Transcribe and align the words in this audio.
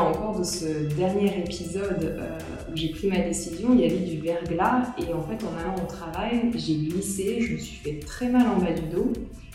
encore 0.00 0.38
de 0.38 0.44
ce 0.44 0.94
dernier 0.94 1.38
épisode 1.38 2.16
euh, 2.18 2.38
où 2.72 2.76
j'ai 2.76 2.90
pris 2.90 3.08
ma 3.08 3.18
décision. 3.18 3.70
Il 3.72 3.80
y 3.80 3.84
avait 3.84 4.04
du 4.04 4.20
verglas 4.20 4.94
et 4.98 5.12
en 5.12 5.22
fait, 5.22 5.44
en 5.44 5.58
allant 5.60 5.76
au 5.82 5.86
travail, 5.86 6.50
j'ai 6.54 6.74
glissé, 6.76 7.40
je 7.40 7.54
me 7.54 7.58
suis 7.58 7.76
fait 7.76 8.00
très 8.00 8.28
mal 8.28 8.46
en 8.46 8.58
bas 8.58 8.72
du 8.72 8.86
dos 8.94 9.12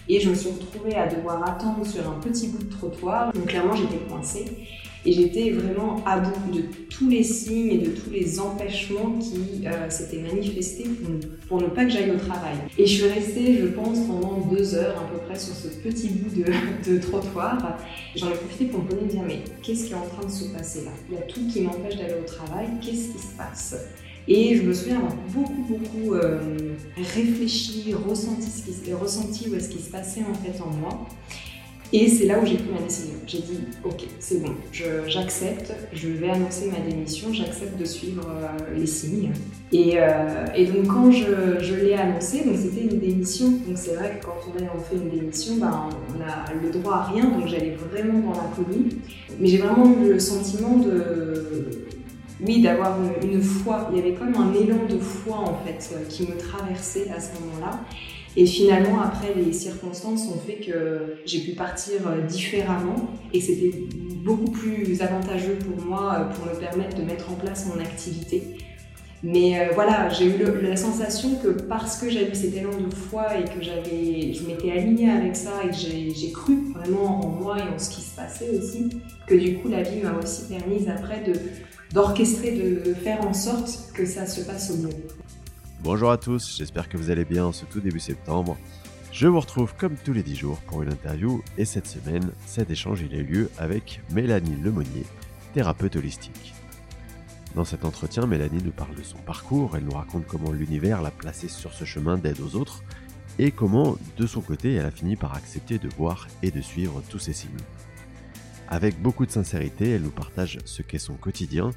et 0.09 0.19
je 0.19 0.29
me 0.29 0.35
suis 0.35 0.49
retrouvée 0.49 0.95
à 0.95 1.07
devoir 1.07 1.47
attendre 1.47 1.85
sur 1.85 2.09
un 2.09 2.19
petit 2.19 2.47
bout 2.47 2.63
de 2.63 2.69
trottoir. 2.69 3.31
Donc 3.33 3.45
clairement, 3.45 3.75
j'étais 3.75 4.03
coincée. 4.09 4.45
Et 5.05 5.13
j'étais 5.13 5.49
vraiment 5.49 6.03
à 6.05 6.19
bout 6.19 6.55
de 6.55 6.63
tous 6.89 7.09
les 7.09 7.23
signes 7.23 7.71
et 7.71 7.77
de 7.79 7.89
tous 7.89 8.11
les 8.11 8.39
empêchements 8.39 9.17
qui 9.19 9.65
euh, 9.65 9.89
s'étaient 9.89 10.21
manifestés 10.21 10.85
pour, 11.47 11.59
ne 11.59 11.67
pas 11.67 11.85
que 11.85 11.91
j'aille 11.91 12.11
au 12.11 12.17
travail. 12.17 12.55
Et 12.77 12.85
je 12.85 13.01
suis 13.01 13.11
restée, 13.11 13.57
je 13.59 13.67
pense, 13.67 13.99
pendant 14.05 14.47
deux 14.51 14.75
heures 14.75 14.99
à 14.99 15.11
peu 15.11 15.17
près 15.25 15.39
sur 15.39 15.55
ce 15.55 15.69
petit 15.69 16.09
bout 16.09 16.29
de, 16.41 16.97
trottoir. 17.01 17.79
J'en 18.15 18.29
ai 18.29 18.35
profité 18.35 18.65
pour 18.65 18.83
me 18.83 18.89
poser 18.89 19.05
dire 19.07 19.23
mais 19.25 19.39
qu'est-ce 19.63 19.85
qui 19.85 19.93
est 19.93 19.95
en 19.95 20.05
train 20.05 20.25
de 20.25 20.31
se 20.31 20.45
passer 20.49 20.85
là? 20.85 20.91
Il 21.09 21.15
y 21.15 21.17
a 21.17 21.21
tout 21.21 21.47
qui 21.47 21.61
m'empêche 21.61 21.97
d'aller 21.97 22.15
au 22.21 22.25
travail, 22.25 22.67
qu'est-ce 22.81 23.11
qui 23.11 23.19
se 23.19 23.35
passe? 23.37 23.75
Et 24.27 24.55
je 24.55 24.61
me 24.61 24.73
souviens 24.73 24.97
avoir 24.97 25.15
beaucoup, 25.33 25.65
beaucoup 25.67 26.13
euh, 26.13 26.39
réfléchi, 26.95 27.93
ressenti, 27.93 28.49
ce 28.49 28.83
qui, 28.83 28.93
ressenti 28.93 29.49
où 29.49 29.55
est-ce 29.55 29.69
qui 29.69 29.81
se 29.81 29.89
passait 29.89 30.21
en 30.21 30.35
fait 30.35 30.61
en 30.61 30.69
moi. 30.69 31.07
Et 31.93 32.07
c'est 32.07 32.25
là 32.25 32.39
où 32.41 32.45
j'ai 32.45 32.55
pris 32.55 32.69
ma 32.73 32.81
décision. 32.81 33.15
J'ai 33.27 33.39
dit, 33.39 33.59
ok, 33.83 34.07
c'est 34.19 34.41
bon, 34.41 34.51
j'accepte, 35.07 35.73
je, 35.93 36.07
vais 36.09 36.29
annoncer 36.29 36.69
ma 36.71 36.79
démission, 36.79 37.31
j'accepte 37.31 37.77
de 37.77 37.85
suivre 37.85 38.27
euh, 38.27 38.77
les 38.77 38.85
signes. 38.85 39.31
Et, 39.71 39.93
euh, 39.95 40.45
et, 40.55 40.65
donc 40.65 40.87
quand 40.87 41.11
je, 41.11 41.75
l'ai 41.75 41.93
annoncé, 41.93 42.43
c'était 42.55 42.93
une 42.93 42.99
démission, 42.99 43.51
donc 43.51 43.77
c'est 43.77 43.95
vrai 43.95 44.19
que 44.19 44.25
quand 44.25 44.35
on, 44.45 44.79
fait 44.79 44.95
une 44.95 45.09
démission, 45.09 45.55
ben, 45.57 45.89
on 46.09 46.21
a 46.21 46.53
le 46.61 46.71
droit 46.71 46.95
à 46.95 47.03
rien, 47.03 47.25
donc 47.25 47.47
j'allais 47.47 47.77
vraiment 47.89 48.19
dans 48.19 48.41
l'inconnu. 48.41 48.89
Mais 49.39 49.47
j'ai 49.47 49.57
vraiment 49.57 49.85
eu 49.85 50.09
le 50.09 50.19
sentiment 50.19 50.77
de, 50.77 51.85
oui, 52.45 52.61
d'avoir 52.61 52.97
une, 53.01 53.31
une, 53.31 53.41
foi. 53.41 53.89
Il 53.91 53.97
y 53.97 54.01
avait 54.01 54.13
comme 54.13 54.35
un 54.35 54.53
élan 54.53 54.85
de 54.89 54.97
foi 54.97 55.37
en 55.37 55.59
fait 55.65 55.95
qui 56.09 56.23
me 56.23 56.37
traversait 56.37 57.09
à 57.15 57.19
ce 57.19 57.39
moment-là. 57.39 57.79
Et 58.37 58.45
finalement, 58.45 59.01
après, 59.01 59.33
les 59.35 59.51
circonstances 59.51 60.27
ont 60.27 60.39
fait 60.39 60.65
que 60.65 61.17
j'ai 61.25 61.41
pu 61.41 61.51
partir 61.51 62.07
euh, 62.07 62.21
différemment 62.21 63.09
et 63.33 63.41
c'était 63.41 63.73
beaucoup 64.23 64.51
plus 64.51 65.01
avantageux 65.01 65.57
pour 65.57 65.85
moi 65.85 66.15
euh, 66.15 66.33
pour 66.33 66.45
me 66.45 66.57
permettre 66.57 66.97
de 66.97 67.03
mettre 67.03 67.29
en 67.29 67.35
place 67.35 67.67
mon 67.67 67.81
activité. 67.81 68.43
Mais 69.23 69.59
euh, 69.59 69.73
voilà, 69.75 70.09
j'ai 70.09 70.25
eu 70.25 70.61
la 70.61 70.77
sensation 70.77 71.35
que 71.35 71.49
parce 71.49 71.99
que 71.99 72.09
j'avais 72.09 72.33
cet 72.33 72.55
élan 72.55 72.71
de 72.71 72.93
foi 72.93 73.37
et 73.37 73.43
que 73.43 73.61
j'avais, 73.61 74.33
je 74.33 74.47
m'étais 74.47 74.71
alignée 74.71 75.11
avec 75.11 75.35
ça 75.35 75.51
et 75.63 75.69
que 75.69 75.75
j'ai 75.75 76.31
cru 76.31 76.71
vraiment 76.73 77.19
en 77.23 77.27
moi 77.27 77.57
et 77.59 77.73
en 77.73 77.77
ce 77.77 77.89
qui 77.89 78.01
se 78.01 78.15
passait 78.15 78.49
aussi, 78.49 78.89
que 79.27 79.35
du 79.35 79.59
coup 79.59 79.67
la 79.67 79.83
vie 79.83 80.01
m'a 80.01 80.17
aussi 80.17 80.47
permise 80.47 80.87
après 80.87 81.21
de 81.21 81.33
d'orchestrer, 81.93 82.51
de 82.51 82.93
faire 82.93 83.19
en 83.27 83.33
sorte 83.33 83.91
que 83.93 84.05
ça 84.05 84.25
se 84.25 84.41
passe 84.41 84.71
au 84.71 84.77
mieux. 84.77 84.95
Bonjour 85.83 86.11
à 86.11 86.17
tous, 86.19 86.57
j'espère 86.57 86.87
que 86.87 86.95
vous 86.95 87.09
allez 87.09 87.25
bien 87.25 87.43
en 87.43 87.51
ce 87.51 87.65
tout 87.65 87.79
début 87.79 87.99
septembre. 87.99 88.55
Je 89.11 89.25
vous 89.25 89.39
retrouve 89.39 89.73
comme 89.75 89.95
tous 89.95 90.13
les 90.13 90.21
10 90.21 90.35
jours 90.35 90.59
pour 90.67 90.83
une 90.83 90.91
interview 90.91 91.41
et 91.57 91.65
cette 91.65 91.87
semaine, 91.87 92.31
cet 92.45 92.69
échange 92.69 93.01
il 93.01 93.15
a 93.15 93.17
eu 93.17 93.23
lieu 93.23 93.49
avec 93.57 94.03
Mélanie 94.11 94.61
Lemonnier, 94.61 95.07
thérapeute 95.55 95.95
holistique. 95.95 96.53
Dans 97.55 97.65
cet 97.65 97.83
entretien, 97.83 98.27
Mélanie 98.27 98.61
nous 98.63 98.71
parle 98.71 98.93
de 98.93 99.01
son 99.01 99.17
parcours, 99.17 99.75
elle 99.75 99.85
nous 99.85 99.95
raconte 99.97 100.27
comment 100.27 100.51
l'univers 100.51 101.01
l'a 101.01 101.09
placée 101.09 101.47
sur 101.47 101.73
ce 101.73 101.83
chemin 101.83 102.19
d'aide 102.19 102.41
aux 102.41 102.55
autres 102.55 102.83
et 103.39 103.49
comment, 103.49 103.97
de 104.17 104.27
son 104.27 104.41
côté, 104.41 104.75
elle 104.75 104.85
a 104.85 104.91
fini 104.91 105.15
par 105.15 105.33
accepter 105.33 105.79
de 105.79 105.89
voir 105.97 106.27
et 106.43 106.51
de 106.51 106.61
suivre 106.61 107.01
tous 107.09 107.17
ces 107.17 107.33
signes. 107.33 107.49
Avec 108.67 109.01
beaucoup 109.01 109.25
de 109.25 109.31
sincérité, 109.31 109.89
elle 109.89 110.03
nous 110.03 110.11
partage 110.11 110.59
ce 110.63 110.83
qu'est 110.83 110.99
son 110.99 111.15
quotidien 111.15 111.71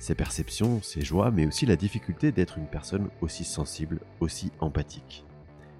ses 0.00 0.14
perceptions, 0.14 0.80
ses 0.82 1.02
joies, 1.02 1.30
mais 1.30 1.46
aussi 1.46 1.66
la 1.66 1.76
difficulté 1.76 2.32
d'être 2.32 2.56
une 2.56 2.66
personne 2.66 3.10
aussi 3.20 3.44
sensible, 3.44 4.00
aussi 4.20 4.50
empathique. 4.58 5.26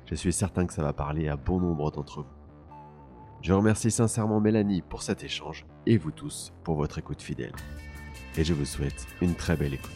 Je 0.05 0.15
suis 0.15 0.33
certain 0.33 0.67
que 0.67 0.75
ça 0.75 0.83
va 0.83 0.93
parler 0.93 1.29
à 1.29 1.37
bon 1.37 1.59
nombre 1.59 1.91
d'entre 1.91 2.23
vous. 2.23 2.29
Je 3.41 3.55
remercie 3.55 3.91
sincèrement 3.91 4.39
Mélanie 4.39 4.83
pour 4.83 5.03
cet 5.03 5.25
échange 5.25 5.65
et 5.87 5.97
vous 5.97 6.11
tous 6.11 6.53
pour 6.65 6.77
votre 6.77 6.99
écoute 6.99 7.23
fidèle. 7.23 7.55
Et 8.37 8.45
je 8.45 8.53
vous 8.53 8.67
souhaite 8.67 9.07
une 9.23 9.35
très 9.35 9.57
belle 9.57 9.73
écoute. 9.73 9.91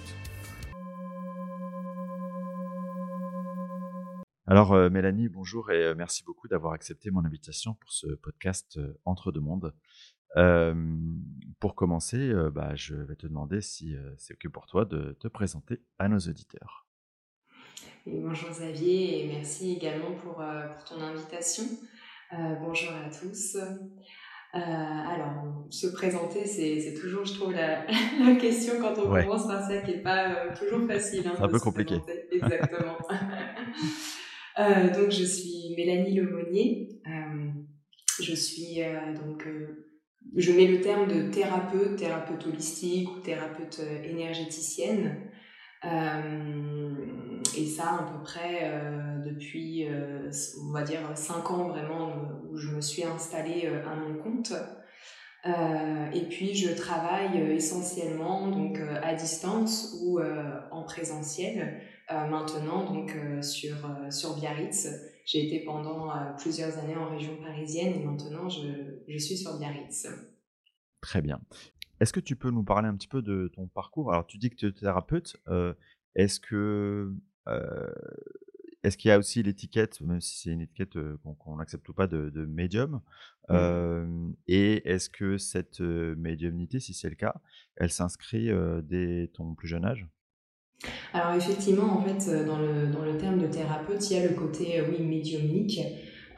Alors 4.47 4.73
euh, 4.73 4.89
Mélanie, 4.89 5.29
bonjour 5.29 5.71
et 5.71 5.83
euh, 5.83 5.95
merci 5.95 6.23
beaucoup 6.23 6.49
d'avoir 6.49 6.73
accepté 6.73 7.11
mon 7.11 7.25
invitation 7.25 7.75
pour 7.75 7.93
ce 7.93 8.07
podcast 8.17 8.77
euh, 8.79 8.99
Entre 9.05 9.33
deux 9.33 9.41
mondes 9.41 9.75
pour 11.61 11.75
commencer, 11.75 12.33
bah, 12.53 12.75
je 12.75 12.95
vais 12.95 13.17
te 13.17 13.27
demander 13.27 13.61
si 13.61 13.97
c'est 14.19 14.35
OK 14.35 14.53
pour 14.53 14.67
toi 14.67 14.85
de 14.85 15.17
te 15.21 15.29
présenter 15.29 15.81
à 15.99 16.09
nos 16.09 16.19
auditeurs. 16.19 16.87
bonjour 18.07 18.51
Xavier 18.51 19.25
et 19.25 19.29
merci 19.29 19.73
également 19.77 20.13
pour, 20.17 20.35
pour 20.35 20.85
ton 20.85 21.01
invitation. 21.01 21.65
bonjour 22.61 22.93
à 22.93 23.09
tous. 23.09 23.57
alors, 24.53 25.67
se 25.71 25.87
présenter, 25.89 26.45
c'est 26.47 26.95
toujours, 27.01 27.25
je 27.25 27.35
trouve, 27.35 27.53
la, 27.53 27.87
la 28.25 28.35
question 28.37 28.75
quand 28.81 28.99
on 28.99 29.09
commence 29.09 29.47
par 29.47 29.67
ça 29.67 29.81
qui 29.83 29.93
n'est 29.93 30.03
pas 30.03 30.49
toujours 30.55 30.87
facile. 30.87 31.27
Hein, 31.27 31.33
c'est 31.37 31.43
un 31.43 31.49
peu 31.49 31.61
compliqué. 31.61 31.97
Exactement. 32.31 32.99
donc, 34.95 35.11
je 35.11 35.25
suis 35.25 35.75
Mélanie 35.77 36.15
Lemonnier. 36.15 37.01
je 38.21 38.35
suis 38.35 38.81
donc 39.15 39.47
je 40.37 40.53
mets 40.53 40.67
le 40.67 40.81
terme 40.81 41.07
de 41.07 41.31
thérapeute, 41.31 41.97
thérapeute 41.97 42.47
holistique 42.47 43.09
ou 43.11 43.21
thérapeute 43.21 43.81
euh, 43.81 44.03
énergéticienne. 44.03 45.31
Euh, 45.85 47.43
et 47.57 47.67
ça, 47.67 48.01
à 48.01 48.03
peu 48.03 48.23
près 48.23 48.61
euh, 48.63 49.19
depuis, 49.25 49.87
on 50.67 50.73
va 50.73 50.83
dire, 50.83 51.01
cinq 51.15 51.51
ans 51.51 51.69
vraiment, 51.69 52.15
où 52.51 52.57
je 52.57 52.75
me 52.75 52.81
suis 52.81 53.05
installée 53.05 53.69
à 53.87 53.95
mon 53.95 54.17
compte. 54.17 54.53
et 55.45 56.23
puis, 56.31 56.55
je 56.55 56.75
travaille 56.75 57.39
essentiellement 57.53 58.49
donc 58.49 58.81
à 59.03 59.15
distance 59.15 59.95
ou 60.03 60.21
en 60.71 60.83
présentiel 60.85 61.83
maintenant 62.11 62.91
donc 62.91 63.15
sur 63.43 63.77
sur 64.11 64.37
Biarritz 64.37 64.89
j'ai 65.25 65.47
été 65.47 65.65
pendant 65.65 66.11
euh, 66.11 66.33
plusieurs 66.39 66.77
années 66.79 66.97
en 66.97 67.09
région 67.09 67.37
parisienne 67.39 67.95
et 67.95 68.05
maintenant 68.05 68.49
je, 68.49 69.03
je 69.09 69.19
suis 69.19 69.37
sur 69.37 69.57
Biarritz. 69.59 70.07
Très 71.01 71.23
bien. 71.23 71.41
Est-ce 72.01 72.13
que 72.13 72.21
tu 72.21 72.37
peux 72.37 72.51
nous 72.51 72.65
parler 72.65 72.89
un 72.89 72.97
petit 72.97 73.09
peu 73.09 73.23
de 73.23 73.49
ton 73.55 73.67
parcours? 73.69 74.13
Alors, 74.13 74.27
tu 74.27 74.39
dis 74.39 74.51
que 74.51 74.57
tu 74.57 74.67
es 74.67 74.73
thérapeute. 74.73 75.37
Euh, 75.49 75.75
est-ce 76.15 76.41
que 76.41 77.13
euh, 77.49 77.93
est-ce 78.83 78.97
qu'il 78.99 79.09
y 79.09 79.13
a 79.13 79.19
aussi 79.19 79.43
l'étiquette, 79.43 80.01
même 80.03 80.21
si 80.21 80.39
c'est 80.41 80.51
une 80.51 80.61
étiquette 80.61 80.99
qu'on 81.39 81.57
n'accepte 81.57 81.91
pas, 81.93 82.07
de, 82.07 82.31
de 82.31 82.45
médium 82.45 83.01
Et 84.47 84.89
est-ce 84.89 85.09
que 85.11 85.39
cette 85.39 85.81
médiumnité, 85.81 86.81
si 86.81 86.93
c'est 86.95 87.09
le 87.09 87.17
cas, 87.17 87.35
elle 87.77 87.91
s'inscrit 87.91 88.51
dès 88.83 89.29
ton 89.35 89.55
plus 89.55 89.69
jeune 89.69 89.85
âge? 89.87 90.07
Alors 91.15 91.35
effectivement, 91.35 91.97
en 91.97 92.03
fait, 92.03 92.29
euh, 92.29 92.45
dans 92.45 92.59
le, 92.59 92.89
dans 92.93 93.05
le 93.05 93.17
terme 93.17 93.39
de 93.39 93.47
thérapeute, 93.47 94.11
il 94.11 94.17
y 94.17 94.21
a 94.21 94.27
le 94.27 94.35
côté, 94.35 94.81
euh, 94.81 94.85
oui, 94.91 95.05
médiumnique. 95.05 95.81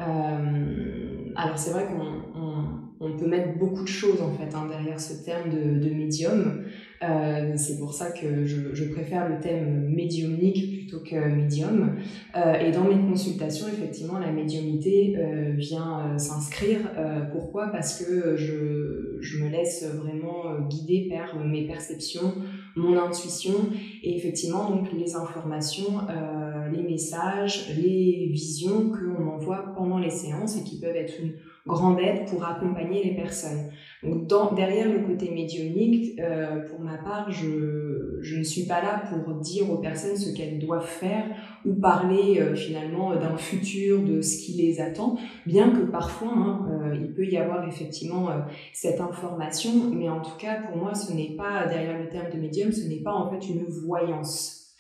Euh, 0.01 1.33
alors 1.35 1.57
c'est 1.57 1.71
vrai 1.71 1.87
qu'on 1.87 2.77
on, 3.01 3.17
peut 3.17 3.27
mettre 3.27 3.59
beaucoup 3.59 3.83
de 3.83 3.89
choses 3.89 4.21
en 4.21 4.31
fait 4.33 4.55
hein, 4.55 4.67
derrière 4.69 5.01
ce 5.01 5.25
terme 5.25 5.49
de, 5.49 5.79
de 5.83 5.95
médium. 5.95 6.65
C'est 7.57 7.79
pour 7.79 7.95
ça 7.95 8.11
que 8.11 8.45
je, 8.45 8.75
je, 8.75 8.85
préfère 8.93 9.29
le 9.29 9.39
thème 9.39 9.89
médiumnique 9.89 10.81
plutôt 10.81 11.03
que 11.03 11.17
médium. 11.29 11.97
Et 12.35 12.71
dans 12.73 12.85
mes 12.85 13.09
consultations, 13.09 13.69
effectivement, 13.69 14.19
la 14.19 14.33
médiumnité 14.33 15.17
vient 15.57 16.19
s'inscrire. 16.19 16.81
pourquoi? 17.33 17.69
Parce 17.69 18.03
que 18.03 18.37
je, 18.37 19.19
je 19.21 19.45
me 19.45 19.51
laisse 19.51 19.87
vraiment 19.95 20.67
guider 20.69 21.09
par 21.11 21.39
mes 21.39 21.67
perceptions, 21.67 22.35
mon 22.77 22.97
intuition. 22.97 23.55
Et 24.03 24.17
effectivement 24.17 24.71
donc 24.71 24.93
les 24.93 25.17
informations, 25.17 26.01
euh, 26.09 26.69
les 26.69 26.83
messages, 26.83 27.75
les 27.77 28.29
visions 28.31 28.91
que 28.91 29.05
on 29.19 29.29
envoie 29.29 29.73
pendant 29.75 29.99
les 29.99 30.11
séances 30.11 30.57
et 30.57 30.63
qui 30.63 30.79
peuvent 30.79 30.97
être 30.97 31.21
une 31.21 31.35
grande 31.67 31.99
aide 32.01 32.27
pour 32.29 32.45
accompagner 32.45 33.03
les 33.03 33.15
personnes. 33.15 33.71
Donc 34.03 34.55
derrière 34.55 34.91
le 34.91 35.01
côté 35.01 35.31
médiumnique, 35.31 36.19
euh, 36.21 36.61
pour 36.69 36.81
ma 36.81 36.99
part, 36.99 37.31
je, 37.31 38.37
ne 38.39 38.43
suis 38.43 38.67
pas 38.67 38.81
là 38.81 39.03
pour 39.09 39.35
dire 39.35 39.71
aux 39.71 39.79
personnes 39.79 40.17
ce 40.17 40.35
qu'elles 40.35 40.59
doivent 40.59 40.87
faire 40.87 41.25
ou 41.65 41.75
parler 41.75 42.39
euh, 42.41 42.55
finalement 42.55 43.15
d'un 43.17 43.37
futur, 43.37 44.03
de 44.03 44.21
ce 44.21 44.39
qui 44.39 44.53
les 44.53 44.81
attend, 44.81 45.17
bien 45.47 45.71
que 45.71 45.81
parfois 45.81 46.33
hein, 46.33 46.69
euh, 46.71 46.95
il 46.95 47.13
peut 47.15 47.27
y 47.27 47.37
avoir 47.37 47.67
effectivement 47.67 48.29
cette 48.73 49.01
information, 49.01 49.91
mais 49.93 50.09
en 50.09 50.21
tout 50.21 50.37
cas 50.39 50.63
pour 50.63 50.77
moi 50.77 50.95
ce 50.95 51.13
n'est 51.13 51.35
pas, 51.37 51.67
derrière 51.67 51.99
le 51.99 52.09
terme 52.09 52.31
de 52.33 52.39
médium, 52.39 52.71
ce 52.71 52.87
n'est 52.89 53.03
pas 53.03 53.13
en 53.13 53.31
fait 53.31 53.49
une 53.49 53.65
voyance. 53.65 54.77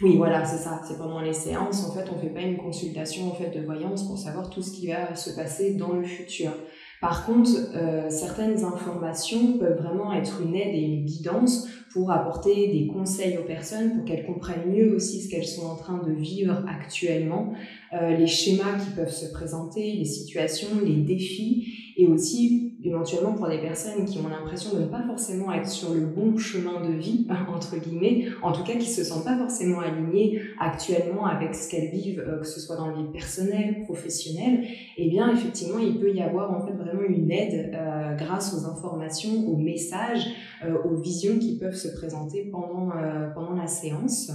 Oui, 0.00 0.16
voilà, 0.16 0.44
c'est 0.44 0.58
ça. 0.58 0.80
C'est 0.86 0.96
pendant 0.96 1.20
les 1.20 1.32
séances. 1.32 1.84
En 1.84 1.92
fait, 1.92 2.04
on 2.14 2.18
fait 2.18 2.28
pas 2.28 2.42
une 2.42 2.56
consultation 2.56 3.30
en 3.30 3.34
fait 3.34 3.50
de 3.50 3.64
voyance 3.64 4.06
pour 4.06 4.16
savoir 4.16 4.48
tout 4.48 4.62
ce 4.62 4.70
qui 4.70 4.86
va 4.86 5.16
se 5.16 5.30
passer 5.30 5.74
dans 5.74 5.92
le 5.92 6.04
futur. 6.04 6.52
Par 7.00 7.26
contre, 7.26 7.50
euh, 7.76 8.10
certaines 8.10 8.64
informations 8.64 9.58
peuvent 9.58 9.80
vraiment 9.80 10.12
être 10.12 10.40
une 10.42 10.54
aide 10.54 10.74
et 10.74 10.80
une 10.80 11.04
guidance 11.04 11.68
pour 11.92 12.10
apporter 12.10 12.68
des 12.68 12.86
conseils 12.88 13.38
aux 13.38 13.44
personnes 13.44 13.94
pour 13.94 14.04
qu'elles 14.04 14.26
comprennent 14.26 14.70
mieux 14.70 14.94
aussi 14.94 15.22
ce 15.22 15.30
qu'elles 15.30 15.46
sont 15.46 15.66
en 15.66 15.76
train 15.76 15.98
de 15.98 16.12
vivre 16.12 16.64
actuellement, 16.68 17.52
euh, 17.92 18.16
les 18.16 18.26
schémas 18.26 18.78
qui 18.78 18.90
peuvent 18.94 19.12
se 19.12 19.30
présenter, 19.32 19.92
les 19.92 20.04
situations, 20.04 20.68
les 20.84 20.96
défis, 20.96 21.88
et 21.98 22.06
aussi 22.06 22.76
éventuellement 22.84 23.32
pour 23.32 23.48
des 23.48 23.58
personnes 23.58 24.04
qui 24.04 24.18
ont 24.18 24.28
l'impression 24.28 24.72
de 24.76 24.82
ne 24.82 24.86
pas 24.86 25.02
forcément 25.02 25.52
être 25.52 25.68
sur 25.68 25.92
le 25.92 26.06
bon 26.06 26.38
chemin 26.38 26.80
de 26.80 26.92
vie, 26.92 27.26
entre 27.48 27.76
guillemets, 27.76 28.26
en 28.40 28.52
tout 28.52 28.62
cas 28.62 28.74
qui 28.74 28.88
se 28.88 29.02
sentent 29.02 29.24
pas 29.24 29.36
forcément 29.36 29.80
alignées 29.80 30.40
actuellement 30.60 31.26
avec 31.26 31.56
ce 31.56 31.68
qu'elles 31.68 31.90
vivent, 31.90 32.24
euh, 32.26 32.38
que 32.38 32.46
ce 32.46 32.60
soit 32.60 32.76
dans 32.76 32.86
la 32.86 32.96
vie 32.96 33.08
personnelle, 33.12 33.82
professionnelle, 33.84 34.64
eh 34.96 35.10
bien 35.10 35.32
effectivement 35.32 35.80
il 35.80 35.98
peut 35.98 36.14
y 36.14 36.22
avoir 36.22 36.52
en 36.52 36.64
fait 36.64 36.72
vraiment 36.72 37.02
une 37.02 37.32
aide 37.32 37.72
euh, 37.74 38.14
grâce 38.14 38.54
aux 38.54 38.64
informations, 38.64 39.48
aux 39.48 39.56
messages, 39.56 40.26
euh, 40.64 40.78
aux 40.84 40.96
visions 40.96 41.36
qui 41.38 41.58
peuvent 41.58 41.74
se 41.74 41.88
présenter 41.88 42.44
pendant, 42.44 42.90
pendant 43.34 43.54
la 43.54 43.66
séance. 43.66 44.30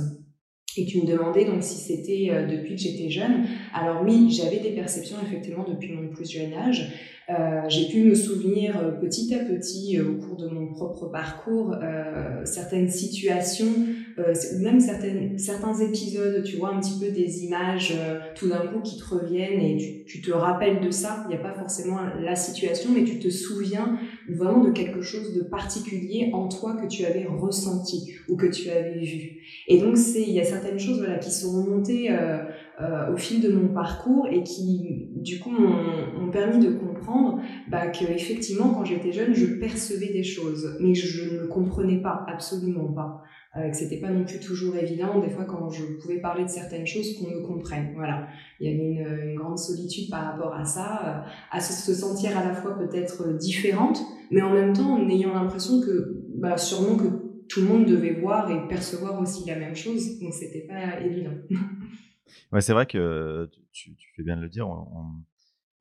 Et 0.75 0.85
tu 0.85 1.01
me 1.01 1.05
demandais 1.05 1.45
donc 1.45 1.61
si 1.63 1.77
c'était 1.77 2.31
depuis 2.49 2.75
que 2.75 2.81
j'étais 2.81 3.09
jeune. 3.09 3.45
Alors 3.73 4.01
oui, 4.03 4.31
j'avais 4.31 4.59
des 4.59 4.71
perceptions 4.71 5.17
effectivement 5.23 5.65
depuis 5.67 5.93
mon 5.93 6.09
plus 6.09 6.29
jeune 6.29 6.53
âge. 6.53 6.91
Euh, 7.29 7.61
j'ai 7.69 7.87
pu 7.87 8.03
me 8.03 8.15
souvenir 8.15 8.77
euh, 8.77 8.91
petit 8.91 9.33
à 9.33 9.39
petit 9.39 9.97
euh, 9.97 10.11
au 10.11 10.15
cours 10.15 10.35
de 10.35 10.49
mon 10.49 10.73
propre 10.73 11.07
parcours 11.07 11.73
certaines 12.43 12.89
situations, 12.89 13.71
même 14.59 14.79
certaines, 14.79 15.37
certains 15.37 15.73
épisodes, 15.79 16.43
tu 16.43 16.57
vois, 16.57 16.73
un 16.73 16.79
petit 16.79 16.99
peu 16.99 17.11
des 17.11 17.45
images 17.45 17.93
tout 18.35 18.49
d'un 18.49 18.67
coup 18.67 18.81
qui 18.81 18.97
te 18.97 19.05
reviennent 19.05 19.61
et 19.61 19.77
tu, 19.77 20.03
tu 20.05 20.21
te 20.21 20.31
rappelles 20.31 20.81
de 20.81 20.91
ça. 20.91 21.25
Il 21.25 21.29
n'y 21.29 21.35
a 21.35 21.43
pas 21.43 21.53
forcément 21.53 21.97
la 22.21 22.35
situation, 22.35 22.91
mais 22.93 23.03
tu 23.03 23.19
te 23.19 23.29
souviens 23.29 23.97
vraiment 24.29 24.63
de 24.63 24.71
quelque 24.71 25.01
chose 25.01 25.33
de 25.33 25.41
particulier 25.41 26.29
en 26.33 26.47
toi 26.47 26.75
que 26.75 26.87
tu 26.87 27.05
avais 27.05 27.25
ressenti 27.25 28.13
ou 28.29 28.35
que 28.35 28.47
tu 28.47 28.69
avais 28.69 28.99
vu. 28.99 29.37
Et 29.67 29.79
donc, 29.79 29.97
c'est, 29.97 30.21
il 30.21 30.31
y 30.31 30.39
a 30.39 30.43
certaines 30.43 30.79
choses 30.79 30.99
voilà, 30.99 31.17
qui 31.17 31.31
sont 31.31 31.63
remontées 31.63 32.11
euh, 32.11 32.39
au 32.79 33.17
fil 33.17 33.41
de 33.41 33.51
mon 33.51 33.73
parcours 33.73 34.27
et 34.29 34.43
qui, 34.43 35.09
du 35.15 35.39
coup, 35.39 35.51
m'ont 35.51 36.31
permis 36.31 36.63
de 36.63 36.71
comprendre 36.73 37.39
bah, 37.69 37.87
que 37.87 38.05
effectivement, 38.05 38.73
quand 38.73 38.83
j'étais 38.83 39.11
jeune, 39.11 39.33
je 39.33 39.45
percevais 39.59 40.11
des 40.11 40.23
choses, 40.23 40.77
mais 40.79 40.93
je 40.95 41.41
ne 41.41 41.47
comprenais 41.47 42.01
pas, 42.01 42.25
absolument 42.27 42.91
pas. 42.91 43.23
Euh, 43.55 43.69
que 43.69 43.77
c'était 43.77 43.97
pas 43.97 44.09
non 44.09 44.25
plus 44.25 44.39
toujours 44.39 44.75
évident, 44.75 45.19
des 45.19 45.29
fois 45.29 45.45
quand 45.45 45.69
je 45.69 45.83
pouvais 46.01 46.19
parler 46.19 46.43
de 46.43 46.49
certaines 46.49 46.87
choses, 46.87 47.15
qu'on 47.19 47.29
me 47.29 47.45
comprenne. 47.45 47.91
Voilà, 47.93 48.27
il 48.59 48.67
y 48.67 48.73
avait 48.73 48.83
une, 48.83 49.29
une, 49.29 49.35
grande 49.35 49.59
solitude 49.59 50.09
par 50.09 50.25
rapport 50.25 50.55
à 50.55 50.65
ça, 50.65 51.01
euh, 51.05 51.29
à 51.51 51.59
se, 51.59 51.71
se, 51.71 51.93
sentir 51.93 52.35
à 52.35 52.43
la 52.43 52.55
fois 52.55 52.75
peut-être 52.75 53.37
différente, 53.37 54.01
mais 54.31 54.41
en 54.41 54.51
même 54.51 54.73
temps 54.73 54.95
en 54.95 55.07
ayant 55.07 55.35
l'impression 55.35 55.81
que 55.81 56.23
bah, 56.35 56.57
sûrement 56.57 56.97
que 56.97 57.07
tout 57.47 57.61
le 57.61 57.67
monde 57.67 57.85
devait 57.85 58.19
voir 58.19 58.49
et 58.49 58.67
percevoir 58.67 59.21
aussi 59.21 59.47
la 59.47 59.59
même 59.59 59.75
chose, 59.75 60.19
donc 60.19 60.33
c'était 60.33 60.65
pas 60.67 60.99
évident. 60.99 61.35
Ouais, 62.51 62.61
c'est 62.61 62.73
vrai 62.73 62.85
que 62.85 63.49
tu, 63.71 63.95
tu, 63.95 64.13
fais 64.15 64.23
bien 64.23 64.37
de 64.37 64.41
le 64.41 64.49
dire. 64.49 64.67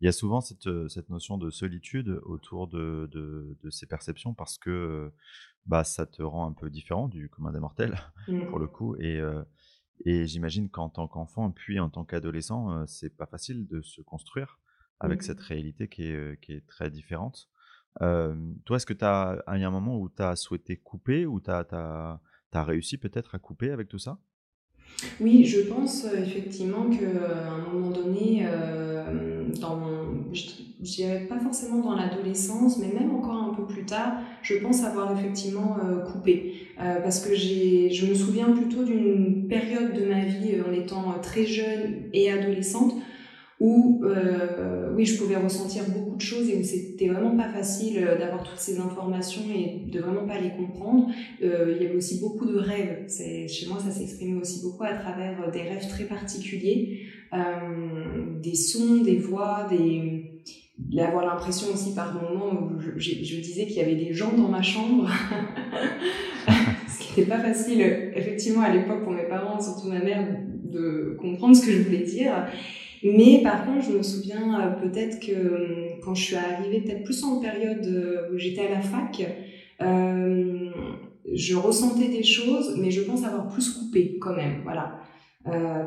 il 0.00 0.04
y 0.06 0.08
a 0.08 0.12
souvent 0.12 0.40
cette, 0.40 0.88
cette, 0.88 1.08
notion 1.08 1.38
de 1.38 1.50
solitude 1.50 2.20
autour 2.24 2.68
de, 2.68 3.08
de, 3.12 3.56
de, 3.62 3.70
ces 3.70 3.86
perceptions 3.86 4.34
parce 4.34 4.58
que 4.58 5.12
bah, 5.66 5.84
ça 5.84 6.06
te 6.06 6.22
rend 6.22 6.48
un 6.48 6.52
peu 6.52 6.68
différent 6.70 7.08
du 7.08 7.28
commun 7.28 7.52
des 7.52 7.60
mortels, 7.60 7.98
pour 8.48 8.58
le 8.58 8.66
mmh. 8.66 8.72
coup. 8.72 8.96
Et, 8.96 9.20
et 10.04 10.26
j'imagine 10.26 10.68
qu'en 10.68 10.88
tant 10.88 11.06
qu'enfant, 11.06 11.50
puis 11.50 11.78
en 11.78 11.90
tant 11.90 12.04
qu'adolescent, 12.04 12.86
c'est 12.86 13.16
pas 13.16 13.26
facile 13.26 13.66
de 13.66 13.80
se 13.82 14.02
construire 14.02 14.58
avec 15.00 15.20
mmh. 15.20 15.22
cette 15.22 15.40
réalité 15.40 15.88
qui 15.88 16.04
est, 16.04 16.40
qui 16.40 16.52
est 16.52 16.66
très 16.66 16.90
différente. 16.90 17.48
Euh, 18.00 18.34
toi, 18.64 18.76
est-ce 18.76 18.86
que 18.86 18.94
tu 18.94 19.04
as, 19.04 19.42
il 19.54 19.60
y 19.60 19.64
a 19.64 19.68
un 19.68 19.72
moment 19.72 19.98
où 19.98 20.08
tu 20.08 20.22
as 20.22 20.36
souhaité 20.36 20.76
couper, 20.76 21.26
ou 21.26 21.40
tu 21.40 21.50
as, 21.50 21.66
as, 21.72 22.20
as 22.52 22.64
réussi 22.64 22.96
peut-être 22.98 23.34
à 23.34 23.38
couper 23.38 23.70
avec 23.70 23.88
tout 23.88 23.98
ça? 23.98 24.18
Oui, 25.20 25.44
je 25.44 25.60
pense 25.60 26.04
euh, 26.04 26.22
effectivement 26.22 26.88
qu'à 26.88 27.04
euh, 27.04 27.48
un 27.48 27.72
moment 27.72 27.90
donné, 27.90 28.44
euh, 28.46 29.44
dans 29.60 29.80
je 30.32 30.90
dirais 30.90 31.26
pas 31.28 31.38
forcément 31.38 31.78
dans 31.78 31.94
l'adolescence, 31.94 32.78
mais 32.78 32.88
même 32.88 33.14
encore 33.14 33.36
un 33.36 33.54
peu 33.54 33.64
plus 33.66 33.84
tard, 33.84 34.14
je 34.42 34.54
pense 34.54 34.82
avoir 34.82 35.16
effectivement 35.16 35.76
coupé. 36.10 36.54
parce 36.76 37.20
que 37.20 37.36
je 37.36 38.06
me 38.06 38.14
souviens 38.14 38.50
plutôt 38.50 38.82
d'une 38.82 39.46
période 39.46 39.92
de 39.92 40.06
ma 40.06 40.24
vie 40.24 40.56
en 40.66 40.72
étant 40.72 41.14
très 41.22 41.44
jeune 41.44 42.08
et 42.12 42.32
adolescente 42.32 42.94
où 43.62 44.00
euh, 44.02 44.92
oui, 44.96 45.06
je 45.06 45.16
pouvais 45.16 45.36
ressentir 45.36 45.84
beaucoup 45.88 46.16
de 46.16 46.20
choses 46.20 46.48
et 46.48 46.56
où 46.58 46.64
c'était 46.64 47.06
vraiment 47.06 47.36
pas 47.36 47.48
facile 47.48 47.96
euh, 47.98 48.18
d'avoir 48.18 48.42
toutes 48.42 48.58
ces 48.58 48.80
informations 48.80 49.42
et 49.54 49.88
de 49.88 50.00
vraiment 50.00 50.26
pas 50.26 50.40
les 50.40 50.50
comprendre. 50.50 51.06
Euh, 51.44 51.76
il 51.76 51.80
y 51.80 51.86
avait 51.86 51.94
aussi 51.94 52.18
beaucoup 52.18 52.44
de 52.44 52.56
rêves. 52.56 53.06
Chez 53.08 53.66
moi, 53.68 53.78
ça 53.78 53.92
s'exprimait 53.92 54.40
aussi 54.40 54.62
beaucoup 54.62 54.82
à 54.82 54.94
travers 54.94 55.48
des 55.52 55.62
rêves 55.62 55.88
très 55.88 56.04
particuliers, 56.04 57.02
des 58.42 58.54
sons, 58.56 58.96
des 58.96 59.16
voix, 59.16 59.68
des 59.70 60.42
avoir 60.98 61.24
l'impression 61.24 61.72
aussi 61.72 61.94
par 61.94 62.14
moments 62.14 62.52
où 62.52 62.80
je 62.96 63.14
disais 63.14 63.66
qu'il 63.66 63.76
y 63.76 63.80
avait 63.80 63.94
des 63.94 64.12
gens 64.12 64.32
dans 64.36 64.48
ma 64.48 64.62
chambre, 64.62 65.08
ce 66.88 66.98
qui 66.98 67.20
n'était 67.20 67.30
pas 67.30 67.38
facile 67.38 67.80
effectivement 68.14 68.62
à 68.62 68.74
l'époque 68.74 69.04
pour 69.04 69.12
mes 69.12 69.28
parents, 69.28 69.60
surtout 69.60 69.88
ma 69.88 70.00
mère, 70.00 70.26
de 70.64 71.16
comprendre 71.20 71.54
ce 71.54 71.64
que 71.64 71.70
je 71.70 71.82
voulais 71.82 72.02
dire. 72.02 72.48
Mais 73.04 73.40
par 73.42 73.64
contre, 73.64 73.84
je 73.84 73.96
me 73.96 74.02
souviens 74.02 74.60
euh, 74.60 74.70
peut-être 74.80 75.18
que 75.18 75.32
euh, 75.32 75.88
quand 76.02 76.14
je 76.14 76.22
suis 76.22 76.36
arrivée, 76.36 76.80
peut-être 76.80 77.02
plus 77.02 77.22
en 77.24 77.40
période 77.40 77.84
euh, 77.84 78.32
où 78.32 78.38
j'étais 78.38 78.66
à 78.66 78.70
la 78.70 78.80
fac, 78.80 79.22
euh, 79.80 80.70
je 81.32 81.56
ressentais 81.56 82.08
des 82.08 82.22
choses, 82.22 82.76
mais 82.80 82.90
je 82.90 83.00
pense 83.02 83.24
avoir 83.24 83.48
plus 83.48 83.70
coupé 83.70 84.18
quand 84.20 84.34
même, 84.34 84.60
voilà. 84.64 84.98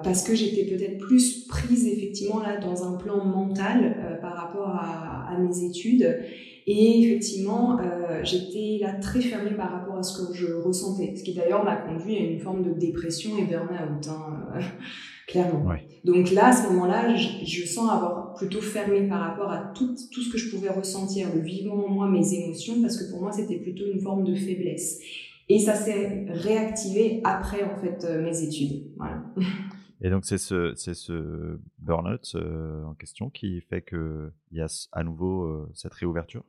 Parce 0.04 0.24
que 0.24 0.36
j'étais 0.36 0.66
peut-être 0.66 0.98
plus 0.98 1.48
prise 1.48 1.88
effectivement 1.88 2.42
là 2.42 2.58
dans 2.58 2.84
un 2.84 2.98
plan 2.98 3.24
mental 3.24 4.20
par 4.22 4.36
rapport 4.36 4.68
à, 4.68 5.38
mes 5.40 5.64
études 5.64 6.20
et 6.68 7.04
effectivement 7.04 7.80
euh, 7.80 8.22
j'étais 8.24 8.80
là 8.82 8.94
très 8.96 9.22
fermée 9.22 9.56
par 9.56 9.72
rapport 9.72 9.98
à 9.98 10.04
ce 10.04 10.18
que 10.18 10.34
je 10.34 10.54
ressentais 10.54 11.16
ce 11.16 11.24
qui 11.24 11.34
d'ailleurs 11.34 11.64
m'a 11.64 11.76
conduit 11.76 12.18
à 12.18 12.20
une 12.20 12.40
forme 12.40 12.64
de 12.64 12.74
dépression 12.74 13.38
et 13.38 13.44
burn-out 13.44 14.08
hein, 14.10 14.60
clairement. 15.28 15.66
Donc 16.04 16.32
là, 16.32 16.48
à 16.48 16.54
ce 16.54 16.68
moment-là, 16.70 17.16
je, 17.16 17.46
je, 17.46 17.66
sens 17.66 17.90
avoir 17.90 18.34
plutôt 18.36 18.62
fermé 18.62 19.08
par 19.08 19.20
rapport 19.20 19.52
à 19.52 19.72
tout, 19.76 19.96
tout 20.12 20.22
ce 20.22 20.32
que 20.32 20.38
je 20.38 20.56
pouvais 20.56 20.70
ressentir, 20.70 21.34
le 21.34 21.42
vivant 21.42 21.86
en 21.86 21.90
moi, 21.90 22.10
mes 22.10 22.34
émotions, 22.34 22.82
parce 22.82 22.98
que 22.98 23.10
pour 23.10 23.22
moi, 23.22 23.32
c'était 23.32 23.58
plutôt 23.58 23.86
une 23.92 24.00
forme 24.00 24.24
de 24.24 24.36
faiblesse. 24.36 25.00
Et 25.48 25.60
ça 25.60 25.76
s'est 25.76 26.26
réactivé 26.30 27.22
après, 27.24 27.64
en 27.64 27.78
fait, 27.78 28.04
euh, 28.04 28.24
mes 28.24 28.44
études. 28.44 28.92
Voilà. 28.98 29.24
Et 30.02 30.10
donc, 30.10 30.26
c'est 30.26 30.38
ce, 30.38 30.74
c'est 30.76 30.94
ce 30.94 31.60
burn-out 31.80 32.34
euh, 32.36 32.84
en 32.84 32.94
question 32.96 33.30
qui 33.30 33.62
fait 33.62 33.82
qu'il 33.82 34.32
y 34.52 34.62
a 34.62 34.68
à 34.92 35.04
nouveau 35.04 35.44
euh, 35.44 35.72
cette 35.74 35.94
réouverture? 35.94 36.44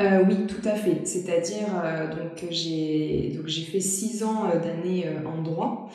Euh, 0.00 0.24
oui, 0.26 0.46
tout 0.46 0.66
à 0.66 0.74
fait. 0.74 1.06
C'est-à-dire, 1.06 1.68
euh, 1.84 2.10
j'ai 2.50 3.62
fait 3.70 3.80
six 3.80 4.24
ans 4.24 4.48
d'années 4.62 5.06
en 5.26 5.42
droit. 5.42 5.90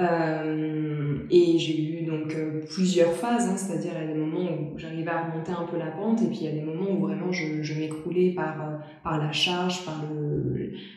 Euh, 0.00 1.18
et 1.30 1.58
j'ai 1.58 1.82
eu 1.82 2.06
donc 2.06 2.34
euh, 2.34 2.62
plusieurs 2.70 3.12
phases, 3.12 3.48
hein, 3.48 3.56
c'est-à-dire 3.56 3.92
il 3.96 4.08
y 4.08 4.10
a 4.10 4.14
des 4.14 4.18
moments 4.18 4.50
où 4.50 4.78
j'arrivais 4.78 5.10
à 5.10 5.26
remonter 5.26 5.52
un 5.52 5.64
peu 5.64 5.76
la 5.76 5.86
pente, 5.86 6.22
et 6.22 6.26
puis 6.26 6.38
il 6.42 6.44
y 6.44 6.48
a 6.48 6.52
des 6.52 6.62
moments 6.62 6.90
où 6.90 7.00
vraiment 7.00 7.30
je, 7.32 7.78
m'écroulais 7.78 8.30
par, 8.30 8.56
euh, 8.62 9.18
la 9.18 9.32
charge, 9.32 9.84
par 9.84 10.02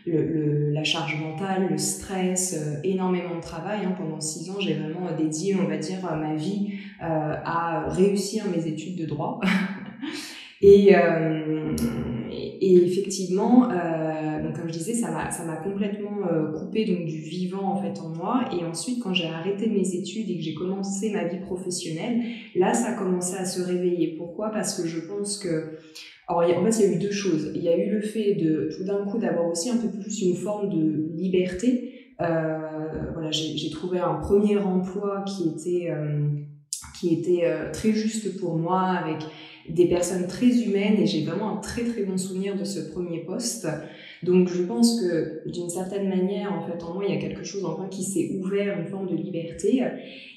la 0.05 0.84
charge 0.84 1.20
mentale, 1.22 1.67
le 1.72 1.77
stress, 1.77 2.55
euh, 2.55 2.79
énormément 2.84 3.36
de 3.36 3.41
travail. 3.41 3.79
Hein. 3.86 3.96
Pendant 3.98 4.22
six 4.22 4.50
ans, 4.50 4.60
j'ai 4.60 4.75
vraiment 4.75 5.12
dédié, 5.17 5.55
on 5.55 5.67
va 5.67 5.77
dire, 5.77 5.98
ma 6.15 6.36
vie 6.36 6.74
euh, 7.01 7.36
à 7.43 7.89
réussir 7.89 8.46
mes 8.55 8.67
études 8.67 8.96
de 8.96 9.05
droit. 9.05 9.41
et, 10.63 10.96
et, 12.62 12.86
effectivement, 12.86 13.67
donc 14.43 14.58
comme 14.58 14.67
je 14.67 14.74
disais, 14.74 14.93
ça 14.93 15.12
m'a 15.12 15.32
ça 15.32 15.46
m'a 15.46 15.58
complètement 15.58 16.27
euh, 16.32 16.51
coupé 16.51 16.86
donc 16.86 17.05
du 17.05 17.17
vivant 17.17 17.63
en 17.63 17.82
fait 17.82 18.00
en 18.00 18.10
moi. 18.10 18.46
Et 18.58 18.63
ensuite, 18.63 19.01
quand 19.01 19.13
j'ai 19.13 19.27
arrêté 19.27 19.67
mes 19.67 19.96
études 19.96 20.29
et 20.29 20.38
que 20.38 20.41
j'ai 20.41 20.53
commencé 20.53 21.12
ma 21.12 21.25
vie 21.25 21.39
professionnelle, 21.39 22.22
là, 22.55 22.74
ça 22.74 22.89
a 22.89 22.93
commencé 22.93 23.36
à 23.36 23.46
se 23.46 23.62
réveiller. 23.62 24.15
Pourquoi? 24.17 24.50
Parce 24.50 24.79
que 24.79 24.88
je 24.88 25.00
pense 25.08 25.38
que 25.38 25.77
alors, 26.27 26.41
en 26.41 26.72
fait, 26.72 26.79
il 26.79 26.89
y 26.89 26.93
a 26.93 26.96
eu 26.96 27.00
deux 27.00 27.12
choses. 27.12 27.51
Il 27.53 27.63
y 27.63 27.70
a 27.70 27.77
eu 27.77 27.89
le 27.91 28.01
fait 28.01 28.36
de 28.36 28.70
tout 28.75 28.86
d'un 28.86 29.05
coup 29.05 29.17
d'avoir 29.17 29.48
aussi 29.48 29.70
un 29.70 29.77
peu 29.77 29.89
plus 29.89 30.22
une 30.22 30.36
forme 30.36 30.70
de 30.70 31.12
liberté. 31.15 31.89
Euh, 32.22 32.58
voilà, 33.13 33.32
j'ai 33.32 33.70
trouvé 33.70 34.00
un 34.00 34.15
premier 34.15 34.58
emploi 34.58 35.25
qui 35.27 35.50
était 35.50 35.91
euh, 35.91 36.29
qui 37.00 37.13
était 37.13 37.46
euh, 37.46 37.72
très 37.72 37.91
juste 37.91 38.39
pour 38.39 38.58
moi 38.58 38.82
avec 38.82 39.24
des 39.70 39.88
personnes 39.88 40.27
très 40.27 40.62
humaines 40.62 40.98
et 40.98 41.08
j'ai 41.08 41.24
vraiment 41.24 41.58
un 41.58 41.62
très 41.62 41.84
très 41.84 42.03
bon 42.03 42.17
souvenir 42.17 42.58
de 42.58 42.63
ce 42.63 42.79
premier 42.91 43.20
poste. 43.20 43.67
Donc 44.24 44.48
je 44.50 44.63
pense 44.63 45.01
que 45.01 45.50
d'une 45.50 45.70
certaine 45.70 46.08
manière, 46.08 46.53
en 46.53 46.62
fait, 46.62 46.82
en 46.84 46.94
moi, 46.94 47.03
il 47.08 47.13
y 47.13 47.18
a 47.18 47.22
quelque 47.22 47.44
chose 47.44 47.65
enfin 47.65 47.88
qui 47.88 48.03
s'est 48.03 48.39
ouvert, 48.39 48.80
une 48.80 48.88
forme 48.88 49.08
de 49.08 49.15
liberté. 49.15 49.84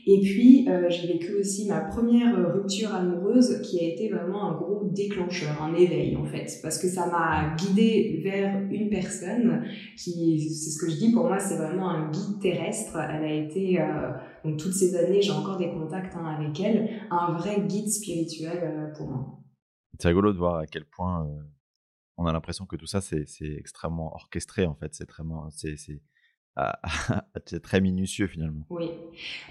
Et 0.09 0.21
puis 0.21 0.69
euh, 0.69 0.89
j'ai 0.89 1.09
vécu 1.09 1.35
aussi 1.35 1.67
ma 1.67 1.81
première 1.81 2.53
rupture 2.55 2.95
amoureuse 2.95 3.61
qui 3.63 3.81
a 3.81 3.89
été 3.89 4.09
vraiment 4.09 4.51
un 4.51 4.57
gros 4.57 4.85
déclencheur, 4.85 5.61
un 5.61 5.75
éveil 5.75 6.15
en 6.17 6.25
fait, 6.25 6.61
parce 6.63 6.79
que 6.79 6.87
ça 6.87 7.07
m'a 7.07 7.57
guidée 7.57 8.21
vers 8.23 8.57
une 8.71 8.89
personne 8.89 9.65
qui, 9.97 10.49
c'est 10.49 10.71
ce 10.71 10.79
que 10.79 10.89
je 10.89 10.97
dis 10.97 11.13
pour 11.13 11.25
moi, 11.25 11.41
c'est 11.41 11.57
vraiment 11.57 11.91
un 11.91 12.11
guide 12.11 12.41
terrestre. 12.41 12.97
Elle 12.97 13.25
a 13.25 13.35
été 13.35 13.81
euh, 13.81 14.13
donc 14.45 14.59
toutes 14.59 14.75
ces 14.75 14.95
années, 14.95 15.21
j'ai 15.21 15.33
encore 15.33 15.59
des 15.59 15.71
contacts 15.71 16.15
hein, 16.15 16.37
avec 16.39 16.61
elle, 16.61 16.89
un 17.11 17.33
vrai 17.33 17.63
guide 17.67 17.89
spirituel 17.89 18.61
euh, 18.63 18.97
pour 18.97 19.09
moi. 19.09 19.39
C'est 19.99 20.09
rigolo 20.09 20.33
de 20.33 20.39
voir 20.39 20.59
à 20.59 20.67
quel 20.67 20.85
point 20.85 21.27
on 22.17 22.27
a 22.27 22.33
l'impression 22.33 22.67
que 22.67 22.77
tout 22.77 22.87
ça, 22.87 23.01
c'est 23.01 23.27
extrêmement 23.41 24.15
orchestré, 24.15 24.67
en 24.67 24.75
fait. 24.75 24.95
C'est 24.95 25.07
c'est 27.45 27.63
très 27.63 27.81
minutieux 27.81 28.27
finalement. 28.27 28.65
Oui. 28.71 28.87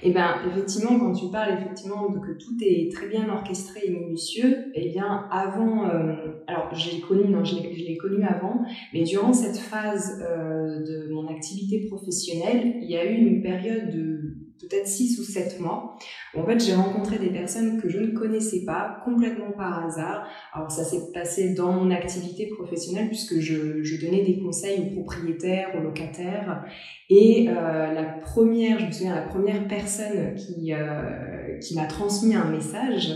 Et 0.02 0.10
eh 0.10 0.12
bien 0.12 0.38
effectivement, 0.48 1.00
quand 1.00 1.14
tu 1.14 1.30
parles 1.32 1.54
effectivement 1.54 2.10
de 2.10 2.20
que 2.20 2.32
tout 2.32 2.58
est 2.62 2.92
très 2.92 3.08
bien 3.08 3.30
orchestré 3.30 3.82
et 3.86 3.92
minutieux, 3.92 4.72
eh 4.74 4.90
bien 4.90 5.28
avant, 5.30 5.88
euh, 5.88 6.16
alors 6.48 6.74
j'ai 6.74 7.02
connu, 7.02 7.30
non, 7.30 7.44
je 7.44 7.58
l'ai 7.58 7.98
connu 7.98 8.24
avant, 8.24 8.66
mais 8.94 9.04
durant 9.04 9.34
cette 9.34 9.58
phase 9.58 10.20
euh, 10.28 10.84
de 10.84 11.14
mon 11.14 11.28
activité 11.28 11.86
professionnelle, 11.88 12.78
il 12.82 12.90
y 12.90 12.98
a 12.98 13.06
eu 13.06 13.18
une 13.18 13.42
période 13.44 13.92
de 13.92 14.25
peut-être 14.60 14.88
6 14.88 15.20
ou 15.20 15.24
7 15.24 15.60
mois. 15.60 15.98
En 16.36 16.46
fait, 16.46 16.60
j'ai 16.60 16.76
rencontré 16.76 17.18
des 17.18 17.30
personnes 17.30 17.82
que 17.82 17.90
je 17.90 18.00
ne 18.00 18.08
connaissais 18.08 18.64
pas, 18.66 18.98
complètement 19.04 19.52
par 19.52 19.86
hasard. 19.86 20.28
Alors, 20.54 20.72
ça 20.72 20.84
s'est 20.84 21.12
passé 21.14 21.54
dans 21.54 21.72
mon 21.72 21.92
activité 21.92 22.48
professionnelle 22.48 23.08
puisque 23.08 23.40
je, 23.40 23.84
je, 23.84 24.06
donnais 24.06 24.24
des 24.24 24.40
conseils 24.40 24.80
aux 24.82 25.02
propriétaires, 25.02 25.70
aux 25.78 25.82
locataires. 25.82 26.66
Et 27.10 27.48
euh, 27.50 27.94
la 27.94 28.04
première, 28.04 28.80
je 28.80 28.86
me 28.86 28.92
souviens, 28.92 29.16
la 29.16 29.22
première 29.22 29.68
personne 29.68 30.36
qui, 30.36 30.74
euh, 30.74 31.58
qui 31.60 31.76
m'a 31.76 31.86
transmis 31.86 32.36
un 32.36 32.50
message, 32.50 33.14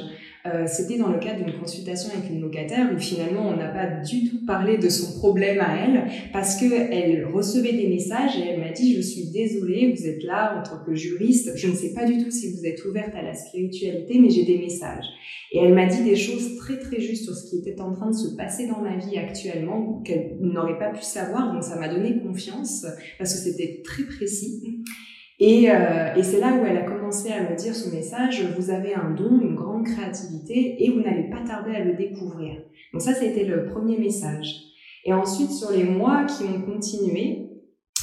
euh, 0.54 0.66
c'était 0.68 0.98
dans 0.98 1.10
le 1.10 1.20
cadre 1.20 1.44
d'une 1.44 1.60
consultation 1.60 2.10
avec 2.16 2.30
une 2.30 2.42
locataire 2.42 2.90
où 2.94 3.00
finalement 3.00 3.48
on 3.50 3.56
n'a 3.56 3.68
pas 3.68 3.88
du 4.02 4.30
tout 4.30 4.46
parlé 4.46 4.78
de 4.78 4.90
son 4.90 5.20
problème 5.20 5.60
à 5.60 5.76
elle 5.76 6.04
parce 6.34 6.60
que 6.60 6.66
elle 6.92 7.26
recevait 7.26 7.74
des 7.74 7.88
messages 7.88 8.38
et 8.38 8.50
elle 8.50 8.60
m'a 8.60 8.72
dit 8.72 8.96
je 8.96 9.02
suis 9.02 9.32
désolée 9.32 9.94
vous 9.96 10.06
êtes 10.08 10.24
là 10.24 10.60
en 10.60 10.64
tant 10.64 10.84
que 10.84 10.96
juriste. 10.96 11.52
Je 11.56 11.68
ne 11.68 11.76
sais 11.76 11.94
pas 11.94 12.06
du 12.06 12.24
tout 12.24 12.32
si 12.32 12.54
vous 12.54 12.66
êtes 12.66 12.84
ouverte 12.86 13.14
à 13.16 13.22
la 13.22 13.34
spiritualité 13.34 14.20
mais 14.20 14.30
j'ai 14.30 14.46
des 14.46 14.58
messages. 14.58 15.06
Et 15.52 15.60
elle 15.60 15.74
m'a 15.74 15.88
dit 15.88 16.04
des 16.04 16.16
choses 16.16 16.58
très 16.58 16.78
très 16.78 17.02
justes 17.02 17.24
sur 17.24 17.34
ce 17.34 17.50
qui 17.50 17.58
était 17.58 17.82
en 17.82 17.94
train 17.94 18.10
de 18.10 18.16
se 18.16 18.36
passer 18.36 18.68
dans 18.68 18.82
ma 18.82 18.98
vie 18.98 19.18
actuellement 19.18 20.02
qu'elle 20.04 20.38
n'aurait 20.40 20.78
pas 20.78 20.90
pu 20.90 21.02
savoir. 21.02 21.54
Donc 21.54 21.64
ça 21.64 21.76
m'a 21.78 21.88
donné 21.88 22.20
confiance 22.22 22.86
parce 23.18 23.34
que 23.34 23.40
c'était 23.40 23.82
très 23.84 24.04
précis. 24.04 24.84
Et, 25.40 25.72
euh, 25.72 26.16
et 26.16 26.24
c'est 26.24 26.40
là 26.40 26.54
où 26.54 26.66
elle 26.66 26.78
a 26.78 26.82
commencé 26.82 27.32
à 27.32 27.50
me 27.50 27.56
dire 27.56 27.74
ce 27.74 27.90
message, 27.90 28.44
vous 28.58 28.72
avez 28.72 28.94
un 28.94 29.12
don, 29.12 29.49
grande 29.82 29.96
créativité 29.96 30.84
et 30.84 30.92
vous 30.92 31.02
n'allez 31.02 31.30
pas 31.30 31.42
tarder 31.46 31.76
à 31.76 31.84
le 31.84 31.94
découvrir. 31.94 32.62
Donc 32.94 33.02
ça, 33.02 33.14
c'était 33.14 33.46
le 33.46 33.66
premier 33.66 33.98
message. 33.98 34.48
Et 35.06 35.14
ensuite, 35.14 35.52
sur 35.52 35.72
les 35.72 35.84
mois 35.84 36.26
qui 36.26 36.44
ont 36.44 36.62
continué, 36.62 37.50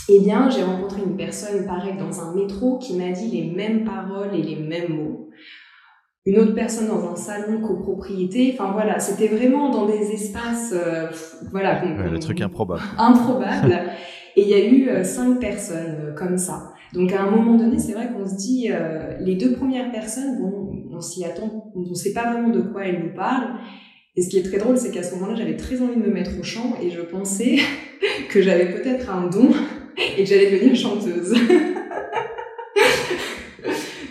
eh 0.09 0.21
bien, 0.21 0.49
j'ai 0.49 0.62
rencontré 0.62 1.02
une 1.04 1.16
personne, 1.16 1.66
pareil, 1.66 1.95
dans 1.99 2.21
un 2.21 2.35
métro 2.35 2.78
qui 2.78 2.97
m'a 2.97 3.11
dit 3.11 3.28
les 3.28 3.50
mêmes 3.50 3.85
paroles 3.85 4.35
et 4.35 4.42
les 4.42 4.56
mêmes 4.56 4.95
mots. 4.95 5.30
Une 6.25 6.38
autre 6.38 6.54
personne 6.54 6.88
dans 6.88 7.09
un 7.09 7.16
salon 7.16 7.61
copropriété. 7.61 8.52
Enfin 8.52 8.73
voilà, 8.73 8.99
c'était 8.99 9.28
vraiment 9.28 9.71
dans 9.71 9.87
des 9.87 10.11
espaces, 10.12 10.73
euh, 10.75 11.06
voilà. 11.52 11.85
le 11.85 12.18
truc 12.18 12.40
improbable. 12.40 12.83
Improbable. 12.99 13.78
et 14.35 14.42
il 14.42 14.49
y 14.49 14.54
a 14.54 14.66
eu 14.66 14.88
euh, 14.88 15.04
cinq 15.04 15.38
personnes 15.38 15.97
euh, 16.00 16.14
comme 16.14 16.37
ça. 16.37 16.73
Donc 16.92 17.12
à 17.12 17.23
un 17.23 17.30
moment 17.30 17.54
donné, 17.54 17.78
c'est 17.78 17.92
vrai 17.92 18.09
qu'on 18.12 18.26
se 18.26 18.35
dit, 18.35 18.71
les 19.21 19.35
deux 19.35 19.52
premières 19.52 19.90
personnes, 19.90 20.40
bon, 20.40 20.75
on 20.96 21.00
s'y 21.00 21.24
attend, 21.24 21.72
on 21.74 21.80
ne 21.80 21.94
sait 21.94 22.12
pas 22.12 22.32
vraiment 22.32 22.50
de 22.50 22.60
quoi 22.60 22.84
elles 22.84 23.02
nous 23.02 23.14
parlent. 23.14 23.58
Et 24.16 24.22
ce 24.22 24.30
qui 24.30 24.38
est 24.38 24.42
très 24.42 24.58
drôle, 24.58 24.78
c'est 24.78 24.90
qu'à 24.90 25.02
ce 25.02 25.14
moment-là, 25.14 25.34
j'avais 25.36 25.56
très 25.56 25.82
envie 25.82 25.96
de 25.96 26.00
me 26.00 26.12
mettre 26.12 26.32
au 26.40 26.42
chant 26.42 26.74
et 26.82 26.90
je 26.90 27.00
pensais 27.02 27.58
que 28.30 28.40
j'avais 28.40 28.72
peut-être 28.72 29.10
un 29.10 29.28
don 29.28 29.50
et 30.18 30.22
que 30.22 30.28
j'allais 30.28 30.50
devenir 30.50 30.74
chanteuse. 30.74 31.34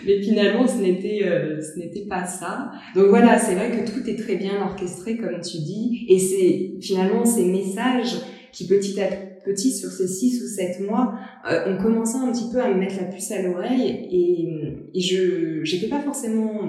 Mais 0.06 0.22
finalement, 0.22 0.68
ce 0.68 0.78
n'était, 0.78 1.22
euh, 1.26 1.60
ce 1.62 1.80
n'était 1.80 2.06
pas 2.06 2.26
ça. 2.26 2.72
Donc 2.94 3.08
voilà, 3.08 3.40
c'est 3.40 3.56
vrai 3.56 3.72
que 3.72 3.90
tout 3.90 4.08
est 4.08 4.16
très 4.16 4.36
bien 4.36 4.62
orchestré, 4.62 5.18
comme 5.18 5.42
tu 5.42 5.58
dis. 5.58 6.06
Et 6.08 6.20
c'est 6.20 6.76
finalement 6.80 7.26
ces 7.26 7.46
messages 7.46 8.18
qui 8.52 8.68
petit 8.68 9.02
à 9.02 9.08
petit, 9.46 9.72
sur 9.72 9.90
ces 9.90 10.08
six 10.08 10.42
ou 10.44 10.48
sept 10.48 10.80
mois, 10.82 11.20
euh, 11.50 11.74
ont 11.74 11.82
commencé 11.82 12.18
un 12.18 12.32
petit 12.32 12.50
peu 12.52 12.60
à 12.60 12.74
me 12.74 12.80
mettre 12.80 12.98
la 12.98 13.06
puce 13.06 13.32
à 13.32 13.42
l'oreille 13.42 14.08
et, 14.12 14.52
je 14.98 15.62
n'étais 15.62 15.90
pas 15.90 16.00
forcément 16.00 16.62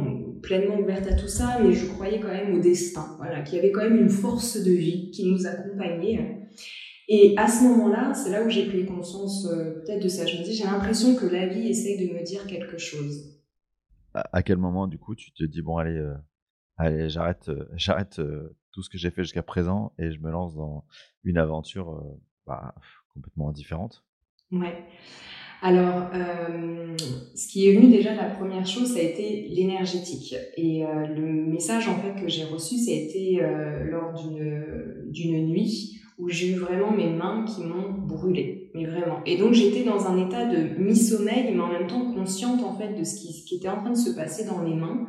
pleinement 0.43 0.79
ouverte 0.79 1.07
à 1.07 1.15
tout 1.15 1.29
ça, 1.29 1.59
mais 1.63 1.73
je 1.73 1.87
croyais 1.87 2.21
quand 2.21 2.29
même 2.29 2.55
au 2.55 2.61
destin, 2.61 3.17
voilà, 3.19 3.43
qu'il 3.43 3.57
y 3.57 3.59
avait 3.59 3.71
quand 3.71 3.83
même 3.83 3.97
une 3.97 4.11
force 4.11 4.63
de 4.63 4.73
vie 4.73 5.11
qui 5.11 5.31
nous 5.31 5.47
accompagnait. 5.47 6.49
Et 7.09 7.35
à 7.37 7.47
ce 7.47 7.63
moment-là, 7.65 8.15
c'est 8.15 8.31
là 8.31 8.45
où 8.45 8.51
j'ai 8.51 8.67
pris 8.67 8.85
conscience 8.85 9.47
euh, 9.47 9.75
peut-être 9.75 10.03
de 10.03 10.09
ça. 10.09 10.27
Je 10.27 10.39
me 10.39 10.45
dis, 10.45 10.55
j'ai 10.55 10.65
l'impression 10.65 11.15
que 11.15 11.27
la 11.27 11.47
vie 11.47 11.69
essaye 11.69 12.09
de 12.09 12.13
me 12.13 12.25
dire 12.25 12.47
quelque 12.47 12.79
chose. 12.79 13.41
À, 14.13 14.43
quel 14.43 14.59
moment, 14.59 14.89
du 14.89 14.99
coup, 14.99 15.15
tu 15.15 15.31
te 15.33 15.45
dis, 15.45 15.63
bon, 15.63 15.77
allez, 15.79 15.97
euh, 15.97 16.15
allez 16.77 17.09
j'arrête, 17.09 17.51
j'arrête 17.77 18.21
tout 18.77 18.83
ce 18.83 18.91
que 18.91 18.99
j'ai 18.99 19.11
fait 19.11 19.23
jusqu'à 19.23 19.43
présent 19.43 19.93
et 19.99 20.13
je 20.13 20.21
me 20.21 20.31
lance 20.31 20.55
dans 20.55 20.85
une 21.25 21.39
aventure 21.39 22.05
bah, 22.47 22.75
complètement 23.13 23.51
différente 23.53 24.05
Ouais. 24.53 24.85
Alors, 25.63 26.11
euh, 26.15 26.97
ce 27.35 27.49
qui 27.49 27.69
est 27.69 27.75
venu 27.75 27.89
déjà, 27.89 28.15
la 28.15 28.29
première 28.29 28.67
chose, 28.67 28.93
ça 28.93 29.01
a 29.01 29.03
été 29.03 29.49
l'énergétique. 29.49 30.35
Et 30.57 30.85
euh, 30.85 31.07
le 31.07 31.27
message 31.47 31.89
en 31.89 31.97
fait 31.97 32.21
que 32.21 32.29
j'ai 32.29 32.45
reçu, 32.45 32.77
ça 32.77 32.91
a 32.91 32.95
été 32.95 33.43
euh, 33.43 33.85
lors 33.85 34.13
d'une 35.11 35.47
nuit 35.47 36.01
où 36.19 36.29
j'ai 36.29 36.53
eu 36.53 36.55
vraiment 36.55 36.93
mes 36.93 37.11
mains 37.11 37.45
qui 37.45 37.63
m'ont 37.63 37.93
brûlé, 37.93 38.71
mais 38.75 38.87
vraiment. 38.87 39.21
Et 39.27 39.37
donc 39.37 39.53
j'étais 39.53 39.83
dans 39.83 40.07
un 40.07 40.27
état 40.27 40.47
de 40.47 40.79
mi-sommeil, 40.79 41.53
mais 41.53 41.61
en 41.61 41.69
même 41.69 41.87
temps 41.87 42.13
consciente 42.15 42.63
en 42.63 42.75
fait 42.75 42.95
de 42.95 43.05
ce 43.05 43.17
qui, 43.17 43.45
qui 43.45 43.57
était 43.57 43.69
en 43.69 43.79
train 43.79 43.91
de 43.91 43.97
se 43.97 44.11
passer 44.11 44.47
dans 44.47 44.59
mes 44.59 44.75
mains. 44.75 45.07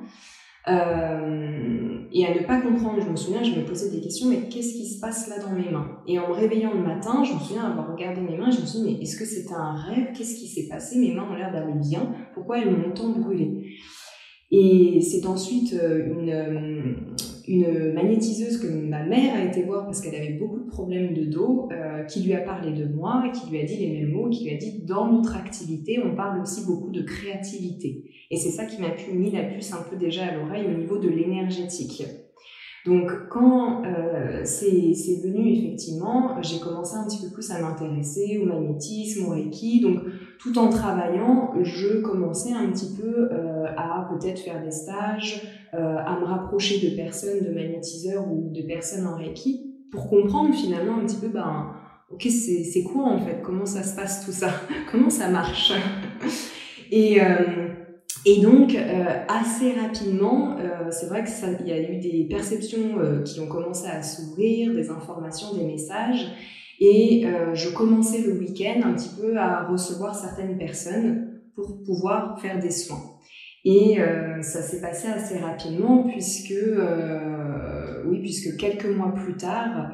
Euh, 0.70 2.00
et 2.12 2.26
à 2.26 2.34
ne 2.34 2.46
pas 2.46 2.62
comprendre, 2.62 3.02
je 3.02 3.10
me 3.10 3.16
souviens, 3.16 3.44
je 3.44 3.52
me 3.52 3.66
posais 3.66 3.90
des 3.90 4.02
questions, 4.02 4.28
mais 4.30 4.50
qu'est-ce 4.50 4.74
qui 4.74 4.88
se 4.88 5.00
passe 5.00 5.30
là 5.30 5.40
dans 5.40 5.52
mes 5.52 5.70
mains? 5.70 6.00
Et 6.08 6.20
en 6.20 6.30
me 6.30 6.34
réveillant 6.34 6.74
le 6.74 6.82
matin, 6.82 7.24
je 7.24 7.34
me 7.34 7.40
souviens 7.40 7.64
avoir 7.64 7.92
regardé 7.92 8.22
mes 8.22 8.38
mains, 8.38 8.50
je 8.50 8.62
me 8.62 8.66
suis 8.66 8.80
dit, 8.80 8.86
mais 8.86 9.02
est-ce 9.02 9.18
que 9.18 9.26
c'était 9.26 9.54
un 9.54 9.76
rêve? 9.76 10.08
Qu'est-ce 10.16 10.36
qui 10.36 10.48
s'est 10.48 10.68
passé? 10.68 11.00
Mes 11.00 11.14
mains 11.14 11.28
ont 11.30 11.36
l'air 11.36 11.52
d'aller 11.52 11.74
bien, 11.74 12.12
pourquoi 12.34 12.60
elles 12.60 12.72
m'ont 12.72 12.94
tant 12.94 13.10
brûlé? 13.10 13.78
Et 14.52 15.02
c'est 15.02 15.26
ensuite 15.28 15.74
euh, 15.74 16.06
une, 16.06 16.30
euh, 16.30 16.94
une 17.48 17.94
magnétiseuse 17.94 18.58
que 18.58 18.68
ma 18.68 19.04
mère 19.04 19.36
a 19.36 19.44
été 19.44 19.64
voir 19.64 19.86
parce 19.86 20.02
qu'elle 20.02 20.16
avait 20.16 20.34
beaucoup 20.34 20.60
de 20.60 20.68
problèmes 20.68 21.14
de 21.14 21.26
dos, 21.26 21.70
qui 22.10 22.22
lui 22.24 22.34
a 22.34 22.42
parlé 22.42 22.72
de 22.72 22.86
moi, 22.86 23.32
qui 23.34 23.50
lui 23.50 23.60
a 23.60 23.64
dit 23.64 23.78
les 23.78 23.90
mêmes 23.90 24.12
mots, 24.12 24.30
qui 24.30 24.46
lui 24.46 24.54
a 24.54 24.58
dit, 24.58 24.84
dans 24.84 25.12
notre 25.12 25.36
activité, 25.36 26.00
on 26.04 26.16
parle 26.16 26.42
aussi 26.42 26.66
beaucoup 26.66 26.90
de 26.90 27.02
créativité. 27.02 28.04
Et 28.30 28.36
c'est 28.36 28.50
ça 28.50 28.66
qui 28.66 28.82
m'a 28.82 28.90
mis 29.14 29.32
la 29.32 29.44
puce 29.44 29.74
un 29.74 29.84
peu 29.90 29.96
déjà 29.96 30.26
à 30.26 30.36
l'oreille 30.36 30.66
au 30.68 30.78
niveau 30.78 30.98
de 30.98 31.08
l'énergétique. 31.08 32.04
Donc 32.88 33.12
quand 33.30 33.84
euh, 33.84 34.42
c'est 34.46 35.22
venu 35.22 35.52
effectivement, 35.52 36.42
j'ai 36.42 36.60
commencé 36.60 36.96
un 36.96 37.06
petit 37.06 37.22
peu 37.22 37.30
plus 37.34 37.52
à 37.52 37.60
m'intéresser 37.60 38.40
au 38.42 38.46
magnétisme, 38.46 39.26
au 39.26 39.32
reiki. 39.32 39.82
Donc 39.82 40.00
tout 40.40 40.58
en 40.58 40.70
travaillant, 40.70 41.52
je 41.64 42.00
commençais 42.02 42.54
un 42.54 42.72
petit 42.72 42.96
peu 42.96 43.30
euh, 43.32 43.66
à 43.76 44.08
peut-être 44.10 44.40
faire 44.40 44.64
des 44.64 44.72
stages, 44.72 45.42
euh, 45.74 45.98
à 45.98 46.18
me 46.20 46.26
rapprocher 46.26 46.90
de 46.90 46.96
personnes, 46.96 47.44
de 47.44 47.54
magnétiseurs 47.54 48.26
ou 48.32 48.52
de 48.54 48.62
personnes 48.62 49.06
en 49.06 49.18
reiki 49.18 49.76
pour 49.92 50.10
comprendre 50.10 50.54
finalement 50.56 50.98
un 50.98 51.06
petit 51.06 51.18
peu, 51.18 51.28
ben, 51.28 51.74
ok, 52.10 52.26
c'est 52.30 52.84
quoi 52.84 53.04
en 53.04 53.20
fait, 53.20 53.42
comment 53.44 53.66
ça 53.66 53.84
se 53.84 53.96
passe 53.98 54.26
tout 54.26 54.32
ça, 54.32 54.50
comment 54.92 55.10
ça 55.10 55.28
marche? 55.30 55.74
Et 56.90 57.20
et 58.30 58.42
donc, 58.42 58.76
euh, 58.76 59.06
assez 59.30 59.72
rapidement, 59.72 60.58
euh, 60.58 60.92
c'est 60.92 61.06
vrai 61.06 61.24
qu'il 61.24 61.66
y 61.66 61.72
a 61.72 61.80
eu 61.80 61.98
des 62.02 62.28
perceptions 62.30 63.00
euh, 63.00 63.24
qui 63.24 63.40
ont 63.40 63.48
commencé 63.48 63.88
à 63.88 64.04
s'ouvrir, 64.04 64.74
des 64.74 64.90
informations, 64.90 65.56
des 65.56 65.64
messages. 65.64 66.28
Et 66.82 67.26
je 67.54 67.74
commençais 67.74 68.22
le 68.22 68.34
week-end 68.34 68.82
un 68.84 68.94
petit 68.94 69.10
peu 69.20 69.36
à 69.38 69.64
recevoir 69.64 70.14
certaines 70.14 70.60
personnes 70.60 71.40
pour 71.56 71.82
pouvoir 71.84 72.40
faire 72.40 72.60
des 72.60 72.70
soins. 72.70 73.02
Et 73.66 73.98
ça 74.42 74.62
s'est 74.62 74.80
passé 74.80 75.08
assez 75.08 75.40
rapidement 75.40 76.04
puisque, 76.04 76.54
oui, 78.06 78.20
puisque 78.20 78.58
quelques 78.58 78.86
mois 78.86 79.12
plus 79.12 79.38
tard, 79.38 79.92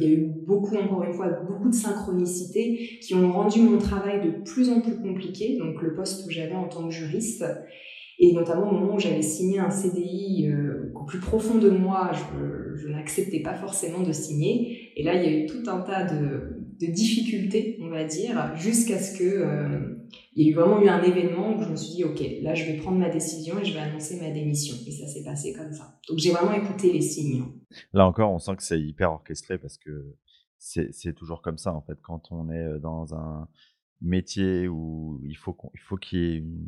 il 0.00 0.02
y 0.02 0.10
a 0.10 0.14
eu 0.14 0.32
beaucoup, 0.46 0.76
encore 0.76 1.04
une 1.04 1.12
fois, 1.12 1.28
beaucoup 1.46 1.68
de 1.68 1.74
synchronicités 1.74 2.98
qui 3.00 3.14
ont 3.14 3.32
rendu 3.32 3.60
mon 3.60 3.78
travail 3.78 4.20
de 4.24 4.42
plus 4.44 4.70
en 4.70 4.80
plus 4.80 4.96
compliqué, 4.96 5.58
donc 5.58 5.80
le 5.82 5.94
poste 5.94 6.26
où 6.26 6.30
j'avais 6.30 6.54
en 6.54 6.68
tant 6.68 6.86
que 6.86 6.94
juriste, 6.94 7.44
et 8.18 8.32
notamment 8.32 8.70
au 8.70 8.74
moment 8.74 8.94
où 8.94 9.00
j'avais 9.00 9.22
signé 9.22 9.58
un 9.58 9.70
CDI 9.70 10.48
euh, 10.48 10.92
au 10.94 11.04
plus 11.04 11.18
profond 11.18 11.58
de 11.58 11.70
moi, 11.70 12.12
je, 12.12 12.88
n'acceptais 12.88 13.40
pas 13.40 13.54
forcément 13.54 14.00
de 14.00 14.12
signer. 14.12 14.92
Et 14.96 15.02
là, 15.02 15.14
il 15.14 15.22
y 15.22 15.34
a 15.34 15.38
eu 15.38 15.46
tout 15.46 15.68
un 15.68 15.80
tas 15.80 16.04
de, 16.04 16.58
difficultés, 16.80 17.78
on 17.80 17.88
va 17.88 18.02
dire, 18.02 18.52
jusqu'à 18.56 18.98
ce 18.98 19.16
que 19.16 19.24
euh, 19.24 19.91
il 20.34 20.46
y 20.46 20.50
ait 20.50 20.54
vraiment 20.54 20.80
eu 20.80 20.88
un 20.88 21.02
événement 21.02 21.56
où 21.56 21.62
je 21.62 21.68
me 21.68 21.76
suis 21.76 21.96
dit, 21.96 22.04
ok, 22.04 22.22
là, 22.42 22.54
je 22.54 22.64
vais 22.64 22.78
prendre 22.78 22.98
ma 22.98 23.10
décision 23.10 23.58
et 23.58 23.64
je 23.64 23.72
vais 23.72 23.80
annoncer 23.80 24.20
ma 24.20 24.30
démission. 24.30 24.74
Et 24.86 24.90
ça 24.90 25.06
s'est 25.06 25.22
passé 25.22 25.52
comme 25.52 25.72
ça. 25.72 25.98
Donc, 26.08 26.18
j'ai 26.18 26.32
vraiment 26.32 26.52
écouté 26.52 26.92
les 26.92 27.02
signes. 27.02 27.44
Là 27.92 28.06
encore, 28.06 28.32
on 28.32 28.38
sent 28.38 28.56
que 28.56 28.62
c'est 28.62 28.80
hyper 28.80 29.12
orchestré 29.12 29.58
parce 29.58 29.76
que 29.76 30.16
c'est 30.58 31.14
toujours 31.14 31.42
comme 31.42 31.58
ça, 31.58 31.74
en 31.74 31.82
fait, 31.82 31.98
quand 32.02 32.30
on 32.30 32.50
est 32.50 32.78
dans 32.78 33.14
un 33.14 33.48
métier 34.00 34.68
où 34.68 35.20
il 35.24 35.36
faut 35.36 35.54
qu'il 36.00 36.18
y 36.18 36.34
ait 36.34 36.36
une, 36.38 36.66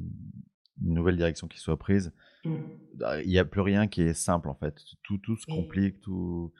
nouvelle 0.81 1.17
direction 1.17 1.47
qui 1.47 1.59
soit 1.59 1.79
prise. 1.79 2.13
Mmh. 2.45 2.57
Bah, 2.97 3.23
il 3.23 3.29
n'y 3.29 3.39
a 3.39 3.45
plus 3.45 3.61
rien 3.61 3.87
qui 3.87 4.03
est 4.03 4.15
simple 4.15 4.49
en 4.49 4.55
fait. 4.55 4.75
Tout, 5.05 5.19
tout 5.19 5.37
se 5.37 5.47
complique, 5.47 6.01
tout. 6.01 6.53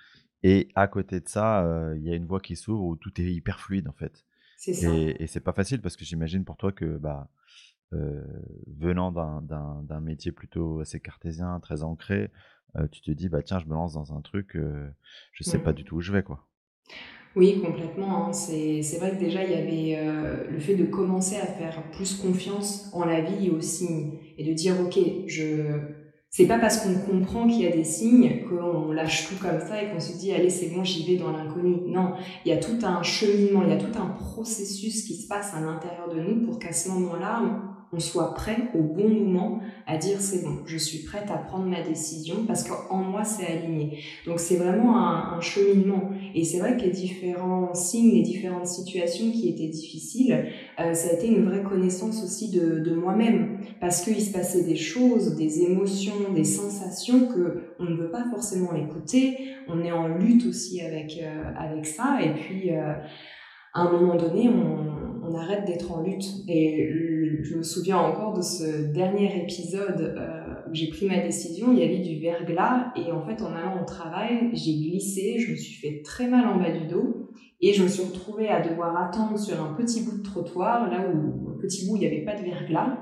Et 0.45 0.69
à 0.75 0.87
côté 0.87 1.21
de 1.21 1.29
ça, 1.29 1.93
il 1.97 2.05
y 2.05 2.13
a 2.13 2.15
une 2.15 2.27
voie 2.27 2.41
qui 2.41 2.55
s'ouvre 2.55 2.85
où 2.85 2.97
tout 2.97 3.21
est 3.21 3.33
hyper 3.33 3.61
fluide 3.61 3.89
en 3.89 3.93
fait. 3.93 4.25
Ça. 4.57 4.95
Et, 4.95 5.17
et 5.23 5.27
c'est 5.27 5.41
pas 5.41 5.53
facile 5.53 5.81
parce 5.81 5.97
que 5.97 6.05
j'imagine 6.05 6.45
pour 6.45 6.57
toi 6.57 6.73
que 6.73 6.97
bah, 6.99 7.29
venant 8.67 9.13
d'un 9.13 10.01
métier 10.01 10.33
plutôt 10.33 10.81
assez 10.81 11.01
cartésien, 11.01 11.61
très 11.61 11.83
ancré, 11.83 12.31
tu 12.91 13.01
te 13.03 13.11
dis 13.11 13.29
bah 13.29 13.43
tiens, 13.43 13.61
je 13.61 13.67
me 13.67 13.75
lance 13.75 13.93
dans 13.93 14.15
un 14.15 14.21
truc, 14.21 14.57
je 15.33 15.45
sais 15.45 15.59
pas 15.59 15.73
mmh. 15.73 15.75
du 15.75 15.85
tout 15.85 15.97
où 15.97 16.01
je 16.01 16.13
vais 16.13 16.23
quoi. 16.23 16.49
Oui, 17.37 17.61
complètement. 17.61 18.29
Hein. 18.29 18.33
C'est 18.33 18.97
vrai 18.99 19.11
que 19.13 19.19
déjà, 19.19 19.45
il 19.45 19.51
y 19.51 19.55
avait 19.55 20.07
euh, 20.07 20.49
le 20.51 20.59
fait 20.59 20.77
de 20.77 20.85
commencer 20.85 21.37
à 21.37 21.47
faire 21.47 21.91
plus 21.91 22.15
confiance 22.17 22.91
en 22.93 23.05
la 23.05 23.23
vie 23.23 23.47
et 23.47 23.51
aux 23.51 23.61
signes. 23.61 24.19
Et 24.39 24.49
de 24.49 24.53
dire, 24.53 24.81
OK, 24.81 24.99
je... 25.27 26.04
c'est 26.37 26.47
pas 26.47 26.59
parce 26.59 26.79
qu'on 26.79 26.95
comprend 26.95 27.47
qu'il 27.47 27.61
y 27.61 27.67
a 27.69 27.71
des 27.71 27.85
signes 27.85 28.43
qu'on 28.49 28.91
lâche 28.91 29.29
tout 29.29 29.37
comme 29.41 29.61
ça 29.61 29.81
et 29.81 29.91
qu'on 29.91 30.01
se 30.01 30.19
dit, 30.19 30.33
allez, 30.33 30.51
c'est 30.51 30.67
bon, 30.67 30.83
j'y 30.83 31.07
vais 31.07 31.17
dans 31.17 31.31
l'inconnu. 31.31 31.77
Non, 31.87 32.15
il 32.45 32.49
y 32.49 32.53
a 32.53 32.57
tout 32.57 32.77
un 32.83 33.05
cheminement, 33.05 33.63
il 33.63 33.71
y 33.71 33.73
a 33.73 33.77
tout 33.77 33.97
un 33.97 34.07
processus 34.07 35.05
qui 35.05 35.15
se 35.15 35.29
passe 35.29 35.55
à 35.55 35.61
l'intérieur 35.61 36.13
de 36.13 36.21
nous 36.21 36.45
pour 36.45 36.59
qu'à 36.59 36.73
ce 36.73 36.89
moment-là, 36.89 37.41
on 37.95 38.01
soit 38.01 38.35
prêt 38.35 38.57
au 38.75 38.83
bon 38.83 39.09
moment 39.09 39.61
à 39.87 39.97
dire 39.97 40.21
c'est 40.21 40.43
bon, 40.43 40.59
je 40.67 40.77
suis 40.77 40.99
prête 41.05 41.31
à 41.31 41.37
prendre 41.37 41.67
ma 41.67 41.83
décision 41.83 42.45
parce 42.47 42.65
qu'en 42.65 42.99
moi 42.99 43.25
c'est 43.25 43.47
aligné. 43.47 43.99
Donc 44.27 44.41
c'est 44.41 44.57
vraiment 44.57 44.99
un, 44.99 45.41
cheminement. 45.41 46.11
Et 46.35 46.45
c'est 46.45 46.59
vrai 46.59 46.77
que 46.77 46.83
les 46.83 46.91
différents 46.91 47.75
signes, 47.75 48.13
les 48.13 48.23
différentes 48.23 48.67
situations 48.67 49.31
qui 49.31 49.49
étaient 49.49 49.69
difficiles, 49.69 50.47
euh, 50.81 50.93
ça 50.95 51.11
a 51.11 51.13
été 51.13 51.29
une 51.29 51.45
vraie 51.45 51.63
connaissance 51.63 52.25
aussi 52.25 52.51
de, 52.51 52.95
moi-même 52.95 53.59
parce 53.81 54.03
qu'il 54.03 54.21
se 54.21 54.33
passait 54.33 54.65
des 54.65 54.77
choses, 54.77 55.37
des 55.37 55.63
émotions, 55.63 56.33
des 56.35 56.45
sensations 56.45 57.29
que 57.29 57.75
on 57.79 57.85
ne 57.85 57.97
veut 57.97 58.11
pas 58.11 58.25
forcément 58.31 58.75
écouter. 58.75 59.37
On 59.69 59.83
est 59.83 59.93
en 59.93 60.09
lutte 60.09 60.47
aussi 60.47 60.81
avec 60.81 61.21
euh, 61.23 61.53
avec 61.57 61.87
ça 61.87 62.19
et 62.23 62.33
puis 62.35 62.75
euh, 62.75 62.95
à 63.73 63.83
un 63.83 63.93
moment 63.93 64.17
donné, 64.17 64.49
on, 64.49 65.29
on 65.29 65.35
arrête 65.35 65.65
d'être 65.65 65.93
en 65.93 66.03
lutte. 66.03 66.27
Et 66.49 66.89
je 67.43 67.57
me 67.57 67.63
souviens 67.63 67.99
encore 67.99 68.33
de 68.33 68.43
ce 68.43 68.93
dernier 68.93 69.43
épisode 69.43 70.15
j'ai 70.75 70.89
pris 70.89 71.07
ma 71.07 71.19
décision. 71.19 71.73
Il 71.73 71.79
y 71.79 71.83
avait 71.83 71.99
du 71.99 72.19
verglas 72.19 72.93
et 72.97 73.13
en 73.13 73.25
fait, 73.25 73.43
en 73.43 73.53
allant 73.55 73.81
au 73.83 73.85
travail, 73.85 74.51
j'ai 74.53 74.75
glissé, 74.75 75.39
je 75.39 75.53
me 75.53 75.57
suis 75.57 75.75
fait 75.75 76.03
très 76.03 76.29
mal 76.29 76.47
en 76.47 76.59
bas 76.59 76.71
du 76.71 76.87
dos 76.87 77.31
et 77.61 77.73
je 77.73 77.83
me 77.83 77.89
suis 77.89 78.05
retrouvée 78.05 78.49
à 78.49 78.61
devoir 78.61 78.97
attendre 78.97 79.39
sur 79.39 79.61
un 79.63 79.75
petit 79.75 80.03
bout 80.03 80.19
de 80.19 80.23
trottoir, 80.23 80.91
là 80.91 81.07
où 81.09 81.51
un 81.51 81.59
petit 81.61 81.87
bout 81.87 81.97
il 81.97 82.01
n'y 82.01 82.07
avait 82.07 82.25
pas 82.25 82.35
de 82.35 82.43
verglas. 82.43 82.99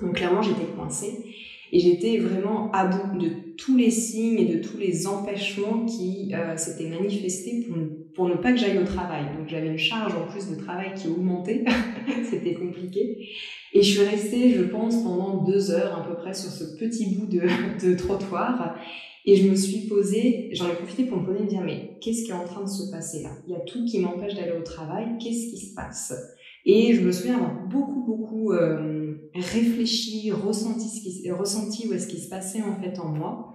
Donc 0.00 0.14
clairement, 0.16 0.42
j'étais 0.42 0.66
coincée. 0.76 1.24
Et 1.72 1.80
j'étais 1.80 2.18
vraiment 2.18 2.70
à 2.70 2.86
bout 2.86 3.18
de 3.18 3.45
tous 3.56 3.76
les 3.76 3.90
signes 3.90 4.38
et 4.38 4.56
de 4.56 4.62
tous 4.62 4.76
les 4.76 5.06
empêchements 5.06 5.84
qui 5.84 6.32
euh, 6.34 6.56
s'étaient 6.56 6.88
manifestés 6.88 7.66
pour, 7.66 7.76
pour, 8.14 8.28
ne 8.28 8.34
pas 8.34 8.52
que 8.52 8.58
j'aille 8.58 8.78
au 8.78 8.84
travail. 8.84 9.24
Donc 9.36 9.48
j'avais 9.48 9.68
une 9.68 9.78
charge 9.78 10.14
en 10.14 10.26
plus 10.30 10.48
de 10.48 10.56
travail 10.56 10.92
qui 10.94 11.08
augmentait, 11.08 11.64
c'était 12.30 12.54
compliqué. 12.54 13.28
Et 13.72 13.82
je 13.82 13.98
suis 13.98 14.08
restée, 14.08 14.50
je 14.50 14.62
pense, 14.62 15.02
pendant 15.02 15.44
deux 15.44 15.70
heures 15.70 15.98
à 15.98 16.08
peu 16.08 16.14
près 16.14 16.34
sur 16.34 16.50
ce 16.50 16.76
petit 16.78 17.14
bout 17.14 17.26
de, 17.26 17.42
de 17.86 17.94
trottoir. 17.94 18.76
Et 19.28 19.34
je 19.34 19.50
me 19.50 19.56
suis 19.56 19.88
posée, 19.88 20.50
j'en 20.52 20.68
ai 20.68 20.74
profité 20.74 21.04
pour 21.04 21.18
me 21.18 21.26
poser 21.26 21.40
et 21.40 21.42
me 21.42 21.48
dire, 21.48 21.62
mais 21.64 21.98
qu'est-ce 22.00 22.24
qui 22.24 22.30
est 22.30 22.34
en 22.34 22.44
train 22.44 22.62
de 22.62 22.68
se 22.68 22.90
passer 22.92 23.22
là? 23.22 23.30
Il 23.46 23.52
y 23.52 23.56
a 23.56 23.60
tout 23.60 23.84
qui 23.84 23.98
m'empêche 23.98 24.34
d'aller 24.34 24.56
au 24.56 24.62
travail, 24.62 25.18
qu'est-ce 25.20 25.50
qui 25.50 25.58
se 25.58 25.74
passe? 25.74 26.14
Et 26.64 26.94
je 26.94 27.00
me 27.00 27.10
souviens 27.10 27.34
avoir 27.34 27.66
beaucoup, 27.68 28.04
beaucoup... 28.04 28.52
Euh, 28.52 29.05
réfléchi, 29.40 30.30
ressenti, 30.32 30.88
ce 30.88 31.00
qui, 31.00 31.30
ressenti 31.30 31.88
où 31.88 31.92
est-ce 31.92 32.08
qui 32.08 32.20
se 32.20 32.28
passait 32.28 32.62
en 32.62 32.80
fait 32.80 32.98
en 32.98 33.08
moi. 33.08 33.54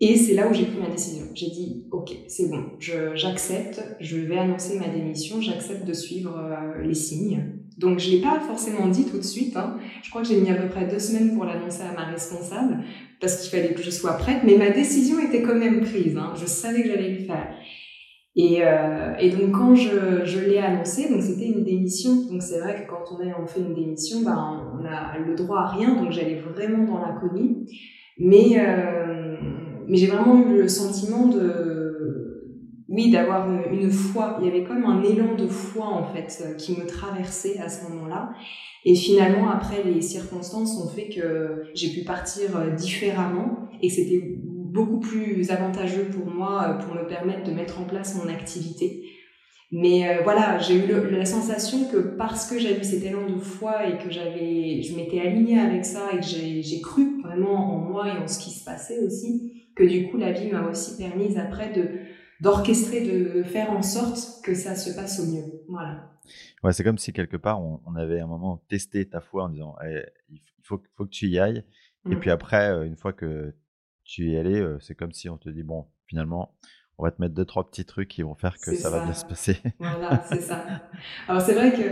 Et 0.00 0.16
c'est 0.16 0.34
là 0.34 0.48
où 0.48 0.52
j'ai 0.52 0.66
pris 0.66 0.78
ma 0.78 0.90
décision. 0.90 1.26
J'ai 1.34 1.48
dit, 1.48 1.86
ok, 1.90 2.12
c'est 2.28 2.50
bon, 2.50 2.64
j'accepte, 2.78 3.82
je, 3.98 4.18
vais 4.18 4.38
annoncer 4.38 4.78
ma 4.78 4.88
démission, 4.88 5.40
j'accepte 5.40 5.86
de 5.86 5.94
suivre 5.94 6.36
euh, 6.36 6.82
les 6.82 6.94
signes. 6.94 7.56
Donc 7.78 7.98
je 7.98 8.10
l'ai 8.10 8.20
pas 8.20 8.40
forcément 8.40 8.88
dit 8.88 9.04
tout 9.04 9.18
de 9.18 9.22
suite. 9.22 9.56
Hein. 9.56 9.78
Je 10.02 10.10
crois 10.10 10.22
que 10.22 10.28
j'ai 10.28 10.40
mis 10.40 10.50
à 10.50 10.54
peu 10.54 10.68
près 10.68 10.86
deux 10.86 10.98
semaines 10.98 11.34
pour 11.34 11.44
l'annoncer 11.44 11.82
à 11.82 11.92
ma 11.92 12.04
responsable 12.04 12.84
parce 13.20 13.40
qu'il 13.40 13.50
fallait 13.50 13.74
que 13.74 13.82
je 13.82 13.90
sois 13.90 14.14
prête, 14.14 14.42
mais 14.44 14.56
ma 14.56 14.70
décision 14.70 15.18
était 15.20 15.42
quand 15.42 15.54
même 15.54 15.80
prise. 15.80 16.16
Hein. 16.16 16.32
Je 16.38 16.46
savais 16.46 16.82
que 16.82 16.88
j'allais 16.88 17.18
le 17.18 17.24
faire. 17.24 17.54
Et, 18.38 18.58
euh, 18.60 19.14
et, 19.18 19.30
donc 19.30 19.52
quand 19.52 19.74
je, 19.74 20.24
je 20.24 20.40
l'ai 20.40 20.58
annoncé, 20.58 21.08
donc 21.08 21.22
c'était 21.22 21.48
une 21.48 21.64
démission. 21.64 22.26
Donc 22.30 22.42
c'est 22.42 22.60
vrai 22.60 22.84
que 22.84 22.90
quand 22.90 23.02
on, 23.16 23.20
est, 23.20 23.32
fait 23.46 23.60
une 23.60 23.74
démission, 23.74 24.20
ben, 24.22 24.62
on 24.78 24.84
a 24.84 25.18
le 25.18 25.34
droit 25.34 25.60
à 25.60 25.68
rien, 25.68 25.94
donc 25.94 26.12
j'allais 26.12 26.38
vraiment 26.40 26.84
dans 26.84 27.00
l'inconnu. 27.00 27.66
Mais, 28.18 28.58
euh, 28.58 29.36
mais 29.88 29.96
j'ai 29.96 30.08
vraiment 30.08 30.38
eu 30.38 30.54
le 30.54 30.68
sentiment 30.68 31.28
de, 31.28 32.44
oui, 32.90 33.10
d'avoir 33.10 33.48
une, 33.72 33.90
foi. 33.90 34.36
Il 34.40 34.46
y 34.46 34.50
avait 34.50 34.64
comme 34.64 34.84
un 34.84 35.02
élan 35.02 35.34
de 35.34 35.46
foi 35.46 35.86
en 35.86 36.04
fait 36.04 36.56
qui 36.58 36.72
me 36.72 36.86
traversait 36.86 37.58
à 37.58 37.70
ce 37.70 37.88
moment-là. 37.88 38.32
Et 38.84 38.94
finalement, 38.94 39.50
après, 39.50 39.82
les 39.82 40.02
circonstances 40.02 40.78
ont 40.78 40.88
fait 40.88 41.08
que 41.08 41.62
j'ai 41.74 41.88
pu 41.88 42.04
partir 42.04 42.50
différemment 42.76 43.66
et 43.82 43.88
c'était 43.88 44.38
beaucoup 44.76 45.00
plus 45.00 45.50
avantageux 45.50 46.04
pour 46.04 46.26
moi 46.26 46.68
euh, 46.68 46.84
pour 46.84 46.94
me 46.94 47.08
permettre 47.08 47.44
de 47.44 47.52
mettre 47.52 47.80
en 47.80 47.84
place 47.84 48.14
mon 48.22 48.30
activité. 48.30 49.02
Mais 49.72 50.08
euh, 50.08 50.22
voilà, 50.22 50.58
j'ai 50.58 50.76
eu 50.76 51.10
la 51.10 51.24
sensation 51.24 51.88
que 51.90 51.96
parce 51.96 52.48
que 52.48 52.58
j'avais 52.58 52.84
cet 52.84 53.02
élan 53.02 53.26
de 53.26 53.38
foi 53.38 53.88
et 53.88 53.98
que 53.98 54.10
j'avais, 54.10 54.80
je 54.82 54.94
m'étais 54.94 55.20
alignée 55.20 55.58
avec 55.58 55.84
ça 55.84 56.10
et 56.12 56.18
que 56.18 56.24
j'ai 56.24 56.80
cru 56.80 57.20
vraiment 57.22 57.74
en 57.74 57.78
moi 57.78 58.08
et 58.08 58.18
en 58.18 58.28
ce 58.28 58.38
qui 58.38 58.50
se 58.50 58.64
passait 58.64 59.00
aussi, 59.00 59.64
que 59.74 59.82
du 59.82 60.08
coup 60.08 60.18
la 60.18 60.30
vie 60.30 60.52
m'a 60.52 60.68
aussi 60.68 60.96
permise 60.96 61.36
après 61.36 61.72
de 61.72 61.88
d'orchestrer, 62.42 63.00
de 63.00 63.42
faire 63.44 63.72
en 63.72 63.80
sorte 63.80 64.44
que 64.44 64.54
ça 64.54 64.76
se 64.76 64.94
passe 64.94 65.18
au 65.20 65.26
mieux. 65.26 65.64
Voilà. 65.70 66.12
Ouais, 66.62 66.74
c'est 66.74 66.84
comme 66.84 66.98
si 66.98 67.14
quelque 67.14 67.38
part 67.38 67.62
on, 67.62 67.96
avait 67.96 68.20
un 68.20 68.26
moment 68.26 68.62
testé 68.68 69.08
ta 69.08 69.22
foi 69.22 69.44
en 69.44 69.48
disant 69.48 69.74
eh, 69.82 70.02
il 70.28 70.42
faut, 70.62 70.82
faut 70.96 71.06
que 71.06 71.10
tu 71.10 71.28
y 71.28 71.38
ailles. 71.38 71.64
Et 72.08 72.14
mmh. 72.14 72.20
puis 72.20 72.30
après, 72.30 72.70
euh, 72.70 72.84
une 72.84 72.96
fois 72.96 73.14
que 73.14 73.54
tu 74.06 74.30
y 74.30 74.36
allais, 74.36 74.62
c'est 74.80 74.94
comme 74.94 75.12
si 75.12 75.28
on 75.28 75.36
te 75.36 75.48
dit 75.48 75.62
bon, 75.62 75.86
finalement, 76.06 76.52
on 76.98 77.04
va 77.04 77.10
te 77.10 77.20
mettre 77.20 77.34
deux 77.34 77.44
trois 77.44 77.68
petits 77.68 77.84
trucs 77.84 78.08
qui 78.08 78.22
vont 78.22 78.34
faire 78.34 78.58
que 78.58 78.74
ça, 78.74 78.88
va 78.88 79.00
bien 79.00 79.12
se 79.12 79.24
passer. 79.24 79.56
Voilà, 79.78 80.22
c'est 80.30 80.40
ça. 80.40 80.64
Alors 81.28 81.42
c'est 81.42 81.52
vrai 81.52 81.72
que 81.72 81.82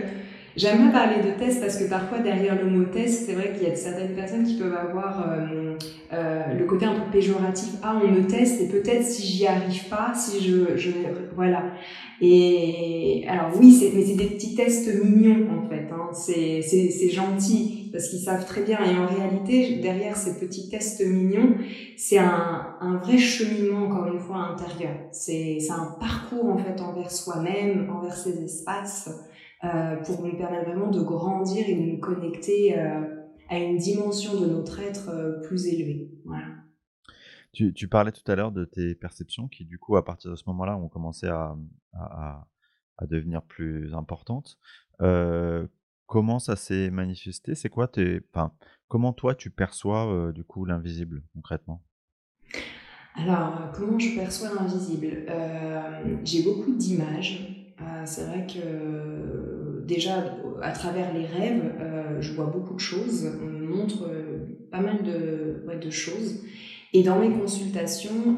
j'aime 0.56 0.90
pas 0.90 1.06
parler 1.06 1.22
de 1.22 1.38
test 1.38 1.60
parce 1.60 1.76
que 1.76 1.88
parfois 1.90 2.20
derrière 2.20 2.56
le 2.56 2.70
mot 2.70 2.84
test, 2.84 3.26
c'est 3.26 3.34
vrai 3.34 3.52
qu'il 3.52 3.68
y 3.68 3.70
a 3.70 3.76
certaines 3.76 4.14
personnes 4.14 4.44
qui 4.44 4.56
peuvent 4.56 4.74
avoir 4.74 5.30
euh, 5.30 5.76
euh, 6.12 6.54
le 6.54 6.64
côté 6.64 6.86
un 6.86 6.98
peu 7.00 7.10
péjoratif. 7.10 7.74
Ah, 7.82 8.00
on 8.02 8.08
me 8.08 8.26
teste 8.26 8.62
et 8.62 8.68
peut-être 8.68 9.04
si 9.04 9.26
j'y 9.26 9.46
arrive 9.46 9.88
pas, 9.88 10.14
si 10.14 10.42
je, 10.42 10.76
je 10.76 10.90
voilà. 11.34 11.74
Et 12.22 13.26
alors 13.28 13.50
oui, 13.60 13.72
c'est 13.72 13.92
mais 13.94 14.02
c'est 14.02 14.16
des 14.16 14.28
petits 14.28 14.54
tests 14.54 14.88
mignons 15.04 15.48
en 15.58 15.68
fait. 15.68 15.88
Hein. 15.92 16.10
C'est 16.14 16.62
c'est 16.62 17.10
gentil 17.10 17.73
parce 17.94 18.08
qu'ils 18.08 18.18
savent 18.18 18.44
très 18.44 18.64
bien. 18.64 18.84
Et 18.84 18.98
en 18.98 19.06
réalité, 19.06 19.78
derrière 19.78 20.16
ces 20.16 20.40
petits 20.40 20.68
tests 20.68 21.00
mignons, 21.06 21.54
c'est 21.96 22.18
un, 22.18 22.98
vrai 23.00 23.18
cheminement, 23.18 23.86
encore 23.86 24.12
une 24.12 24.18
fois, 24.18 24.38
intérieur. 24.38 24.96
C'est 25.12 25.60
un 25.70 25.96
parcours, 26.00 26.46
en 26.46 26.58
fait, 26.58 26.80
envers 26.80 27.12
soi-même, 27.12 27.88
envers 27.88 28.16
ses 28.16 28.42
espaces, 28.42 29.08
euh, 29.62 29.94
pour 30.02 30.26
nous 30.26 30.36
permettre 30.36 30.70
vraiment 30.70 30.90
de 30.90 31.02
grandir 31.02 31.68
et 31.68 31.76
de 31.76 31.92
nous 31.92 32.00
connecter 32.00 32.76
euh, 32.76 33.00
à 33.48 33.58
une 33.58 33.76
dimension 33.76 34.40
de 34.40 34.46
notre 34.46 34.80
être 34.80 35.10
euh, 35.10 35.40
plus 35.42 35.68
élevée. 35.68 36.10
Voilà. 36.24 36.46
Tu, 37.52 37.86
parlais 37.86 38.10
tout 38.10 38.28
à 38.28 38.34
l'heure 38.34 38.50
de 38.50 38.64
tes 38.64 38.96
perceptions 38.96 39.46
qui, 39.46 39.64
du 39.64 39.78
coup, 39.78 39.96
à 39.96 40.04
partir 40.04 40.32
de 40.32 40.36
ce 40.36 40.42
moment-là, 40.48 40.76
ont 40.76 40.88
commencé 40.88 41.28
à 41.28 41.56
devenir 43.02 43.42
plus 43.42 43.94
importantes. 43.94 44.58
Comment 46.06 46.38
ça 46.38 46.56
s'est 46.56 46.90
manifesté? 46.90 47.54
C'est 47.54 47.68
quoi 47.70 47.88
tes, 47.88 48.20
enfin, 48.32 48.52
comment 48.88 49.12
toi 49.12 49.34
tu 49.34 49.50
perçois 49.50 50.32
du 50.32 50.44
coup 50.44 50.64
l'invisible 50.64 51.22
concrètement? 51.34 51.82
Alors, 53.16 53.72
comment 53.74 53.98
je 53.98 54.14
perçois 54.14 54.48
l'invisible? 54.48 55.24
J'ai 56.24 56.42
beaucoup 56.42 56.74
d'images. 56.76 57.74
c'est 58.04 58.24
vrai 58.24 58.46
que 58.46 59.82
déjà 59.86 60.24
à 60.62 60.72
travers 60.72 61.12
les 61.14 61.26
rêves, 61.26 61.72
je 62.18 62.32
vois 62.32 62.46
beaucoup 62.46 62.74
de 62.74 62.80
choses. 62.80 63.24
On 63.40 63.46
me 63.46 63.68
montre 63.68 64.04
pas 64.70 64.80
mal 64.80 65.02
de, 65.04 65.90
choses. 65.90 66.42
Et 66.92 67.02
dans 67.02 67.18
mes 67.18 67.30
consultations, 67.32 68.34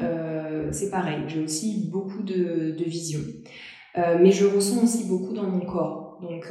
c'est 0.71 0.91
pareil, 0.91 1.23
j'ai 1.27 1.43
aussi 1.43 1.89
beaucoup 1.91 2.21
de, 2.21 2.75
visions. 2.83 3.23
Mais 3.95 4.31
je 4.31 4.45
ressens 4.45 4.83
aussi 4.83 5.05
beaucoup 5.05 5.33
dans 5.33 5.49
mon 5.49 5.65
corps. 5.65 6.06
Donc, 6.21 6.45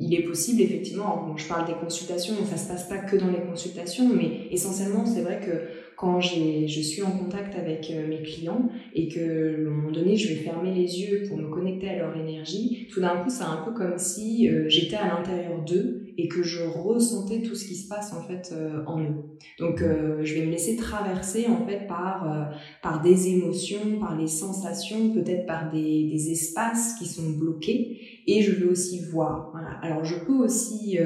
il 0.00 0.14
est 0.14 0.22
possible, 0.22 0.62
effectivement, 0.62 1.34
je 1.36 1.46
parle 1.46 1.66
des 1.66 1.74
consultations, 1.74 2.34
ça 2.48 2.56
se 2.56 2.68
passe 2.68 2.88
pas 2.88 2.98
que 2.98 3.16
dans 3.16 3.28
les 3.28 3.40
consultations, 3.40 4.08
mais 4.14 4.48
essentiellement, 4.50 5.04
c'est 5.04 5.20
vrai 5.20 5.40
que 5.44 5.52
quand 5.96 6.20
je 6.20 6.80
suis 6.80 7.02
en 7.02 7.10
contact 7.10 7.54
avec 7.58 7.90
euh, 7.90 8.08
mes 8.08 8.22
clients 8.22 8.70
et 8.94 9.08
que, 9.08 9.66
à 9.66 9.68
un 9.68 9.70
moment 9.70 9.90
donné, 9.90 10.16
je 10.16 10.28
vais 10.28 10.40
fermer 10.40 10.72
les 10.72 10.98
yeux 10.98 11.24
pour 11.28 11.36
me 11.36 11.48
connecter 11.48 11.90
à 11.90 11.98
leur 11.98 12.16
énergie, 12.16 12.88
tout 12.90 13.02
d'un 13.02 13.16
coup, 13.16 13.28
c'est 13.28 13.44
un 13.44 13.62
peu 13.66 13.72
comme 13.72 13.98
si 13.98 14.48
euh, 14.48 14.66
j'étais 14.68 14.96
à 14.96 15.08
l'intérieur 15.08 15.62
d'eux 15.62 16.06
et 16.22 16.28
que 16.28 16.42
je 16.42 16.62
ressentais 16.62 17.42
tout 17.42 17.54
ce 17.54 17.66
qui 17.66 17.74
se 17.74 17.88
passe 17.88 18.12
en 18.12 18.22
fait 18.22 18.52
euh, 18.52 18.84
en 18.86 19.00
eux. 19.00 19.36
Donc, 19.58 19.78
je 19.80 20.34
vais 20.34 20.46
me 20.46 20.50
laisser 20.50 20.76
traverser 20.76 21.46
en 21.48 21.66
fait 21.66 21.86
par 21.86 22.50
par 22.82 23.02
des 23.02 23.28
émotions, 23.28 23.98
par 23.98 24.16
les 24.16 24.26
sensations, 24.26 25.12
peut-être 25.12 25.46
par 25.46 25.70
des, 25.70 26.08
des 26.10 26.30
espaces 26.30 26.94
qui 26.98 27.06
sont 27.06 27.30
bloqués, 27.30 27.98
et 28.26 28.42
je 28.42 28.52
vais 28.52 28.66
aussi 28.66 29.00
voir. 29.10 29.52
Alors, 29.82 30.04
je 30.04 30.16
peux 30.24 30.36
aussi 30.36 30.98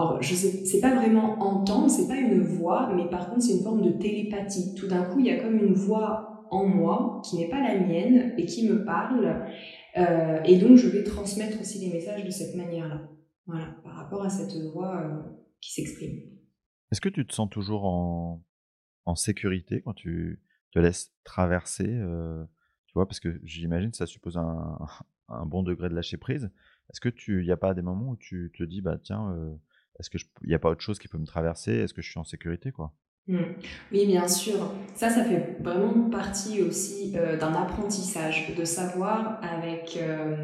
alors, 0.00 0.22
je 0.22 0.34
sais, 0.34 0.64
c'est 0.64 0.80
pas 0.80 0.94
vraiment 0.94 1.38
entendre, 1.40 1.90
c'est 1.90 2.06
pas 2.08 2.16
une 2.16 2.40
voix, 2.42 2.92
mais 2.94 3.08
par 3.08 3.28
contre, 3.28 3.42
c'est 3.42 3.54
une 3.54 3.62
forme 3.62 3.82
de 3.82 3.90
télépathie. 3.90 4.74
Tout 4.74 4.86
d'un 4.86 5.02
coup, 5.02 5.18
il 5.18 5.26
y 5.26 5.30
a 5.30 5.42
comme 5.42 5.56
une 5.56 5.74
voix 5.74 6.46
en 6.50 6.64
moi 6.64 7.20
qui 7.24 7.36
n'est 7.36 7.48
pas 7.48 7.60
la 7.60 7.78
mienne 7.78 8.32
et 8.38 8.46
qui 8.46 8.68
me 8.68 8.84
parle. 8.84 9.44
Euh, 9.98 10.38
et 10.44 10.56
donc, 10.56 10.76
je 10.76 10.88
vais 10.88 11.02
transmettre 11.02 11.60
aussi 11.60 11.78
les 11.84 11.92
messages 11.92 12.24
de 12.24 12.30
cette 12.30 12.54
manière-là. 12.56 13.02
Voilà, 13.46 13.76
par 13.82 13.94
rapport 13.94 14.22
à 14.22 14.30
cette 14.30 14.54
voix 14.72 15.00
euh, 15.02 15.22
qui 15.60 15.72
s'exprime. 15.72 16.20
Est-ce 16.92 17.00
que 17.00 17.08
tu 17.08 17.26
te 17.26 17.32
sens 17.32 17.48
toujours 17.50 17.84
en, 17.84 18.44
en 19.06 19.14
sécurité 19.16 19.82
quand 19.82 19.94
tu 19.94 20.40
te 20.72 20.78
laisses 20.78 21.12
traverser 21.24 21.88
euh, 21.88 22.44
Tu 22.86 22.92
vois, 22.94 23.06
parce 23.06 23.20
que 23.20 23.40
j'imagine 23.44 23.90
que 23.90 23.96
ça 23.96 24.06
suppose 24.06 24.36
un, 25.28 25.46
bon 25.46 25.62
degré 25.62 25.88
de 25.88 25.94
lâcher 25.94 26.16
prise. 26.16 26.50
Est-ce 26.90 27.00
que 27.00 27.08
tu, 27.08 27.42
n'y 27.44 27.52
a 27.52 27.56
pas 27.56 27.74
des 27.74 27.82
moments 27.82 28.10
où 28.10 28.16
tu 28.16 28.52
te 28.56 28.64
dis, 28.64 28.80
bah 28.80 28.98
tiens, 28.98 29.32
est-ce 29.98 30.10
qu'il 30.10 30.20
n'y 30.44 30.54
a 30.54 30.58
pas 30.58 30.70
autre 30.70 30.80
chose 30.80 30.98
qui 30.98 31.08
peut 31.08 31.18
me 31.18 31.26
traverser? 31.26 31.72
Est-ce 31.72 31.94
que 31.94 32.02
je 32.02 32.10
suis 32.10 32.18
en 32.18 32.24
sécurité 32.24 32.72
quoi? 32.72 32.92
Oui, 33.92 34.06
bien 34.06 34.28
sûr. 34.28 34.72
Ça, 34.94 35.08
ça 35.08 35.24
fait 35.24 35.56
vraiment 35.62 36.10
partie 36.10 36.62
aussi 36.62 37.12
euh, 37.16 37.38
d'un 37.38 37.54
apprentissage, 37.54 38.54
de 38.56 38.64
savoir 38.64 39.40
avec, 39.42 39.98
euh, 40.00 40.36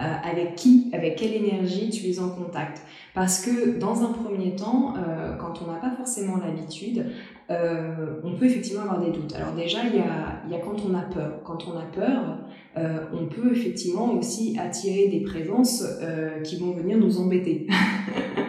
euh, 0.00 0.14
avec 0.24 0.54
qui, 0.54 0.90
avec 0.92 1.16
quelle 1.16 1.34
énergie 1.34 1.90
tu 1.90 2.08
es 2.08 2.18
en 2.18 2.30
contact. 2.30 2.82
Parce 3.14 3.44
que 3.44 3.78
dans 3.78 4.02
un 4.02 4.12
premier 4.12 4.54
temps, 4.54 4.94
quand 5.40 5.62
on 5.62 5.72
n'a 5.72 5.78
pas 5.78 5.90
forcément 5.96 6.36
l'habitude, 6.36 7.06
on 7.48 8.36
peut 8.38 8.44
effectivement 8.44 8.82
avoir 8.82 9.00
des 9.00 9.10
doutes. 9.10 9.34
Alors 9.34 9.52
déjà, 9.54 9.78
il 9.84 9.96
y 9.96 10.54
a, 10.54 10.58
quand 10.60 10.76
on 10.88 10.94
a 10.94 11.02
peur. 11.02 11.42
Quand 11.42 11.58
on 11.66 11.76
a 11.76 11.82
peur, 11.82 12.38
on 13.12 13.26
peut 13.26 13.50
effectivement 13.50 14.12
aussi 14.12 14.56
attirer 14.60 15.08
des 15.08 15.22
présences 15.22 15.84
qui 16.44 16.56
vont 16.58 16.70
venir 16.70 16.98
nous 16.98 17.18
embêter. 17.18 17.66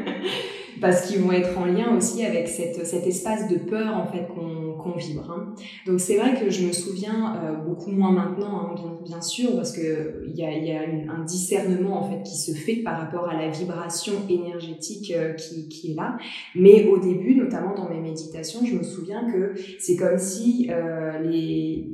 parce 0.81 1.03
qu'ils 1.03 1.21
vont 1.21 1.31
être 1.31 1.57
en 1.57 1.65
lien 1.65 1.95
aussi 1.95 2.25
avec 2.25 2.47
cet 2.49 3.07
espace 3.07 3.47
de 3.47 3.57
peur 3.57 3.95
en 3.95 4.11
fait 4.11 4.27
qu'on 4.27 4.70
qu'on 4.81 4.97
vibre. 4.97 5.29
Hein. 5.31 5.53
Donc 5.85 5.99
c'est 5.99 6.17
vrai 6.17 6.39
que 6.39 6.49
je 6.49 6.65
me 6.65 6.71
souviens 6.71 7.35
euh, 7.35 7.55
beaucoup 7.55 7.91
moins 7.91 8.11
maintenant, 8.11 8.71
hein, 8.75 8.99
bien, 9.05 9.21
sûr, 9.21 9.55
parce 9.55 9.71
que 9.71 10.23
il 10.27 10.35
y 10.35 10.43
a, 10.43 10.81
un 11.13 11.23
discernement 11.23 12.01
en 12.01 12.09
fait 12.09 12.23
qui 12.23 12.35
se 12.35 12.53
fait 12.53 12.77
par 12.77 12.99
rapport 12.99 13.29
à 13.29 13.35
la 13.35 13.49
vibration 13.49 14.13
énergétique 14.29 15.13
euh, 15.15 15.33
qui, 15.33 15.91
est 15.91 15.95
là. 15.95 16.17
Mais 16.55 16.87
au 16.87 16.99
début, 16.99 17.35
notamment 17.35 17.75
dans 17.75 17.89
mes 17.89 17.99
méditations, 17.99 18.61
je 18.65 18.75
me 18.75 18.83
souviens 18.83 19.29
que 19.31 19.53
c'est 19.79 19.95
comme 19.95 20.17
si 20.17 20.67
euh, 20.69 21.19
les, 21.19 21.89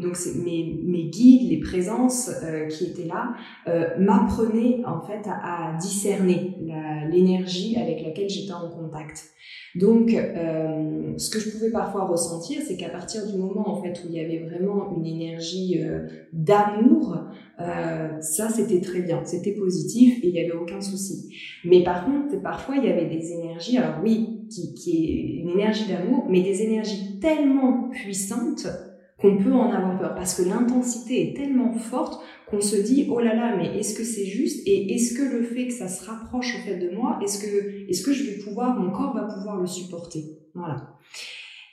donc 0.00 0.16
mes, 0.44 1.04
guides, 1.04 1.50
les 1.50 1.60
présences 1.60 2.30
qui 2.70 2.86
étaient 2.86 3.06
là, 3.06 3.34
m'apprenaient 3.98 4.82
en 4.86 5.00
fait 5.00 5.28
à 5.28 5.76
discerner 5.78 6.56
l'énergie 7.10 7.76
avec 7.76 8.02
laquelle 8.02 8.28
j'étais 8.28 8.52
en 8.52 8.68
contact. 8.70 9.34
Donc, 9.74 10.14
euh, 10.14 11.12
ce 11.18 11.30
que 11.30 11.38
je 11.38 11.50
pouvais 11.50 11.70
parfois 11.70 12.06
ressentir, 12.06 12.62
c'est 12.66 12.76
qu'à 12.76 12.88
partir 12.88 13.26
du 13.26 13.36
moment 13.36 13.68
en 13.68 13.82
fait 13.82 14.00
où 14.02 14.08
il 14.08 14.14
y 14.14 14.20
avait 14.20 14.38
vraiment 14.38 14.96
une 14.96 15.04
énergie 15.04 15.82
euh, 15.82 16.06
d'amour, 16.32 17.16
euh, 17.60 18.20
ça 18.20 18.48
c'était 18.48 18.80
très 18.80 19.00
bien, 19.00 19.22
c'était 19.24 19.52
positif 19.52 20.22
et 20.22 20.28
il 20.28 20.32
n'y 20.32 20.40
avait 20.40 20.52
aucun 20.52 20.80
souci. 20.80 21.34
Mais 21.64 21.82
par 21.82 22.06
contre, 22.06 22.40
parfois 22.40 22.76
il 22.76 22.84
y 22.84 22.88
avait 22.88 23.06
des 23.06 23.32
énergies, 23.32 23.76
alors 23.76 24.00
oui, 24.02 24.40
qui, 24.48 24.72
qui 24.74 25.04
est 25.04 25.42
une 25.42 25.50
énergie 25.50 25.86
d'amour, 25.88 26.24
mais 26.28 26.40
des 26.40 26.62
énergies 26.62 27.18
tellement 27.20 27.90
puissantes 27.90 28.66
qu'on 29.18 29.36
peut 29.36 29.52
en 29.52 29.70
avoir 29.70 29.98
peur. 29.98 30.14
Parce 30.14 30.34
que 30.34 30.48
l'intensité 30.48 31.30
est 31.30 31.36
tellement 31.36 31.72
forte 31.72 32.22
qu'on 32.48 32.60
se 32.60 32.76
dit 32.76 33.08
oh 33.10 33.20
là 33.20 33.34
là 33.34 33.56
mais 33.56 33.78
est-ce 33.78 33.94
que 33.94 34.04
c'est 34.04 34.24
juste 34.24 34.66
et 34.66 34.94
est-ce 34.94 35.14
que 35.14 35.22
le 35.22 35.42
fait 35.42 35.66
que 35.66 35.72
ça 35.72 35.88
se 35.88 36.04
rapproche 36.04 36.56
au 36.56 36.66
fait 36.66 36.76
de 36.76 36.94
moi 36.94 37.18
est-ce 37.22 37.38
que 37.38 37.88
est-ce 37.88 38.02
que 38.02 38.12
je 38.12 38.24
vais 38.24 38.38
pouvoir 38.38 38.78
mon 38.78 38.90
corps 38.90 39.14
va 39.14 39.24
pouvoir 39.24 39.60
le 39.60 39.66
supporter? 39.66 40.24
Voilà. 40.54 40.94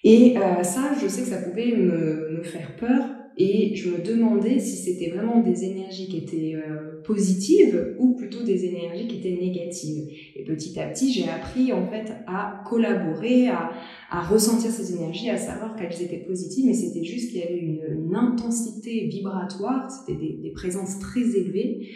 Et 0.03 0.37
euh, 0.37 0.63
ça 0.63 0.91
je 1.01 1.07
sais 1.07 1.21
que 1.21 1.29
ça 1.29 1.41
pouvait 1.41 1.75
me 1.75 2.41
faire 2.43 2.75
peur 2.75 3.14
et 3.37 3.75
je 3.75 3.89
me 3.89 3.97
demandais 4.01 4.59
si 4.59 4.77
c'était 4.77 5.09
vraiment 5.09 5.41
des 5.41 5.65
énergies 5.65 6.07
qui 6.07 6.17
étaient 6.17 6.55
euh, 6.55 7.01
positives 7.03 7.95
ou 7.99 8.15
plutôt 8.15 8.43
des 8.43 8.65
énergies 8.65 9.07
qui 9.07 9.17
étaient 9.17 9.37
négatives. 9.41 10.07
Et 10.35 10.43
petit 10.43 10.79
à 10.79 10.87
petit, 10.87 11.11
j'ai 11.11 11.27
appris 11.27 11.73
en 11.73 11.85
fait 11.87 12.13
à 12.27 12.63
collaborer, 12.67 13.49
à, 13.49 13.71
ressentir 14.29 14.71
ces 14.71 14.95
énergies, 14.95 15.29
à 15.29 15.37
savoir 15.37 15.75
qu'elles 15.75 16.01
étaient 16.01 16.23
positives, 16.25 16.65
mais 16.65 16.73
c'était 16.73 17.03
juste 17.03 17.31
qu'il 17.31 17.39
y 17.39 17.43
avait 17.43 17.59
une, 17.59 18.15
intensité 18.15 19.07
vibratoire, 19.07 19.91
c'était 19.91 20.17
des 20.17 20.51
présences 20.51 20.99
très 20.99 21.21
élevées 21.21 21.89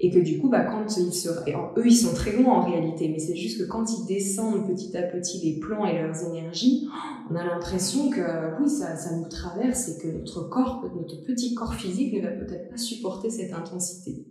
et 0.00 0.10
que 0.10 0.18
du 0.18 0.38
coup, 0.38 0.48
bah, 0.48 0.64
quand 0.64 0.96
ils 0.96 1.12
se, 1.12 1.28
eux, 1.28 1.86
ils 1.86 1.96
sont 1.96 2.14
très 2.14 2.32
loin 2.32 2.54
en 2.54 2.70
réalité, 2.70 3.08
mais 3.08 3.18
c'est 3.18 3.36
juste 3.36 3.58
que 3.58 3.68
quand 3.68 3.84
ils 3.90 4.06
descendent 4.06 4.66
petit 4.66 4.96
à 4.96 5.02
petit 5.02 5.40
les 5.44 5.60
plans 5.60 5.86
et 5.86 5.98
leurs 5.98 6.22
énergies, 6.28 6.88
on 7.30 7.36
a 7.36 7.44
l'impression 7.44 8.10
que 8.10 8.60
oui, 8.60 8.68
ça, 8.68 8.96
ça 8.96 9.16
nous 9.16 9.28
traverse 9.28 9.88
et 9.88 10.02
que 10.02 10.08
notre 10.08 10.48
corps, 10.48 10.84
notre 10.96 11.24
petit 11.24 11.54
corps 11.54 11.74
physique 11.74 12.14
ne 12.14 12.22
va 12.22 12.32
peut-être 12.32 12.70
pas 12.70 12.76
supporter 12.76 13.30
cette 13.30 13.52
intensité. 13.52 14.26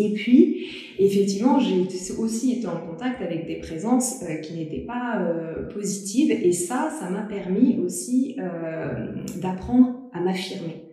Et 0.00 0.14
puis, 0.14 0.68
effectivement, 1.00 1.58
j'ai 1.58 1.84
aussi 2.18 2.52
été 2.52 2.68
en 2.68 2.86
contact 2.86 3.20
avec 3.20 3.48
des 3.48 3.56
présences 3.56 4.22
euh, 4.22 4.36
qui 4.36 4.54
n'étaient 4.54 4.86
pas 4.86 5.20
euh, 5.20 5.68
positives, 5.74 6.30
et 6.30 6.52
ça, 6.52 6.88
ça 7.00 7.10
m'a 7.10 7.22
permis 7.22 7.80
aussi 7.80 8.36
euh, 8.38 9.08
d'apprendre 9.42 10.08
à 10.12 10.20
m'affirmer. 10.20 10.84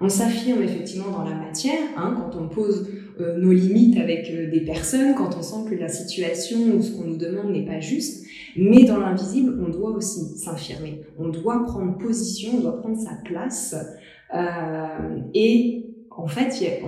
On 0.00 0.08
s'affirme 0.08 0.62
effectivement 0.62 1.10
dans 1.10 1.24
la 1.24 1.34
matière, 1.34 1.80
hein, 1.96 2.14
quand 2.16 2.38
on 2.38 2.48
pose 2.48 2.88
euh, 3.18 3.38
nos 3.38 3.52
limites 3.52 3.96
avec 3.96 4.30
euh, 4.30 4.50
des 4.50 4.60
personnes, 4.60 5.14
quand 5.14 5.36
on 5.38 5.42
sent 5.42 5.70
que 5.70 5.74
la 5.74 5.88
situation 5.88 6.58
ou 6.76 6.82
ce 6.82 6.92
qu'on 6.92 7.04
nous 7.04 7.16
demande 7.16 7.50
n'est 7.50 7.64
pas 7.64 7.80
juste. 7.80 8.26
Mais 8.56 8.84
dans 8.84 8.98
l'invisible, 8.98 9.58
on 9.66 9.70
doit 9.70 9.90
aussi 9.90 10.36
s'affirmer. 10.36 11.00
On 11.18 11.28
doit 11.28 11.64
prendre 11.64 11.96
position, 11.96 12.52
on 12.58 12.60
doit 12.60 12.78
prendre 12.78 12.98
sa 12.98 13.14
place. 13.24 13.74
Euh, 14.34 15.20
et 15.34 15.86
en 16.10 16.26
fait, 16.26 16.82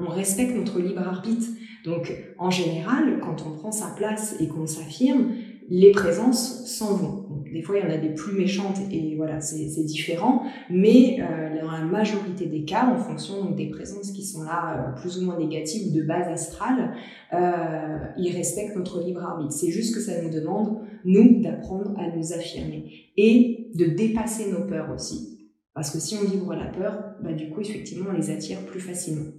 on, 0.00 0.08
respecte 0.10 0.54
notre 0.56 0.78
libre 0.80 1.00
arbitre. 1.00 1.46
Donc, 1.84 2.12
en 2.38 2.50
général, 2.50 3.20
quand 3.20 3.44
on 3.46 3.56
prend 3.56 3.72
sa 3.72 3.88
place 3.96 4.36
et 4.40 4.46
qu'on 4.46 4.66
s'affirme, 4.66 5.32
les 5.68 5.90
présences 5.90 6.66
s'en 6.66 6.94
vont. 6.94 7.24
Des 7.54 7.62
fois, 7.62 7.78
il 7.78 7.84
y 7.84 7.86
en 7.86 7.94
a 7.94 7.98
des 7.98 8.12
plus 8.12 8.36
méchantes 8.36 8.78
et 8.90 9.14
voilà, 9.14 9.40
c'est 9.40 9.84
différent. 9.84 10.42
Mais 10.70 11.20
euh, 11.20 11.62
dans 11.62 11.70
la 11.70 11.84
majorité 11.84 12.46
des 12.46 12.64
cas, 12.64 12.92
en 12.92 12.98
fonction 12.98 13.52
des 13.52 13.70
présences 13.70 14.10
qui 14.10 14.24
sont 14.24 14.42
là, 14.42 14.88
euh, 14.88 15.00
plus 15.00 15.18
ou 15.18 15.24
moins 15.24 15.38
négatives 15.38 15.92
de 15.92 16.02
base 16.02 16.26
astrale, 16.26 16.96
euh, 17.32 17.98
ils 18.18 18.36
respectent 18.36 18.74
notre 18.74 19.00
libre 19.04 19.22
arbitre. 19.22 19.52
C'est 19.52 19.70
juste 19.70 19.94
que 19.94 20.00
ça 20.00 20.20
nous 20.20 20.30
demande, 20.30 20.80
nous, 21.04 21.40
d'apprendre 21.42 21.94
à 21.96 22.10
nous 22.16 22.32
affirmer 22.32 22.90
et 23.16 23.70
de 23.76 23.84
dépasser 23.84 24.50
nos 24.50 24.66
peurs 24.66 24.90
aussi. 24.92 25.48
Parce 25.74 25.90
que 25.90 26.00
si 26.00 26.16
on 26.16 26.28
vibre 26.28 26.54
la 26.54 26.66
peur, 26.66 27.14
bah, 27.22 27.34
du 27.34 27.50
coup, 27.50 27.60
effectivement, 27.60 28.06
on 28.10 28.16
les 28.16 28.32
attire 28.32 28.66
plus 28.66 28.80
facilement. 28.80 29.30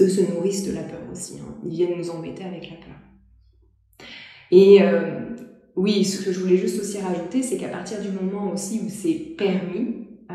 Eux 0.00 0.08
se 0.08 0.22
nourrissent 0.32 0.66
de 0.66 0.72
la 0.72 0.82
peur 0.82 1.02
aussi. 1.12 1.34
Hein. 1.38 1.58
Ils 1.62 1.72
viennent 1.72 1.98
nous 1.98 2.08
embêter 2.08 2.44
avec 2.44 2.70
la 2.70 2.76
peur. 2.76 2.96
Et 4.50 4.80
oui, 5.76 6.04
ce 6.04 6.24
que 6.24 6.32
je 6.32 6.40
voulais 6.40 6.56
juste 6.56 6.80
aussi 6.80 6.98
rajouter, 6.98 7.42
c'est 7.42 7.56
qu'à 7.56 7.68
partir 7.68 8.00
du 8.00 8.08
moment 8.08 8.52
aussi 8.52 8.80
où 8.84 8.88
c'est 8.88 9.34
permis, 9.36 10.06
euh, 10.30 10.34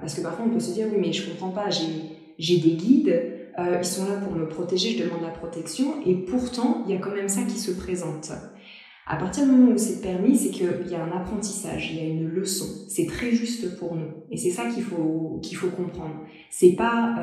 parce 0.00 0.14
que 0.14 0.22
parfois 0.22 0.46
on 0.46 0.50
peut 0.50 0.60
se 0.60 0.72
dire 0.72 0.86
oui 0.90 0.98
mais 1.00 1.12
je 1.12 1.30
comprends 1.30 1.50
pas, 1.50 1.68
j'ai 1.70 2.58
des 2.58 2.76
guides, 2.76 3.32
euh, 3.58 3.78
ils 3.78 3.84
sont 3.84 4.08
là 4.08 4.16
pour 4.16 4.32
me 4.32 4.48
protéger, 4.48 4.96
je 4.96 5.04
demande 5.04 5.22
la 5.22 5.30
protection, 5.30 6.02
et 6.06 6.14
pourtant 6.14 6.84
il 6.86 6.94
y 6.94 6.96
a 6.96 7.00
quand 7.00 7.14
même 7.14 7.28
ça 7.28 7.42
qui 7.42 7.58
se 7.58 7.72
présente. 7.72 8.32
À 9.06 9.16
partir 9.16 9.44
du 9.44 9.50
moment 9.50 9.72
où 9.72 9.76
c'est 9.76 10.00
permis, 10.00 10.34
c'est 10.34 10.48
qu'il 10.48 10.66
y 10.90 10.94
a 10.94 11.04
un 11.04 11.12
apprentissage, 11.12 11.90
il 11.92 11.98
y 11.98 12.00
a 12.00 12.08
une 12.08 12.26
leçon. 12.26 12.86
C'est 12.88 13.04
très 13.04 13.32
juste 13.32 13.78
pour 13.78 13.94
nous, 13.94 14.24
et 14.30 14.38
c'est 14.38 14.50
ça 14.50 14.70
qu'il 14.70 14.82
faut 14.82 15.40
qu'il 15.42 15.58
faut 15.58 15.68
comprendre. 15.68 16.22
C'est 16.50 16.72
pas 16.72 17.14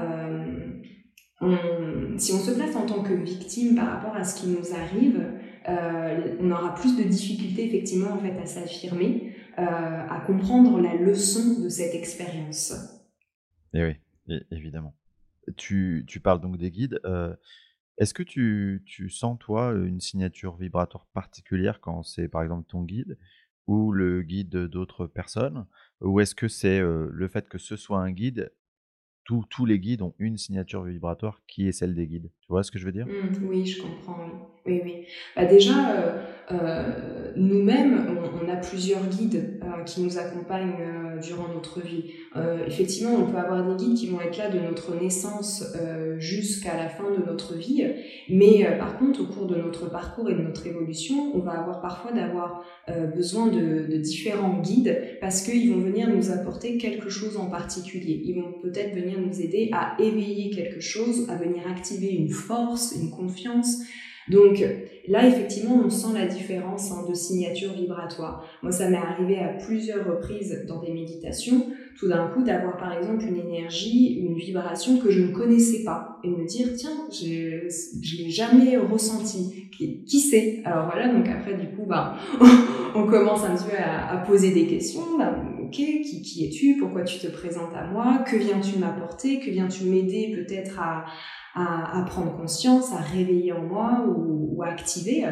euh, 1.41 2.13
si 2.17 2.33
on 2.33 2.37
se 2.37 2.51
place 2.51 2.75
en 2.75 2.85
tant 2.85 3.01
que 3.01 3.13
victime 3.13 3.75
par 3.75 3.87
rapport 3.87 4.15
à 4.15 4.23
ce 4.23 4.39
qui 4.39 4.47
nous 4.49 4.75
arrive, 4.75 5.25
on 5.67 6.51
aura 6.51 6.75
plus 6.75 6.97
de 6.97 7.03
difficultés 7.03 7.65
effectivement 7.65 8.13
en 8.13 8.19
fait 8.19 8.37
à 8.39 8.45
s'affirmer, 8.45 9.33
à 9.57 10.23
comprendre 10.25 10.79
la 10.79 10.93
leçon 10.93 11.59
de 11.59 11.69
cette 11.69 11.93
expérience. 11.93 12.73
Et 13.73 13.79
eh 13.79 13.97
oui, 14.29 14.39
évidemment. 14.51 14.95
Tu, 15.57 16.03
tu, 16.07 16.19
parles 16.19 16.41
donc 16.41 16.57
des 16.57 16.71
guides. 16.71 16.99
Est-ce 17.97 18.13
que 18.13 18.23
tu, 18.23 18.83
tu, 18.85 19.09
sens, 19.09 19.37
toi, 19.39 19.73
une 19.73 20.01
signature 20.01 20.55
vibratoire 20.57 21.05
particulière 21.13 21.79
quand 21.81 22.03
c'est, 22.03 22.27
par 22.27 22.41
exemple, 22.43 22.67
ton 22.67 22.83
guide 22.83 23.17
ou 23.67 23.91
le 23.91 24.21
guide 24.21 24.49
d'autres 24.49 25.07
personnes? 25.07 25.65
Ou 26.01 26.19
est-ce 26.19 26.35
que 26.35 26.47
c'est 26.47 26.79
le 26.79 27.27
fait 27.27 27.47
que 27.47 27.57
ce 27.57 27.75
soit 27.75 27.99
un 27.99 28.11
guide 28.11 28.51
tous 29.49 29.65
les 29.65 29.79
guides 29.79 30.01
ont 30.01 30.13
une 30.19 30.37
signature 30.37 30.83
vibratoire 30.83 31.41
qui 31.47 31.67
est 31.67 31.71
celle 31.71 31.95
des 31.95 32.07
guides. 32.07 32.29
Tu 32.41 32.47
vois 32.49 32.63
ce 32.63 32.71
que 32.71 32.79
je 32.79 32.85
veux 32.85 32.91
dire? 32.91 33.07
Mmh, 33.07 33.47
Oui, 33.47 33.65
je 33.65 33.81
comprends. 33.81 34.51
Oui, 34.67 34.81
oui. 34.83 34.93
Bah 35.35 35.45
déjà, 35.45 35.91
euh, 35.91 36.21
euh, 36.51 37.31
nous-mêmes, 37.35 38.05
on, 38.45 38.47
a 38.47 38.57
plusieurs 38.57 39.07
guides 39.07 39.59
euh, 39.63 39.83
qui 39.85 40.01
nous 40.01 40.19
accompagnent 40.19 40.75
durant 41.21 41.47
notre 41.47 41.81
vie. 41.81 42.11
effectivement, 42.67 43.13
on 43.15 43.31
peut 43.31 43.37
avoir 43.37 43.63
des 43.65 43.83
guides 43.83 43.97
qui 43.97 44.07
vont 44.07 44.19
être 44.19 44.37
là 44.37 44.49
de 44.49 44.59
notre 44.59 44.99
naissance 44.99 45.63
jusqu'à 46.17 46.75
la 46.75 46.89
fin 46.89 47.11
de 47.11 47.23
notre 47.23 47.55
vie, 47.55 47.85
mais 48.29 48.65
par 48.77 48.97
contre, 48.97 49.21
au 49.21 49.27
cours 49.27 49.47
de 49.47 49.55
notre 49.55 49.89
parcours 49.89 50.29
et 50.29 50.33
de 50.33 50.41
notre 50.41 50.65
évolution, 50.65 51.31
on 51.35 51.39
va 51.39 51.51
avoir 51.51 51.81
parfois 51.81 52.11
d'avoir 52.11 52.63
besoin 53.15 53.47
de, 53.47 53.87
de 53.87 53.97
différents 53.97 54.59
guides 54.59 55.17
parce 55.21 55.41
qu'ils 55.41 55.71
vont 55.71 55.79
venir 55.79 56.09
nous 56.09 56.31
apporter 56.31 56.77
quelque 56.77 57.09
chose 57.09 57.37
en 57.37 57.49
particulier. 57.49 58.21
Ils 58.25 58.35
vont 58.35 58.53
peut-être 58.63 58.95
venir 58.95 59.19
nous 59.25 59.41
aider 59.41 59.69
à 59.73 59.95
éveiller 59.99 60.49
quelque 60.49 60.79
chose, 60.79 61.29
à 61.29 61.35
venir 61.35 61.63
activer 61.69 62.09
une 62.09 62.29
force, 62.29 62.95
une 63.01 63.09
confiance. 63.09 63.77
Donc 64.29 64.63
là, 65.07 65.27
effectivement, 65.27 65.81
on 65.83 65.89
sent 65.89 66.13
la 66.13 66.25
différence 66.25 66.91
hein, 66.91 67.05
de 67.09 67.13
signature 67.13 67.73
vibratoire. 67.73 68.45
Moi, 68.61 68.71
ça 68.71 68.89
m'est 68.89 68.97
arrivé 68.97 69.39
à 69.39 69.49
plusieurs 69.49 70.05
reprises 70.07 70.65
dans 70.67 70.79
des 70.81 70.93
méditations, 70.93 71.67
tout 71.97 72.07
d'un 72.07 72.27
coup, 72.27 72.43
d'avoir 72.43 72.77
par 72.77 72.97
exemple 72.97 73.25
une 73.25 73.37
énergie, 73.37 74.19
une 74.19 74.35
vibration 74.35 74.97
que 74.99 75.09
je 75.09 75.21
ne 75.21 75.33
connaissais 75.33 75.83
pas, 75.83 76.19
et 76.23 76.29
me 76.29 76.45
dire, 76.45 76.67
tiens, 76.77 77.07
je 77.11 77.25
ne 77.25 78.23
l'ai 78.23 78.29
jamais 78.29 78.77
ressenti. 78.77 79.69
Qui, 79.75 80.03
qui 80.03 80.19
c'est 80.19 80.61
Alors 80.65 80.85
voilà, 80.85 81.11
donc 81.11 81.27
après, 81.27 81.55
du 81.55 81.67
coup, 81.75 81.85
bah, 81.87 82.15
on 82.95 83.05
commence 83.05 83.43
un 83.43 83.55
petit 83.55 83.65
peu 83.69 83.77
à, 83.77 84.17
poser 84.27 84.51
des 84.51 84.67
questions. 84.67 85.17
Bah, 85.17 85.35
qui, 85.71 86.45
es-tu? 86.45 86.77
Pourquoi 86.77 87.03
tu 87.03 87.19
te 87.19 87.27
présentes 87.27 87.73
à 87.75 87.87
moi? 87.87 88.23
Que 88.29 88.35
viens-tu 88.35 88.79
m'apporter? 88.79 89.39
Que 89.39 89.49
viens-tu 89.49 89.85
m'aider 89.85 90.33
peut-être 90.35 90.79
à 90.79 92.05
prendre 92.07 92.37
conscience, 92.37 92.93
à 92.93 92.97
réveiller 92.97 93.53
en 93.53 93.63
moi 93.63 94.05
ou, 94.07 94.61
à 94.63 94.67
activer? 94.67 95.23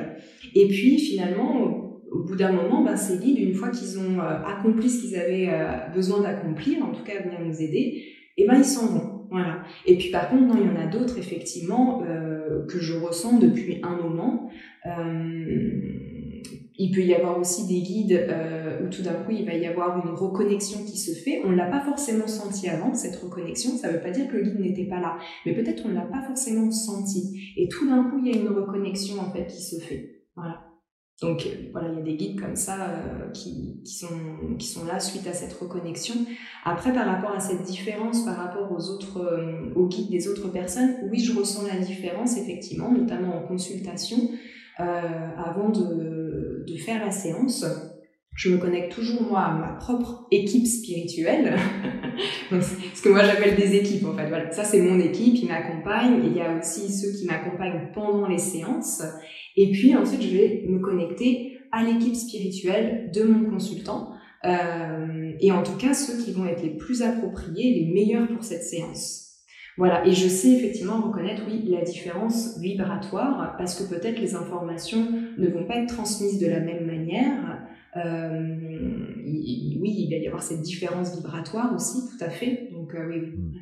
Et 0.56 0.68
puis 0.68 0.98
finalement, 0.98 1.90
au, 2.12 2.24
bout 2.24 2.36
d'un 2.36 2.52
moment, 2.52 2.84
ben, 2.84 2.96
ces 2.96 3.18
guides, 3.20 3.40
une 3.40 3.54
fois 3.54 3.70
qu'ils 3.70 4.00
ont 4.00 4.20
euh, 4.20 4.44
accompli 4.46 4.90
ce 4.90 5.02
qu'ils 5.02 5.16
avaient 5.16 5.50
euh, 5.50 5.94
besoin 5.94 6.22
d'accomplir, 6.22 6.84
en 6.84 6.92
tout 6.92 7.04
cas 7.04 7.22
venir 7.22 7.40
nous 7.42 7.62
aider, 7.62 8.04
et 8.38 8.44
eh 8.44 8.48
ben 8.48 8.56
ils 8.58 8.66
s'en 8.66 8.88
vont. 8.88 9.28
Voilà. 9.32 9.64
Et 9.86 9.98
puis 9.98 10.10
par 10.10 10.30
contre, 10.30 10.44
non, 10.44 10.56
il 10.60 10.68
y 10.68 10.70
en 10.70 10.82
a 10.82 10.88
d'autres 10.88 11.20
effectivement 11.20 12.02
euh, 12.04 12.66
que 12.68 12.80
je 12.80 12.98
ressens 12.98 13.38
depuis 13.38 13.80
un 13.84 13.98
moment. 13.98 14.50
Il 16.82 16.92
peut 16.92 17.02
y 17.02 17.14
avoir 17.14 17.38
aussi 17.38 17.68
des 17.68 17.82
guides 17.82 18.26
euh, 18.30 18.80
où 18.82 18.90
tout 18.90 19.02
d'un 19.02 19.14
coup 19.14 19.32
il 19.32 19.46
va 19.46 19.54
y 19.54 19.68
avoir 19.68 19.98
une 20.04 20.16
reconnexion 20.16 20.86
qui 20.86 20.98
se 20.98 21.12
fait. 21.12 21.42
On 21.44 21.52
ne 21.52 21.58
l'a 21.58 21.70
pas 21.70 21.82
forcément 21.82 22.26
senti 22.26 22.70
avant, 22.70 22.94
cette 22.94 23.18
reconnexion. 23.18 23.76
Ça 23.76 23.90
ne 23.90 23.98
veut 23.98 24.02
pas 24.02 24.12
dire 24.12 24.30
que 24.30 24.38
le 24.38 24.44
guide 24.44 24.60
n'était 24.62 24.86
pas 24.86 25.02
là, 25.02 25.18
mais 25.46 25.54
peut-être 25.54 25.84
on 25.86 25.90
ne 25.90 25.96
l'a 25.96 26.06
pas 26.06 26.22
forcément 26.26 26.72
senti. 26.72 27.54
Et 27.58 27.68
tout 27.68 27.86
d'un 27.86 28.06
coup 28.06 28.20
il 28.24 28.34
y 28.34 28.38
a 28.38 28.42
une 28.42 28.48
reconnexion 28.48 29.20
en 29.20 29.30
fait 29.30 29.46
qui 29.48 29.62
se 29.62 29.76
fait. 29.82 30.24
Voilà. 30.38 30.64
Donc 31.22 31.46
euh, 31.46 31.68
voilà, 31.74 31.90
il 31.90 31.98
y 31.98 32.02
a 32.02 32.04
des 32.06 32.16
guides 32.16 32.40
comme 32.40 32.56
ça 32.56 32.78
euh, 32.80 33.30
qui, 33.32 33.82
qui, 33.84 33.96
sont, 33.96 34.56
qui 34.58 34.68
sont 34.68 34.86
là 34.86 35.02
suite 35.02 35.28
à 35.28 35.34
cette 35.34 35.52
reconnexion. 35.52 36.16
Après, 36.64 36.94
par 36.94 37.08
rapport 37.08 37.36
à 37.36 37.42
cette 37.42 37.64
différence 37.64 38.24
par 38.24 38.38
rapport 38.38 38.72
aux 38.72 38.90
autres, 38.90 39.74
aux 39.76 39.88
guides 39.90 40.12
des 40.12 40.30
autres 40.30 40.48
personnes, 40.48 40.96
oui, 41.12 41.20
je 41.20 41.38
ressens 41.38 41.68
la 41.68 41.80
différence 41.80 42.38
effectivement, 42.38 42.90
notamment 42.90 43.36
en 43.36 43.46
consultation. 43.46 44.30
Avant 44.78 45.68
de, 45.68 46.19
de 46.72 46.78
faire 46.78 47.04
la 47.04 47.12
séance, 47.12 47.66
je 48.40 48.50
me 48.50 48.58
connecte 48.58 48.94
toujours 48.94 49.22
moi 49.24 49.42
à 49.42 49.54
ma 49.54 49.74
propre 49.74 50.28
équipe 50.32 50.66
spirituelle. 50.66 51.58
ce 52.52 53.02
que 53.02 53.10
moi 53.10 53.24
j'appelle 53.24 53.56
des 53.58 53.76
équipes 53.76 54.06
en 54.06 54.16
fait. 54.16 54.30
Voilà, 54.30 54.50
ça 54.52 54.64
c'est 54.64 54.82
mon 54.82 54.98
équipe, 55.00 55.36
ils 55.36 55.48
m'accompagnent. 55.48 56.24
Il 56.26 56.38
y 56.38 56.42
a 56.42 56.58
aussi 56.58 56.90
ceux 56.90 57.12
qui 57.12 57.26
m'accompagnent 57.26 57.92
pendant 57.94 58.28
les 58.28 58.38
séances. 58.38 59.04
Et 59.58 59.72
puis 59.72 59.94
ensuite 59.96 60.22
je 60.22 60.38
vais 60.38 60.66
me 60.68 60.80
connecter 60.80 61.58
à 61.74 61.84
l'équipe 61.84 62.16
spirituelle 62.16 63.12
de 63.14 63.24
mon 63.24 63.50
consultant. 63.50 64.14
Euh, 64.46 65.34
et 65.42 65.52
en 65.52 65.62
tout 65.62 65.76
cas 65.76 65.94
ceux 65.94 66.24
qui 66.24 66.32
vont 66.32 66.46
être 66.46 66.64
les 66.64 66.78
plus 66.78 67.02
appropriés, 67.02 67.74
les 67.74 67.94
meilleurs 67.94 68.28
pour 68.30 68.44
cette 68.46 68.64
séance. 68.64 69.29
Voilà, 69.80 70.06
et 70.06 70.12
je 70.12 70.28
sais 70.28 70.52
effectivement 70.52 71.00
reconnaître, 71.00 71.44
oui, 71.48 71.70
la 71.70 71.84
différence 71.84 72.60
vibratoire, 72.60 73.56
parce 73.58 73.82
que 73.82 73.88
peut-être 73.88 74.20
les 74.20 74.36
informations 74.36 75.10
ne 75.38 75.48
vont 75.48 75.66
pas 75.66 75.78
être 75.78 75.96
transmises 75.96 76.38
de 76.38 76.48
la 76.48 76.60
même 76.60 76.86
manière. 76.86 77.66
Euh, 77.96 78.58
oui, 79.24 79.80
il 79.82 80.10
va 80.12 80.18
y 80.18 80.28
avoir 80.28 80.44
cette 80.44 80.64
différence 80.64 81.16
vibratoire 81.16 81.74
aussi, 81.74 82.10
tout 82.10 82.22
à 82.22 82.30
fait. 82.30 82.68
Donc, 82.74 82.94
euh, 82.94 83.32
hmm. 83.38 83.54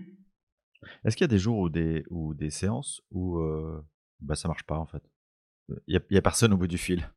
Est-ce 1.05 1.15
qu'il 1.15 1.23
y 1.23 1.29
a 1.29 1.35
des 1.35 1.37
jours 1.37 1.59
ou 1.59 1.69
des, 1.69 2.03
ou 2.09 2.33
des 2.33 2.49
séances 2.49 2.99
où 3.11 3.37
euh, 3.37 3.79
bah, 4.19 4.33
ça 4.33 4.47
marche 4.47 4.63
pas 4.63 4.79
en 4.79 4.87
fait? 4.87 5.03
Il 5.85 6.01
n'y 6.09 6.17
a, 6.17 6.21
personne 6.23 6.51
au 6.51 6.57
bout 6.57 6.65
du 6.65 6.79
fil 6.79 7.07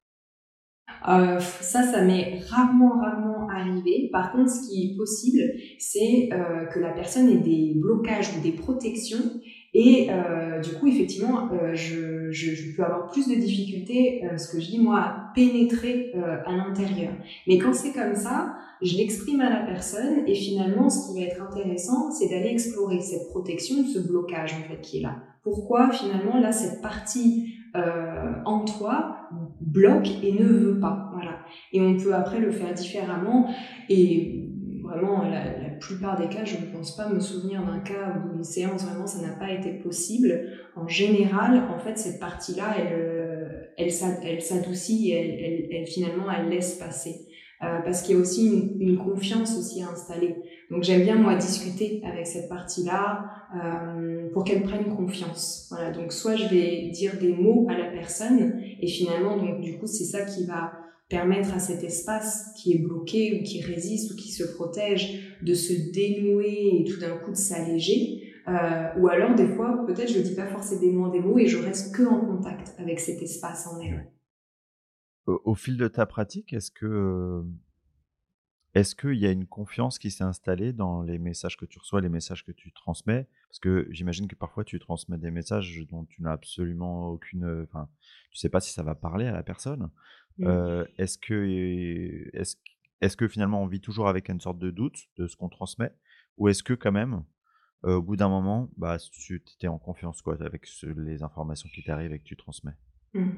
euh, 1.09 1.41
ça, 1.41 1.83
ça 1.83 2.03
m'est 2.03 2.41
rarement, 2.49 3.01
rarement 3.01 3.49
arrivé. 3.49 4.09
Par 4.13 4.33
contre, 4.33 4.51
ce 4.51 4.69
qui 4.69 4.85
est 4.85 4.97
possible, 4.97 5.41
c'est 5.79 6.29
euh, 6.33 6.67
que 6.67 6.79
la 6.79 6.91
personne 6.91 7.29
ait 7.29 7.39
des 7.39 7.75
blocages 7.77 8.37
ou 8.37 8.43
des 8.43 8.53
protections. 8.53 9.41
Et 9.73 10.09
euh, 10.11 10.61
du 10.61 10.71
coup, 10.75 10.89
effectivement, 10.89 11.49
euh, 11.53 11.75
je, 11.75 12.31
je, 12.31 12.55
je, 12.55 12.77
peux 12.77 12.83
avoir 12.83 13.11
plus 13.11 13.29
de 13.29 13.37
difficultés, 13.37 14.25
euh, 14.25 14.37
ce 14.37 14.53
que 14.53 14.61
je 14.61 14.67
dis 14.67 14.79
moi, 14.79 14.99
à 14.99 15.33
pénétrer 15.35 16.13
à 16.45 16.53
l'intérieur. 16.57 17.13
Mais 17.47 17.59
quand 17.59 17.73
c'est 17.73 17.93
comme 17.93 18.17
ça, 18.17 18.57
je 18.83 18.97
l'exprime 18.97 19.41
à 19.41 19.51
la 19.51 19.67
personne 19.67 20.27
et 20.27 20.35
finalement, 20.35 20.89
ce 20.91 21.09
qui 21.09 21.21
va 21.21 21.27
être 21.27 21.41
intéressant, 21.43 22.11
c'est 22.11 22.29
d'aller 22.29 22.49
explorer 22.49 23.01
cette 23.01 23.29
protection, 23.29 23.85
ce 23.85 24.01
blocage 24.01 24.55
en 24.55 24.69
fait 24.69 24.81
qui 24.81 24.99
est 24.99 25.03
là. 25.03 25.17
Pourquoi 25.45 25.91
finalement 25.91 26.39
là 26.39 26.53
cette 26.53 26.83
partie 26.83 27.55
euh, 27.77 28.33
en 28.45 28.65
toi 28.65 29.17
bloque 29.61 30.09
et 30.23 30.33
ne 30.33 30.45
veut 30.45 30.81
pas. 30.81 31.11
Voilà. 31.13 31.39
Et 31.73 31.81
on 31.81 31.97
peut 31.97 32.15
après 32.15 32.39
le 32.39 32.51
faire 32.51 32.73
différemment. 32.75 33.49
Et 33.89 34.51
vraiment, 34.83 35.23
la, 35.23 35.71
plupart 35.81 36.21
des 36.21 36.29
cas, 36.29 36.45
je 36.45 36.57
ne 36.57 36.67
pense 36.77 36.95
pas 36.95 37.09
me 37.09 37.21
souvenir 37.21 37.65
d'un 37.65 37.79
cas 37.79 38.23
où 38.23 38.37
une 38.37 38.45
séance, 38.45 38.85
vraiment, 38.85 39.07
ça 39.07 39.27
n'a 39.27 39.33
pas 39.35 39.51
été 39.51 39.73
possible. 39.73 40.43
En 40.77 40.87
général, 40.87 41.63
en 41.75 41.79
fait, 41.79 41.97
cette 41.97 42.21
partie-là, 42.21 42.75
elle, 42.79 42.93
euh, 42.93 43.49
elle, 43.79 43.91
elle 44.25 44.43
s'adoucit 44.43 45.11
et 45.11 45.15
elle, 45.15 45.31
elle, 45.31 45.69
elle, 45.75 45.87
finalement, 45.87 46.31
elle 46.31 46.51
laisse 46.51 46.75
passer. 46.75 47.27
Euh, 47.63 47.81
parce 47.85 48.01
qu'il 48.01 48.15
y 48.15 48.19
a 48.19 48.23
aussi 48.23 48.47
une, 48.47 48.81
une, 48.81 48.97
confiance 48.97 49.59
aussi 49.59 49.83
installée. 49.83 50.35
Donc 50.71 50.83
j'aime 50.83 51.03
bien 51.03 51.17
moi 51.17 51.35
discuter 51.35 52.01
avec 52.11 52.27
cette 52.27 52.49
partie-là 52.49 53.27
euh, 53.55 54.31
pour 54.33 54.45
qu'elle 54.45 54.63
prenne 54.63 54.85
confiance. 54.97 55.67
Voilà. 55.69 55.91
Donc 55.91 56.11
soit 56.11 56.37
je 56.37 56.49
vais 56.49 56.89
dire 56.89 57.19
des 57.21 57.35
mots 57.35 57.67
à 57.69 57.77
la 57.77 57.91
personne 57.91 58.63
et 58.81 58.87
finalement 58.87 59.37
donc 59.37 59.61
du 59.61 59.77
coup 59.77 59.87
c'est 59.87 60.05
ça 60.05 60.23
qui 60.23 60.47
va 60.47 60.73
permettre 61.11 61.53
à 61.53 61.59
cet 61.59 61.85
espace 61.85 62.55
qui 62.57 62.73
est 62.73 62.79
bloqué 62.79 63.39
ou 63.39 63.45
qui 63.45 63.61
résiste 63.61 64.11
ou 64.13 64.17
qui 64.17 64.33
se 64.33 64.45
protège 64.55 65.37
de 65.43 65.53
se 65.53 65.93
dénouer 65.93 66.81
et 66.81 66.85
tout 66.85 66.99
d'un 66.99 67.19
coup 67.19 67.33
de 67.33 67.37
s'alléger. 67.37 68.23
Euh, 68.49 68.89
ou 68.99 69.09
alors 69.09 69.35
des 69.35 69.49
fois 69.49 69.85
peut-être 69.87 70.11
je 70.11 70.21
dis 70.21 70.35
pas 70.35 70.47
forcément 70.47 71.09
des 71.09 71.21
mots 71.21 71.39
et 71.39 71.47
je 71.47 71.59
reste 71.59 71.95
que 71.95 72.05
en 72.05 72.21
contact 72.21 72.75
avec 72.79 73.01
cet 73.01 73.21
espace 73.21 73.67
en 73.67 73.79
elle 73.81 74.07
au, 75.27 75.55
fil 75.55 75.77
de 75.77 75.89
ta 75.89 76.07
pratique, 76.07 76.53
est-ce 76.53 76.71
que 76.71 77.45
est-ce 78.75 78.95
qu'il 78.95 79.17
y 79.17 79.27
a 79.27 79.33
une 79.33 79.47
confiance 79.47 79.99
qui 79.99 80.13
s'est 80.13 80.23
installée 80.23 80.73
dans 80.73 81.03
les 81.03 81.19
messages 81.19 81.57
que 81.57 81.65
tu 81.65 81.81
reçois, 81.81 82.01
les 82.01 82.09
messages 82.09 82.45
que 82.45 82.53
tu 82.53 82.73
transmets? 82.73 83.27
Parce 83.49 83.59
que 83.59 83.89
j'imagine 83.91 84.29
que 84.29 84.37
parfois 84.37 84.65
tu 84.65 84.79
transmets 84.79 85.19
des 85.19 85.33
messages 85.33 85.85
dont 85.89 86.05
tu 86.05 86.23
n'as 86.23 86.33
absolument 86.33 87.09
aucune, 87.09 87.65
enfin, 87.65 87.89
tu 88.31 88.39
sais 88.39 88.49
pas 88.49 88.61
si 88.61 88.73
ça 88.73 88.85
va 88.85 88.95
parler 88.95 89.27
à 89.27 89.33
la 89.33 89.43
personne. 89.43 89.91
Mmh. 90.39 90.47
Euh, 90.47 90.85
est-ce 90.99 91.19
que 91.19 92.31
est-ce 92.33 92.57
est-ce 93.01 93.17
que 93.17 93.27
finalement 93.29 93.63
on 93.63 93.67
vit 93.67 93.81
toujours 93.81 94.09
avec 94.09 94.29
une 94.29 94.41
sorte 94.41 94.59
de 94.59 94.71
doute 94.71 95.09
de 95.17 95.27
ce 95.27 95.37
qu'on 95.37 95.49
transmet, 95.49 95.93
ou 96.37 96.49
est-ce 96.49 96.63
que 96.63 96.75
quand 96.75 96.93
même 96.93 97.25
euh, 97.85 97.97
au 97.97 98.03
bout 98.03 98.17
d'un 98.17 98.29
moment, 98.29 98.71
bah, 98.77 98.99
tu 98.99 99.43
étais 99.57 99.69
en 99.69 99.79
confiance 99.79 100.21
quoi, 100.21 100.37
avec 100.43 100.69
les 100.83 101.23
informations 101.23 101.69
qui 101.75 101.83
t'arrivent 101.83 102.13
et 102.13 102.19
que 102.19 102.25
tu 102.25 102.37
transmets? 102.37 102.77
Mmh. 103.15 103.31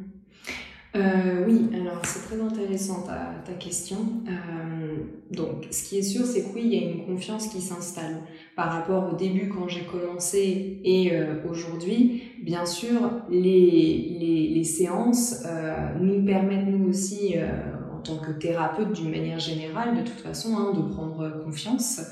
Euh, 0.95 1.45
oui, 1.47 1.71
alors 1.75 2.05
c'est 2.05 2.21
très 2.27 2.41
intéressant 2.41 3.03
ta, 3.03 3.35
ta 3.47 3.53
question. 3.55 3.97
Euh, 4.29 4.97
donc, 5.31 5.67
ce 5.71 5.85
qui 5.85 5.99
est 5.99 6.03
sûr, 6.03 6.27
c'est 6.27 6.43
que 6.43 6.55
oui, 6.55 6.63
il 6.67 6.75
y 6.75 6.85
a 6.85 6.91
une 6.91 7.07
confiance 7.07 7.49
qui 7.49 7.63
s'installe 7.63 8.17
par 8.57 8.71
rapport 8.73 9.11
au 9.11 9.17
début 9.17 9.49
quand 9.49 9.69
j'ai 9.69 9.85
commencé 9.85 10.81
et 10.85 11.13
euh, 11.13 11.37
aujourd'hui. 11.49 12.25
Bien 12.43 12.67
sûr, 12.67 13.11
les, 13.31 14.17
les, 14.21 14.49
les 14.49 14.65
séances 14.65 15.45
euh, 15.47 15.99
nous 15.99 16.23
permettent 16.27 16.69
nous 16.69 16.91
aussi, 16.91 17.39
euh, 17.39 17.49
en 17.97 18.01
tant 18.01 18.19
que 18.19 18.33
thérapeute 18.33 18.93
d'une 18.93 19.11
manière 19.11 19.39
générale, 19.39 19.97
de 19.97 20.03
toute 20.03 20.21
façon, 20.21 20.57
hein, 20.59 20.73
de 20.77 20.83
prendre 20.93 21.43
confiance. 21.43 22.03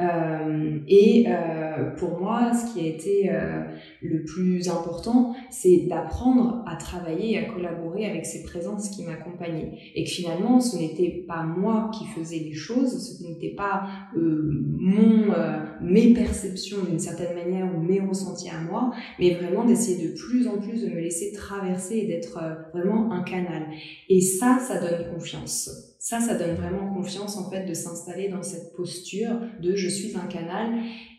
Euh, 0.00 0.78
et 0.88 1.26
euh, 1.28 1.90
pour 1.96 2.18
moi, 2.18 2.52
ce 2.52 2.72
qui 2.72 2.84
a 2.84 2.88
été 2.88 3.30
euh, 3.30 3.62
le 4.02 4.24
plus 4.24 4.68
important, 4.68 5.34
c'est 5.50 5.86
d'apprendre 5.88 6.64
à 6.66 6.76
travailler 6.76 7.34
et 7.34 7.38
à 7.38 7.44
collaborer 7.44 8.06
avec 8.06 8.26
ces 8.26 8.42
présences 8.42 8.90
qui 8.90 9.04
m'accompagnaient. 9.04 9.78
Et 9.94 10.04
que 10.04 10.10
finalement, 10.10 10.60
ce 10.60 10.76
n'était 10.76 11.24
pas 11.28 11.42
moi 11.42 11.90
qui 11.96 12.06
faisais 12.06 12.38
les 12.38 12.54
choses, 12.54 13.18
ce 13.18 13.22
n'était 13.22 13.54
pas 13.54 13.84
euh, 14.16 14.50
mon, 14.78 15.32
euh, 15.32 15.60
mes 15.80 16.12
perceptions 16.12 16.78
d'une 16.88 16.98
certaine 16.98 17.34
manière 17.34 17.66
ou 17.74 17.80
mes 17.80 18.00
ressentis 18.00 18.50
à 18.50 18.60
moi, 18.60 18.92
mais 19.18 19.34
vraiment 19.34 19.64
d'essayer 19.64 20.08
de 20.08 20.14
plus 20.14 20.48
en 20.48 20.58
plus 20.58 20.82
de 20.82 20.88
me 20.88 21.00
laisser 21.00 21.32
traverser 21.32 21.98
et 21.98 22.06
d'être 22.06 22.38
euh, 22.42 22.54
vraiment 22.72 23.12
un 23.12 23.22
canal. 23.22 23.66
Et 24.08 24.20
ça, 24.20 24.58
ça 24.58 24.80
donne 24.80 25.12
confiance. 25.12 25.93
Ça, 26.04 26.20
ça 26.20 26.34
donne 26.34 26.54
vraiment 26.54 26.92
confiance 26.92 27.38
en 27.38 27.48
fait 27.48 27.64
de 27.64 27.72
s'installer 27.72 28.28
dans 28.28 28.42
cette 28.42 28.76
posture 28.76 29.40
de 29.62 29.74
je 29.74 29.88
suis 29.88 30.14
un 30.18 30.26
canal 30.26 30.74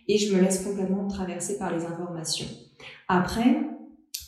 et 0.07 0.19
je 0.19 0.31
me 0.31 0.39
laisse 0.39 0.63
complètement 0.63 1.07
traverser 1.07 1.57
par 1.57 1.75
les 1.75 1.85
informations. 1.85 2.45
Après, 3.07 3.63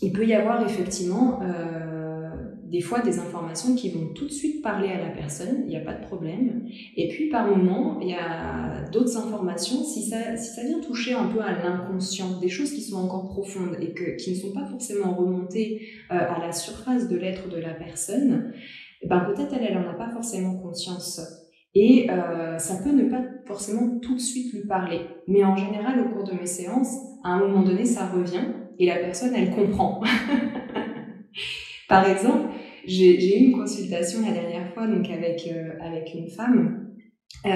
il 0.02 0.12
peut 0.12 0.26
y 0.26 0.34
avoir 0.34 0.66
effectivement 0.66 1.44
euh, 1.44 2.32
des 2.64 2.82
fois 2.82 3.02
des 3.02 3.20
informations 3.20 3.76
qui 3.76 3.92
vont 3.92 4.08
tout 4.16 4.26
de 4.26 4.32
suite 4.32 4.64
parler 4.64 4.90
à 4.90 5.00
la 5.00 5.12
personne, 5.12 5.62
il 5.66 5.68
n'y 5.68 5.78
a 5.78 5.82
pas 5.82 5.94
de 5.94 6.04
problème. 6.04 6.66
Et 6.96 7.08
puis 7.10 7.30
par 7.30 7.56
moment, 7.56 8.00
il 8.02 8.10
y 8.10 8.16
a 8.16 8.90
d'autres 8.92 9.16
informations, 9.16 9.84
si 9.84 10.10
ça, 10.10 10.38
si 10.38 10.56
ça 10.56 10.64
vient 10.64 10.80
toucher 10.80 11.14
un 11.14 11.28
peu 11.28 11.40
à 11.40 11.52
l'inconscient, 11.52 12.40
des 12.40 12.50
choses 12.50 12.72
qui 12.72 12.82
sont 12.82 12.98
encore 12.98 13.30
profondes 13.30 13.78
et 13.80 13.94
que, 13.94 14.16
qui 14.16 14.32
ne 14.32 14.36
sont 14.36 14.54
pas 14.54 14.66
forcément 14.66 15.14
remontées 15.14 15.88
euh, 16.10 16.16
à 16.16 16.40
la 16.40 16.52
surface 16.52 17.08
de 17.08 17.16
l'être 17.16 17.48
de 17.48 17.58
la 17.58 17.76
personne, 17.76 18.54
eh 19.02 19.08
ben 19.08 19.20
peut-être 19.22 19.54
elle, 19.54 19.68
elle 19.70 19.78
en 19.78 19.90
a 19.90 19.94
pas 19.94 20.10
forcément 20.10 20.58
conscience. 20.58 21.22
Et 21.76 22.10
euh, 22.10 22.58
ça 22.58 22.82
peut 22.84 22.92
ne 22.92 23.10
pas 23.10 23.22
forcément 23.46 24.00
tout 24.00 24.16
de 24.16 24.20
suite 24.20 24.54
lui 24.54 24.68
parler. 24.68 25.02
Mais 25.28 25.44
en 25.44 25.56
général, 25.56 26.00
au 26.00 26.10
cours 26.10 26.24
de 26.24 26.34
mes 26.34 26.46
séances, 26.46 26.98
à 27.24 27.30
un 27.30 27.40
moment 27.40 27.62
donné, 27.62 27.86
ça 27.86 28.08
revient 28.08 28.46
et 28.80 28.86
la 28.86 28.98
personne, 28.98 29.34
elle 29.36 29.52
comprend. 29.52 30.02
Par 31.90 32.08
exemple, 32.10 32.50
j'ai 32.86 33.38
eu 33.38 33.46
une 33.46 33.58
consultation 33.58 34.22
la 34.26 34.32
dernière 34.32 34.74
fois 34.74 34.88
donc 34.88 35.10
avec, 35.10 35.48
euh, 35.52 35.72
avec 35.82 36.14
une 36.14 36.30
femme. 36.30 36.94
Euh, 37.46 37.50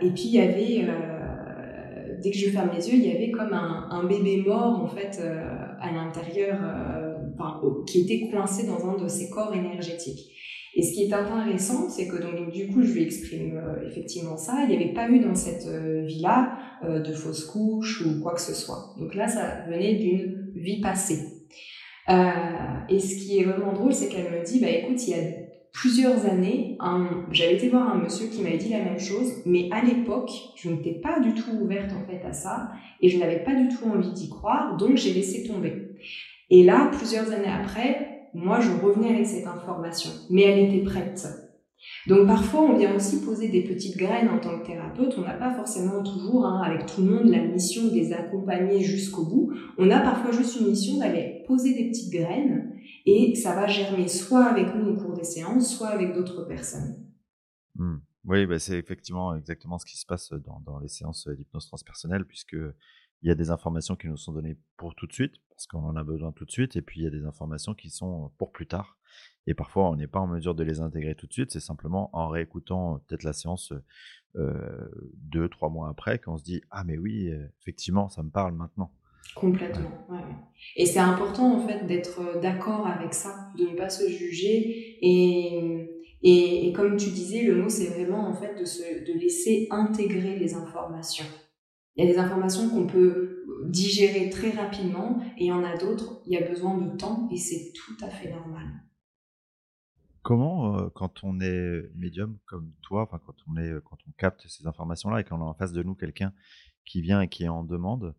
et 0.00 0.10
puis, 0.10 0.24
il 0.26 0.34
y 0.34 0.40
avait, 0.40 0.84
euh, 0.88 2.16
dès 2.22 2.30
que 2.30 2.36
je 2.36 2.50
ferme 2.50 2.70
les 2.74 2.88
yeux, 2.88 2.96
il 2.96 3.06
y 3.06 3.16
avait 3.16 3.30
comme 3.30 3.52
un, 3.52 3.88
un 3.90 4.04
bébé 4.04 4.42
mort, 4.46 4.82
en 4.82 4.86
fait, 4.86 5.18
euh, 5.20 5.40
à 5.80 5.92
l'intérieur, 5.92 6.58
euh, 6.62 7.14
enfin, 7.34 7.60
qui 7.86 8.02
était 8.02 8.30
coincé 8.30 8.66
dans 8.66 8.88
un 8.88 9.02
de 9.02 9.08
ses 9.08 9.30
corps 9.30 9.54
énergétiques. 9.54 10.32
Et 10.78 10.82
ce 10.82 10.92
qui 10.92 11.04
est 11.04 11.12
intéressant, 11.12 11.88
c'est 11.88 12.06
que 12.06 12.16
donc, 12.16 12.52
du 12.52 12.68
coup, 12.68 12.82
je 12.82 12.92
lui 12.92 13.02
exprime 13.02 13.56
euh, 13.56 13.88
effectivement 13.88 14.36
ça. 14.36 14.58
Il 14.64 14.68
n'y 14.68 14.76
avait 14.76 14.92
pas 14.92 15.08
eu 15.08 15.20
dans 15.20 15.34
cette 15.34 15.66
euh, 15.66 16.04
vie-là 16.04 16.58
euh, 16.84 17.00
de 17.00 17.14
fausses 17.14 17.46
couches 17.46 18.04
ou 18.04 18.20
quoi 18.20 18.34
que 18.34 18.42
ce 18.42 18.52
soit. 18.52 18.94
Donc 18.98 19.14
là, 19.14 19.26
ça 19.26 19.64
venait 19.66 19.94
d'une 19.94 20.52
vie 20.54 20.82
passée. 20.82 21.32
Et 22.88 23.00
ce 23.00 23.16
qui 23.16 23.38
est 23.38 23.44
vraiment 23.44 23.72
drôle, 23.72 23.92
c'est 23.92 24.08
qu'elle 24.08 24.30
me 24.30 24.44
dit, 24.44 24.60
bah 24.60 24.68
écoute, 24.68 25.02
il 25.08 25.10
y 25.10 25.14
a 25.14 25.24
plusieurs 25.72 26.24
années, 26.24 26.78
j'avais 27.32 27.56
été 27.56 27.68
voir 27.68 27.92
un 27.92 27.98
monsieur 27.98 28.28
qui 28.28 28.42
m'avait 28.42 28.58
dit 28.58 28.68
la 28.68 28.78
même 28.78 29.00
chose, 29.00 29.42
mais 29.44 29.68
à 29.72 29.82
l'époque, 29.82 30.30
je 30.54 30.70
n'étais 30.70 31.00
pas 31.00 31.18
du 31.18 31.34
tout 31.34 31.50
ouverte 31.60 31.90
en 31.92 32.08
fait 32.08 32.24
à 32.24 32.32
ça, 32.32 32.70
et 33.00 33.08
je 33.08 33.18
n'avais 33.18 33.42
pas 33.42 33.56
du 33.56 33.66
tout 33.68 33.86
envie 33.86 34.12
d'y 34.12 34.28
croire, 34.28 34.76
donc 34.76 34.96
j'ai 34.96 35.14
laissé 35.14 35.48
tomber. 35.48 35.96
Et 36.48 36.62
là, 36.62 36.92
plusieurs 36.96 37.32
années 37.32 37.50
après, 37.52 38.15
moi, 38.36 38.60
je 38.60 38.70
revenais 38.70 39.14
avec 39.14 39.26
cette 39.26 39.46
information, 39.46 40.10
mais 40.30 40.42
elle 40.42 40.68
était 40.68 40.84
prête. 40.84 41.26
Donc 42.06 42.26
parfois, 42.26 42.62
on 42.62 42.76
vient 42.76 42.94
aussi 42.94 43.24
poser 43.24 43.48
des 43.48 43.62
petites 43.62 43.96
graines 43.96 44.28
en 44.28 44.38
tant 44.38 44.58
que 44.58 44.66
thérapeute. 44.66 45.14
On 45.18 45.22
n'a 45.22 45.34
pas 45.34 45.54
forcément 45.54 46.02
toujours, 46.02 46.44
hein, 46.44 46.62
avec 46.62 46.86
tout 46.86 47.02
le 47.02 47.10
monde, 47.10 47.28
la 47.28 47.42
mission 47.42 47.84
de 47.88 47.94
les 47.94 48.12
accompagner 48.12 48.82
jusqu'au 48.82 49.24
bout. 49.24 49.52
On 49.78 49.90
a 49.90 50.00
parfois 50.00 50.32
juste 50.32 50.60
une 50.60 50.68
mission 50.68 50.98
d'aller 50.98 51.44
poser 51.46 51.74
des 51.74 51.88
petites 51.88 52.12
graines 52.12 52.72
et 53.06 53.34
ça 53.34 53.54
va 53.54 53.66
germer 53.66 54.08
soit 54.08 54.44
avec 54.44 54.74
nous 54.74 54.92
au 54.92 54.96
cours 54.96 55.14
des 55.14 55.24
séances, 55.24 55.76
soit 55.76 55.88
avec 55.88 56.14
d'autres 56.14 56.44
personnes. 56.44 57.06
Mmh. 57.76 57.96
Oui, 58.24 58.44
bah 58.46 58.58
c'est 58.58 58.78
effectivement 58.78 59.36
exactement 59.36 59.78
ce 59.78 59.86
qui 59.86 59.96
se 59.96 60.04
passe 60.04 60.32
dans, 60.32 60.60
dans 60.60 60.80
les 60.80 60.88
séances 60.88 61.28
d'hypnose 61.28 61.66
transpersonnelle, 61.68 62.24
puisque 62.24 62.56
il 63.22 63.28
y 63.28 63.30
a 63.32 63.34
des 63.34 63.50
informations 63.50 63.96
qui 63.96 64.08
nous 64.08 64.16
sont 64.16 64.32
données 64.32 64.56
pour 64.76 64.94
tout 64.94 65.06
de 65.06 65.12
suite, 65.12 65.34
parce 65.50 65.66
qu'on 65.66 65.84
en 65.84 65.96
a 65.96 66.04
besoin 66.04 66.32
tout 66.32 66.44
de 66.44 66.50
suite, 66.50 66.76
et 66.76 66.82
puis 66.82 67.00
il 67.00 67.04
y 67.04 67.06
a 67.06 67.10
des 67.10 67.24
informations 67.24 67.74
qui 67.74 67.90
sont 67.90 68.30
pour 68.38 68.52
plus 68.52 68.66
tard. 68.66 68.98
Et 69.46 69.54
parfois, 69.54 69.90
on 69.90 69.96
n'est 69.96 70.06
pas 70.08 70.20
en 70.20 70.26
mesure 70.26 70.54
de 70.54 70.64
les 70.64 70.80
intégrer 70.80 71.14
tout 71.14 71.26
de 71.26 71.32
suite, 71.32 71.50
c'est 71.52 71.60
simplement 71.60 72.10
en 72.12 72.28
réécoutant 72.28 73.00
peut-être 73.06 73.22
la 73.24 73.32
séance 73.32 73.72
euh, 74.36 74.88
deux, 75.14 75.48
trois 75.48 75.70
mois 75.70 75.88
après 75.88 76.18
qu'on 76.18 76.36
se 76.38 76.44
dit 76.44 76.62
Ah, 76.70 76.84
mais 76.84 76.98
oui, 76.98 77.30
effectivement, 77.62 78.08
ça 78.08 78.22
me 78.22 78.30
parle 78.30 78.54
maintenant. 78.54 78.90
Complètement, 79.34 80.06
ouais. 80.08 80.18
Et 80.76 80.86
c'est 80.86 80.98
important 80.98 81.56
en 81.56 81.66
fait 81.66 81.86
d'être 81.86 82.40
d'accord 82.40 82.86
avec 82.86 83.12
ça, 83.14 83.50
de 83.58 83.64
ne 83.70 83.76
pas 83.76 83.88
se 83.88 84.08
juger. 84.08 84.98
Et, 85.02 86.04
et, 86.22 86.68
et 86.68 86.72
comme 86.72 86.96
tu 86.96 87.10
disais, 87.10 87.42
le 87.42 87.56
mot 87.56 87.68
c'est 87.68 87.88
vraiment 87.88 88.28
en 88.30 88.34
fait 88.34 88.58
de, 88.58 88.64
se, 88.64 88.82
de 89.04 89.18
laisser 89.18 89.68
intégrer 89.70 90.38
les 90.38 90.54
informations. 90.54 91.24
Il 91.96 92.04
y 92.04 92.08
a 92.08 92.12
des 92.12 92.18
informations 92.18 92.68
qu'on 92.68 92.86
peut 92.86 93.46
digérer 93.68 94.28
très 94.28 94.50
rapidement 94.50 95.20
et 95.38 95.44
il 95.44 95.48
y 95.48 95.52
en 95.52 95.64
a 95.64 95.76
d'autres, 95.76 96.22
il 96.26 96.32
y 96.32 96.36
a 96.36 96.46
besoin 96.46 96.78
de 96.78 96.96
temps 96.96 97.28
et 97.32 97.36
c'est 97.36 97.72
tout 97.72 97.96
à 98.04 98.08
fait 98.08 98.30
normal. 98.30 98.66
Comment, 100.22 100.76
euh, 100.76 100.88
quand 100.92 101.22
on 101.22 101.40
est 101.40 101.88
médium 101.94 102.36
comme 102.46 102.72
toi, 102.82 103.02
enfin 103.02 103.20
quand 103.24 103.34
on 103.46 104.10
capte 104.18 104.46
ces 104.48 104.66
informations-là 104.66 105.20
et 105.20 105.24
qu'on 105.24 105.40
a 105.40 105.44
en 105.44 105.54
face 105.54 105.72
de 105.72 105.84
nous 105.84 105.94
quelqu'un 105.94 106.32
qui 106.84 107.00
vient 107.00 107.20
et 107.20 107.28
qui 107.28 107.48
en 107.48 107.62
demande, 107.62 108.12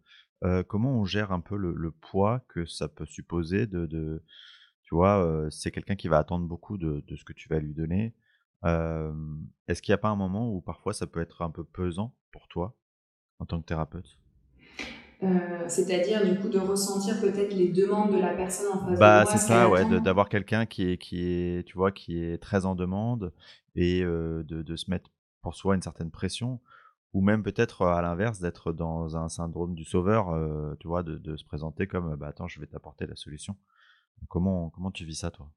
euh, 0.46 0.64
comment 0.64 0.92
on 0.92 1.06
gère 1.06 1.32
un 1.34 1.42
peu 1.42 1.58
le, 1.58 1.92
poids 1.92 2.46
que 2.48 2.66
ça 2.66 2.88
peut 2.88 3.06
supposer 3.06 3.68
de, 3.68 4.24
tu 4.84 4.96
vois, 4.96 5.22
euh, 5.22 5.50
c'est 5.50 5.70
quelqu'un 5.70 5.98
qui 5.98 6.08
va 6.08 6.18
attendre 6.18 6.48
beaucoup 6.48 6.78
de, 6.78 7.04
ce 7.14 7.26
que 7.26 7.34
tu 7.34 7.50
vas 7.50 7.60
lui 7.60 7.74
donner. 7.74 8.16
Est-ce 8.64 9.82
qu'il 9.82 9.92
n'y 9.92 9.96
a 9.96 10.00
pas 10.00 10.10
un 10.10 10.16
moment 10.16 10.50
où 10.50 10.62
parfois 10.62 10.94
ça 10.94 11.08
peut 11.08 11.20
être 11.20 11.42
un 11.42 11.52
peu 11.52 11.66
pesant 11.66 12.16
pour 12.32 12.48
toi? 12.48 12.76
En 13.40 13.46
tant 13.46 13.60
que 13.62 13.66
thérapeute 13.66 14.18
euh, 15.24 15.68
c'est-à-dire 15.70 16.24
du 16.24 16.40
coup 16.40 16.50
de 16.50 16.60
ressentir 16.60 17.20
peut-être 17.20 17.54
les 17.56 17.70
demandes 17.70 18.12
de 18.12 18.18
la 18.20 18.32
personne 18.34 18.68
en 18.70 18.82
face 18.82 19.00
bah, 19.00 19.26
de 19.26 19.28
moi. 19.28 19.38
c'est 19.38 19.40
ça, 19.40 19.70
ouais, 19.70 19.86
d'avoir 19.86 20.30
quelqu'un 20.30 20.66
qui 20.66 20.84
est 20.92 20.98
qui 20.98 21.22
est, 21.24 21.66
tu 21.68 21.76
vois, 21.76 21.92
qui 21.92 22.20
est 22.24 22.38
très 22.42 22.66
en 22.66 22.76
demande 22.76 23.34
et 23.76 24.04
euh, 24.04 24.44
de, 24.44 24.62
de 24.62 24.76
se 24.76 24.90
mettre 24.90 25.10
pour 25.42 25.56
soi 25.56 25.76
une 25.76 25.82
certaine 25.82 26.12
pression, 26.12 26.60
ou 27.14 27.22
même 27.22 27.44
peut-être 27.44 27.84
à 27.86 28.02
l'inverse 28.02 28.40
d'être 28.40 28.74
dans 28.74 29.18
un 29.18 29.30
syndrome 29.30 29.76
du 29.76 29.84
sauveur, 29.86 30.30
euh, 30.32 30.76
tu 30.80 30.88
vois, 30.88 31.04
de, 31.04 31.18
de, 31.18 31.38
se 31.38 31.46
présenter 31.46 31.88
comme 31.88 32.16
bah 32.16 32.28
attends, 32.28 32.48
je 32.48 32.60
vais 32.60 32.68
t'apporter 32.68 33.08
la 33.08 33.16
solution. 33.16 33.56
Comment 34.30 34.70
comment 34.72 34.92
tu 34.92 35.06
vis 35.06 35.18
ça 35.22 35.32
toi? 35.32 35.50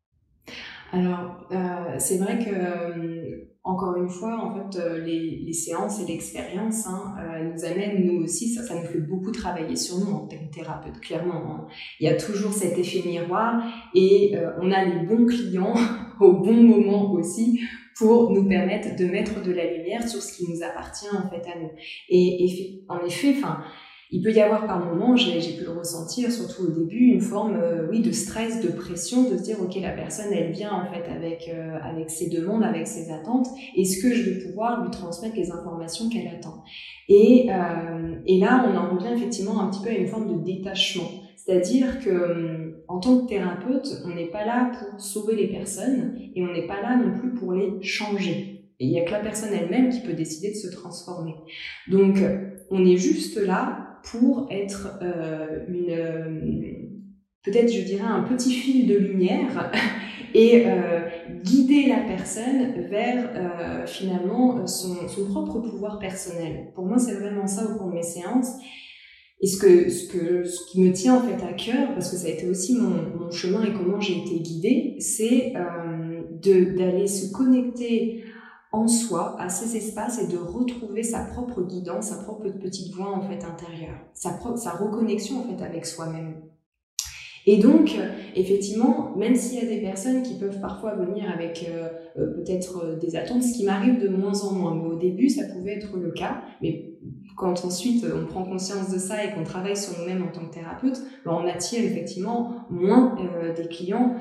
Alors, 0.93 1.47
euh, 1.53 1.95
c'est 1.99 2.19
vrai 2.19 2.39
que, 2.39 2.51
euh, 2.51 3.49
encore 3.63 3.97
une 3.97 4.09
fois, 4.09 4.37
en 4.45 4.55
fait, 4.55 4.81
euh, 4.81 5.05
les, 5.05 5.43
les, 5.45 5.53
séances 5.53 6.01
et 6.01 6.07
l'expérience 6.07 6.87
hein, 6.89 7.15
nous 7.45 7.65
amènent, 7.65 8.05
nous 8.05 8.25
aussi, 8.25 8.53
ça, 8.53 8.63
ça 8.63 8.75
nous 8.75 8.87
fait 8.87 9.01
beaucoup 9.01 9.31
travailler 9.31 9.77
sur 9.77 9.99
nous 9.99 10.11
en 10.11 10.27
tant 10.27 10.37
que 10.37 10.53
thérapeute, 10.53 10.99
clairement. 11.01 11.45
Hein. 11.47 11.67
Il 12.01 12.09
y 12.09 12.13
a 12.13 12.17
toujours 12.17 12.53
cet 12.53 12.77
effet 12.77 13.07
miroir 13.07 13.63
et 13.95 14.35
on 14.61 14.73
a 14.73 14.85
les 14.85 15.07
bons 15.07 15.27
clients 15.27 15.75
au 16.21 16.33
bon 16.33 16.55
moment 16.55 17.13
aussi 17.13 17.61
pour 17.97 18.31
nous 18.31 18.49
permettre 18.49 18.97
de 18.97 19.05
mettre 19.05 19.43
de 19.43 19.53
la 19.53 19.73
lumière 19.73 20.09
sur 20.09 20.23
ce 20.23 20.33
qui 20.33 20.51
nous 20.51 20.63
appartient 20.63 21.09
en 21.11 21.29
fait 21.29 21.47
à 21.49 21.61
nous. 21.61 21.71
Et 22.09 22.83
en 22.89 23.05
effet, 23.05 23.35
enfin 23.37 23.63
il 24.13 24.23
peut 24.23 24.33
y 24.33 24.41
avoir 24.41 24.67
par 24.67 24.85
moments, 24.85 25.15
j'ai 25.15 25.39
pu 25.57 25.65
le 25.65 25.71
ressentir, 25.71 26.33
surtout 26.33 26.65
au 26.65 26.71
début, 26.71 27.13
une 27.13 27.21
forme, 27.21 27.55
euh, 27.55 27.87
oui, 27.91 28.01
de 28.01 28.11
stress, 28.11 28.61
de 28.61 28.69
pression, 28.69 29.31
de 29.31 29.37
se 29.37 29.43
dire, 29.45 29.59
ok, 29.63 29.77
la 29.81 29.93
personne, 29.93 30.33
elle 30.33 30.51
vient 30.51 30.73
en 30.73 30.93
fait 30.93 31.09
avec 31.09 31.49
euh, 31.49 31.79
avec 31.81 32.11
ses 32.11 32.29
demandes, 32.29 32.65
avec 32.65 32.89
ses 32.89 33.13
attentes. 33.13 33.47
Est-ce 33.77 34.03
que 34.03 34.13
je 34.13 34.29
vais 34.29 34.45
pouvoir 34.47 34.83
lui 34.83 34.91
transmettre 34.91 35.37
les 35.37 35.53
informations 35.53 36.09
qu'elle 36.09 36.27
attend? 36.27 36.65
Et 37.09 37.51
euh, 37.51 38.17
et 38.27 38.41
là, 38.41 38.67
on 38.69 38.77
en 38.77 38.97
revient 38.97 39.15
effectivement 39.15 39.61
un 39.61 39.71
petit 39.71 39.83
peu 39.83 39.91
à 39.91 39.95
une 39.95 40.09
forme 40.09 40.39
de 40.39 40.45
détachement, 40.45 41.09
c'est-à-dire 41.37 42.01
que 42.01 42.83
en 42.89 42.99
tant 42.99 43.21
que 43.21 43.29
thérapeute, 43.29 44.03
on 44.05 44.15
n'est 44.17 44.31
pas 44.31 44.45
là 44.45 44.73
pour 44.77 45.01
sauver 45.01 45.37
les 45.37 45.47
personnes 45.47 46.17
et 46.35 46.43
on 46.43 46.53
n'est 46.53 46.67
pas 46.67 46.83
là 46.83 46.97
non 46.97 47.17
plus 47.17 47.33
pour 47.35 47.53
les 47.53 47.81
changer. 47.81 48.67
Il 48.81 48.91
y 48.91 48.99
a 48.99 49.05
que 49.05 49.13
la 49.13 49.21
personne 49.21 49.51
elle-même 49.53 49.91
qui 49.91 50.01
peut 50.01 50.15
décider 50.15 50.51
de 50.51 50.57
se 50.57 50.69
transformer. 50.75 51.35
Donc, 51.89 52.19
on 52.71 52.85
est 52.87 52.97
juste 52.97 53.37
là 53.37 53.90
pour 54.05 54.49
être 54.51 54.99
euh, 55.03 55.65
une 55.69 55.91
euh, 55.91 56.41
peut-être 57.45 57.73
je 57.73 57.83
dirais 57.83 58.07
un 58.07 58.23
petit 58.23 58.53
fil 58.53 58.87
de 58.87 58.97
lumière 58.97 59.71
et 60.35 60.65
guider 61.43 61.89
la 61.89 62.01
personne 62.07 62.83
vers 62.89 63.87
finalement 63.87 64.65
son, 64.67 65.09
son 65.09 65.25
propre 65.25 65.59
pouvoir 65.59 65.99
personnel. 65.99 66.71
Pour 66.75 66.85
moi, 66.85 66.99
c'est 66.99 67.15
vraiment 67.15 67.49
ça 67.49 67.65
au 67.65 67.79
cours 67.79 67.89
de 67.89 67.95
mes 67.95 68.03
séances. 68.03 68.53
Et 69.43 69.47
ce 69.47 69.57
que, 69.57 69.89
ce 69.89 70.07
que, 70.07 70.45
ce 70.45 70.71
qui 70.71 70.83
me 70.83 70.93
tient 70.93 71.17
en 71.17 71.23
fait 71.23 71.43
à 71.43 71.55
cœur, 71.55 71.95
parce 71.95 72.11
que 72.11 72.17
ça 72.17 72.27
a 72.27 72.31
été 72.31 72.47
aussi 72.49 72.77
mon, 72.77 73.19
mon 73.19 73.31
chemin 73.31 73.65
et 73.65 73.73
comment 73.73 73.99
j'ai 73.99 74.19
été 74.19 74.39
guidée, 74.41 74.97
c'est 74.99 75.55
euh, 75.57 76.77
d'aller 76.77 77.07
se 77.07 77.33
connecter 77.33 78.23
en 78.73 78.87
soi 78.87 79.37
à 79.41 79.49
ces 79.49 79.77
espaces 79.77 80.21
et 80.23 80.29
de 80.29 80.39
retrouver 80.39 81.03
sa 81.03 81.25
propre 81.25 81.63
guidance, 81.63 82.09
sa 82.09 82.23
propre 82.23 82.49
petite 82.51 82.95
voix 82.95 83.11
en 83.11 83.21
fait 83.21 83.45
intérieure, 83.45 83.99
sa, 84.15 84.31
propre, 84.31 84.59
sa 84.59 84.71
reconnexion 84.71 85.41
en 85.41 85.43
fait 85.45 85.63
avec 85.63 85.87
soi-même. 85.87 86.37
Et 87.47 87.57
donc, 87.57 87.97
effectivement, 88.37 89.17
même 89.17 89.35
s'il 89.35 89.59
y 89.59 89.67
a 89.67 89.69
des 89.69 89.81
personnes 89.81 90.23
qui 90.23 90.35
peuvent 90.35 90.61
parfois 90.61 90.95
venir 90.95 91.25
avec 91.31 91.67
euh, 91.69 91.89
euh 92.19 92.35
peut-être 92.35 92.85
euh, 92.85 92.97
des 92.99 93.17
attentes, 93.17 93.43
ce 93.43 93.55
qui 93.55 93.65
m'arrive 93.65 93.99
de 93.99 94.09
moins 94.09 94.39
en 94.45 94.53
moins, 94.53 94.75
mais 94.75 94.95
au 94.95 94.99
début, 94.99 95.31
ça 95.31 95.45
pouvait 95.47 95.77
être 95.77 95.97
le 95.97 96.11
cas, 96.11 96.43
mais 96.61 96.99
quand 97.37 97.65
ensuite 97.65 98.05
on 98.05 98.27
prend 98.27 98.45
conscience 98.45 98.91
de 98.93 98.99
ça 98.99 99.25
et 99.25 99.33
qu'on 99.33 99.45
travaille 99.45 99.77
sur 99.77 99.99
nous-mêmes 99.99 100.23
en 100.23 100.31
tant 100.31 100.47
que 100.47 100.53
thérapeute, 100.53 101.01
ben 101.25 101.33
on 101.33 101.49
attire 101.49 101.83
effectivement 101.83 102.67
moins 102.69 103.17
des 103.57 103.67
clients 103.69 104.17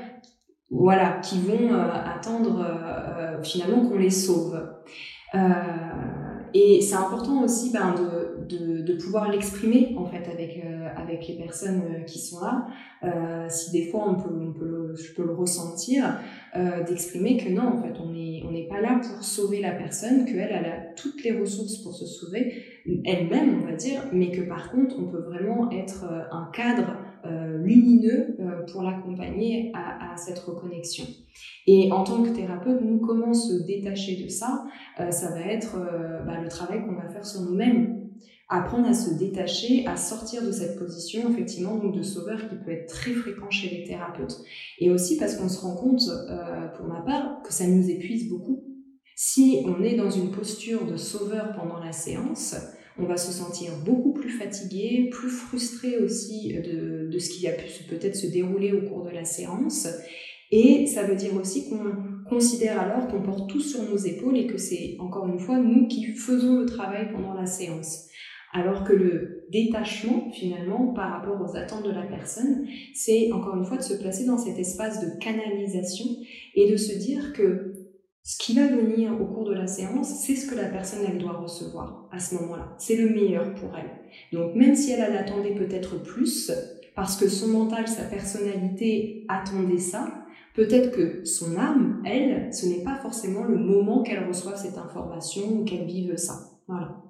voilà, 0.72 1.20
qui 1.24 1.39
vont 1.39 1.74
euh, 1.74 1.91
attendre 1.91 2.63
euh, 2.63 3.41
finalement 3.43 3.88
qu'on 3.88 3.97
les 3.97 4.09
sauve. 4.09 4.55
et 6.53 6.82
c'est 6.82 6.95
important 6.95 7.43
aussi 7.43 7.72
ben, 7.72 7.93
de, 7.93 8.45
de, 8.47 8.82
de 8.82 8.93
pouvoir 8.97 9.30
l'exprimer 9.30 9.95
en 9.97 10.05
fait 10.05 10.28
avec, 10.32 10.63
avec 10.95 11.28
les 11.28 11.36
personnes 11.36 12.03
qui 12.07 12.17
sont 12.17 12.39
là. 12.41 13.47
si 13.47 13.72
des 13.72 13.91
fois 13.91 14.09
on 14.09 14.15
peut, 14.15 14.34
on 14.34 14.53
peut 14.53 14.65
le, 14.65 14.95
je 14.95 15.13
peux 15.13 15.24
le 15.24 15.34
ressentir, 15.34 16.20
d'exprimer 16.88 17.38
que 17.38 17.49
non, 17.49 17.78
en 17.78 17.82
fait, 17.84 17.93
on 17.99 18.11
n'est 18.11 18.30
on 18.47 18.51
n'est 18.51 18.67
pas 18.67 18.82
là 18.82 18.99
pour 18.99 19.24
sauver 19.24 19.61
la 19.61 19.72
personne, 19.72 20.26
qu'elle 20.26 20.49
elle 20.51 20.65
a 20.65 20.93
toutes 20.95 21.24
les 21.24 21.39
ressources 21.39 21.78
pour 21.78 21.93
se 21.93 22.05
sauver, 22.05 22.63
elle-même, 23.05 23.61
on 23.61 23.65
va 23.65 23.74
dire, 23.74 24.01
mais 24.11 24.32
que 24.32 24.41
par 24.41 24.72
contre, 24.72 24.95
on 24.99 25.05
peut 25.05 25.22
vraiment 25.22 25.70
être 25.72 26.05
euh, 26.09 26.24
un 26.32 26.49
cadre 26.53 26.88
euh, 26.89 27.09
lumineux 27.26 28.36
euh, 28.39 28.65
pour 28.72 28.84
l'accompagner 28.84 29.72
à, 29.74 30.15
cette 30.17 30.39
reconnexion. 30.39 31.05
Et 31.65 31.91
en 31.91 32.03
tant 32.03 32.24
que 32.24 32.30
thérapeute, 32.30 32.82
nous, 32.82 32.99
comment 32.99 33.34
se 33.34 33.53
détacher 33.65 34.22
de 34.22 34.28
ça 34.28 34.65
Ça 35.11 35.30
va 35.30 35.41
être 35.41 35.78
bah, 36.26 36.41
le 36.41 36.49
travail 36.49 36.82
qu'on 36.86 36.95
va 36.95 37.07
faire 37.07 37.26
sur 37.26 37.41
nous-mêmes. 37.41 38.09
Apprendre 38.49 38.89
à 38.89 38.93
se 38.93 39.13
détacher, 39.13 39.86
à 39.88 39.95
sortir 39.95 40.43
de 40.43 40.51
cette 40.51 40.78
position, 40.78 41.30
effectivement, 41.30 41.78
donc 41.78 41.95
de 41.95 42.01
sauveur 42.01 42.49
qui 42.49 42.55
peut 42.55 42.72
être 42.72 42.88
très 42.88 43.11
fréquent 43.11 43.49
chez 43.49 43.70
les 43.70 43.84
thérapeutes. 43.86 44.39
Et 44.80 44.89
aussi 44.89 45.17
parce 45.17 45.38
qu'on 45.38 45.47
se 45.47 45.61
rend 45.61 45.76
compte, 45.76 46.01
pour 46.76 46.88
ma 46.88 47.01
part, 47.01 47.41
que 47.43 47.53
ça 47.53 47.65
nous 47.65 47.89
épuise 47.89 48.28
beaucoup. 48.28 48.63
Si 49.15 49.63
on 49.65 49.84
est 49.84 49.95
dans 49.95 50.09
une 50.09 50.32
posture 50.32 50.86
de 50.86 50.97
sauveur 50.97 51.53
pendant 51.55 51.80
la 51.80 51.91
séance, 51.91 52.55
on 53.00 53.06
va 53.06 53.18
se 53.18 53.32
sentir 53.32 53.72
beaucoup 53.86 54.14
plus 54.14 54.30
fatigué, 54.30 55.10
plus 55.12 55.30
frustré 55.30 55.97
aussi 55.97 56.54
de, 56.54 57.10
de 57.12 57.20
ce 57.20 57.30
qui 57.30 57.47
a 57.47 57.54
pu 57.54 57.84
peut-être 57.88 58.16
se 58.16 58.28
dérouler 58.28 58.74
au 58.74 58.82
cours 58.82 59.06
de 59.06 59.12
la 59.12 59.26
séance. 59.26 59.88
Et 60.52 60.88
ça 60.88 61.04
veut 61.04 61.16
dire 61.16 61.36
aussi 61.36 61.70
qu'on 61.70 61.93
considère 62.28 62.80
alors 62.80 63.08
qu'on 63.08 63.22
porte 63.22 63.50
tout 63.50 63.62
sur 63.62 63.84
nos 63.84 63.97
épaules 63.97 64.38
et 64.38 64.47
que 64.47 64.58
c'est 64.58 64.95
encore 65.00 65.28
une 65.28 65.39
fois 65.39 65.60
nous 65.60 65.88
qui 65.88 66.06
faisons 66.14 66.60
le 66.60 66.66
travail 66.66 67.12
pendant 67.12 67.34
la 67.34 67.45
séance. 67.45 68.08
Alors 68.52 68.84
que 68.84 68.93
le 68.93 69.45
détachement, 69.52 70.32
finalement, 70.32 70.88
par 70.93 71.12
rapport 71.12 71.39
aux 71.39 71.56
attentes 71.56 71.86
de 71.86 71.91
la 71.91 72.02
personne, 72.02 72.66
c'est 72.95 73.32
encore 73.32 73.56
une 73.56 73.64
fois 73.64 73.78
de 73.78 73.84
se 73.84 73.93
placer 73.93 74.26
dans 74.26 74.39
cet 74.39 74.58
espace 74.58 75.02
de 75.02 75.20
canalisation 75.20 76.06
et 76.56 76.72
de 76.72 76.76
se 76.76 76.97
dire 76.97 77.32
que 77.34 77.68
ce 78.24 78.38
qui 78.38 78.53
va 78.53 78.67
venir 78.67 79.20
au 79.20 79.26
cours 79.26 79.45
de 79.45 79.53
la 79.53 79.67
séance, 79.67 80.09
c'est 80.26 80.36
ce 80.36 80.49
que 80.49 80.55
la 80.55 80.65
personne 80.65 80.99
elle 81.07 81.17
doit 81.17 81.38
recevoir 81.38 82.07
à 82.11 82.20
ce 82.20 82.36
moment-là. 82.36 82.76
C'est 82.78 82.97
le 82.97 83.09
meilleur 83.09 83.53
pour 83.55 83.70
elle. 83.78 83.89
Donc 84.32 84.55
même 84.55 84.76
si 84.76 84.91
elle, 84.91 85.01
elle 85.01 85.17
attendait 85.17 85.55
peut-être 85.55 86.01
plus, 86.01 86.51
parce 86.95 87.15
que 87.15 87.30
son 87.30 87.47
mental, 87.47 87.88
sa 87.88 88.03
personnalité 88.03 89.26
attendait 89.30 89.78
ça, 89.78 90.26
peut-être 90.53 90.91
que 90.91 91.24
son 91.26 91.57
âme, 91.57 92.01
elle, 92.05 92.53
ce 92.53 92.65
n'est 92.65 92.84
pas 92.84 92.95
forcément 92.95 93.43
le 93.43 93.57
moment 93.57 94.03
qu'elle 94.03 94.28
reçoive 94.28 94.57
cette 94.57 94.78
information 94.78 95.43
ou 95.59 95.63
qu'elle 95.63 95.86
vive 95.86 96.17
ça. 96.17 96.59
Voilà. 96.67 97.01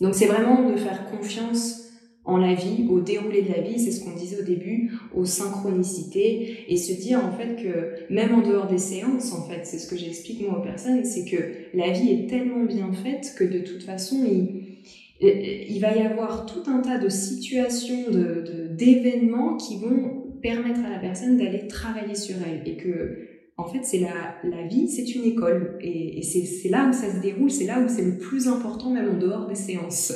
Donc 0.00 0.14
c'est 0.14 0.26
vraiment 0.26 0.70
de 0.70 0.76
faire 0.76 1.10
confiance 1.10 1.85
en 2.26 2.38
la 2.38 2.54
vie, 2.54 2.86
au 2.90 3.00
déroulé 3.00 3.42
de 3.42 3.48
la 3.48 3.60
vie, 3.60 3.78
c'est 3.78 3.92
ce 3.92 4.04
qu'on 4.04 4.16
disait 4.16 4.40
au 4.40 4.44
début, 4.44 4.92
aux 5.14 5.24
synchronicités, 5.24 6.64
et 6.68 6.76
se 6.76 6.92
dire 6.92 7.24
en 7.24 7.30
fait 7.30 7.56
que 7.56 8.12
même 8.12 8.34
en 8.34 8.40
dehors 8.40 8.66
des 8.66 8.78
séances, 8.78 9.32
en 9.32 9.48
fait, 9.48 9.60
c'est 9.64 9.78
ce 9.78 9.88
que 9.88 9.96
j'explique 9.96 10.42
moi 10.42 10.58
aux 10.58 10.62
personnes, 10.62 11.04
c'est 11.04 11.24
que 11.24 11.36
la 11.72 11.92
vie 11.92 12.12
est 12.12 12.28
tellement 12.28 12.64
bien 12.64 12.92
faite 12.92 13.34
que 13.38 13.44
de 13.44 13.60
toute 13.60 13.84
façon, 13.84 14.24
il, 14.24 14.76
il 15.20 15.80
va 15.80 15.96
y 15.96 16.00
avoir 16.00 16.46
tout 16.46 16.68
un 16.68 16.80
tas 16.80 16.98
de 16.98 17.08
situations, 17.08 18.10
de, 18.10 18.68
d'événements 18.72 19.56
qui 19.56 19.78
vont 19.78 20.24
permettre 20.42 20.80
à 20.84 20.90
la 20.90 20.98
personne 20.98 21.36
d'aller 21.36 21.68
travailler 21.68 22.16
sur 22.16 22.36
elle, 22.44 22.68
et 22.68 22.76
que 22.76 23.35
en 23.58 23.66
fait, 23.66 23.82
c'est 23.84 24.00
la, 24.00 24.36
la 24.44 24.66
vie, 24.66 24.88
c'est 24.88 25.14
une 25.14 25.24
école. 25.24 25.78
Et, 25.80 26.18
et 26.18 26.22
c'est, 26.22 26.44
c'est 26.44 26.68
là 26.68 26.88
où 26.88 26.92
ça 26.92 27.10
se 27.10 27.20
déroule, 27.20 27.50
c'est 27.50 27.64
là 27.64 27.80
où 27.80 27.88
c'est 27.88 28.04
le 28.04 28.18
plus 28.18 28.48
important, 28.48 28.90
même 28.90 29.08
en 29.14 29.18
dehors 29.18 29.46
des 29.46 29.54
séances. 29.54 30.12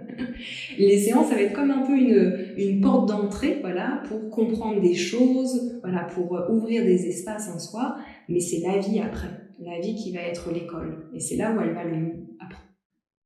les 0.78 0.98
séances, 0.98 1.28
ça 1.28 1.34
va 1.34 1.42
être 1.42 1.52
comme 1.52 1.70
un 1.70 1.86
peu 1.86 1.94
une, 1.94 2.54
une 2.56 2.80
porte 2.80 3.08
d'entrée, 3.08 3.58
voilà, 3.60 4.02
pour 4.08 4.30
comprendre 4.30 4.80
des 4.80 4.94
choses, 4.94 5.78
voilà, 5.82 6.04
pour 6.04 6.32
ouvrir 6.48 6.84
des 6.84 7.06
espaces 7.06 7.50
en 7.54 7.58
soi. 7.58 7.96
Mais 8.30 8.40
c'est 8.40 8.60
la 8.60 8.78
vie 8.78 8.98
après, 9.00 9.28
la 9.58 9.78
vie 9.80 9.94
qui 9.94 10.12
va 10.12 10.20
être 10.20 10.50
l'école. 10.50 11.10
Et 11.14 11.20
c'est 11.20 11.36
là 11.36 11.54
où 11.54 11.60
elle 11.60 11.74
va 11.74 11.84
le 11.84 11.96
mieux 11.96 12.36
après. 12.40 12.62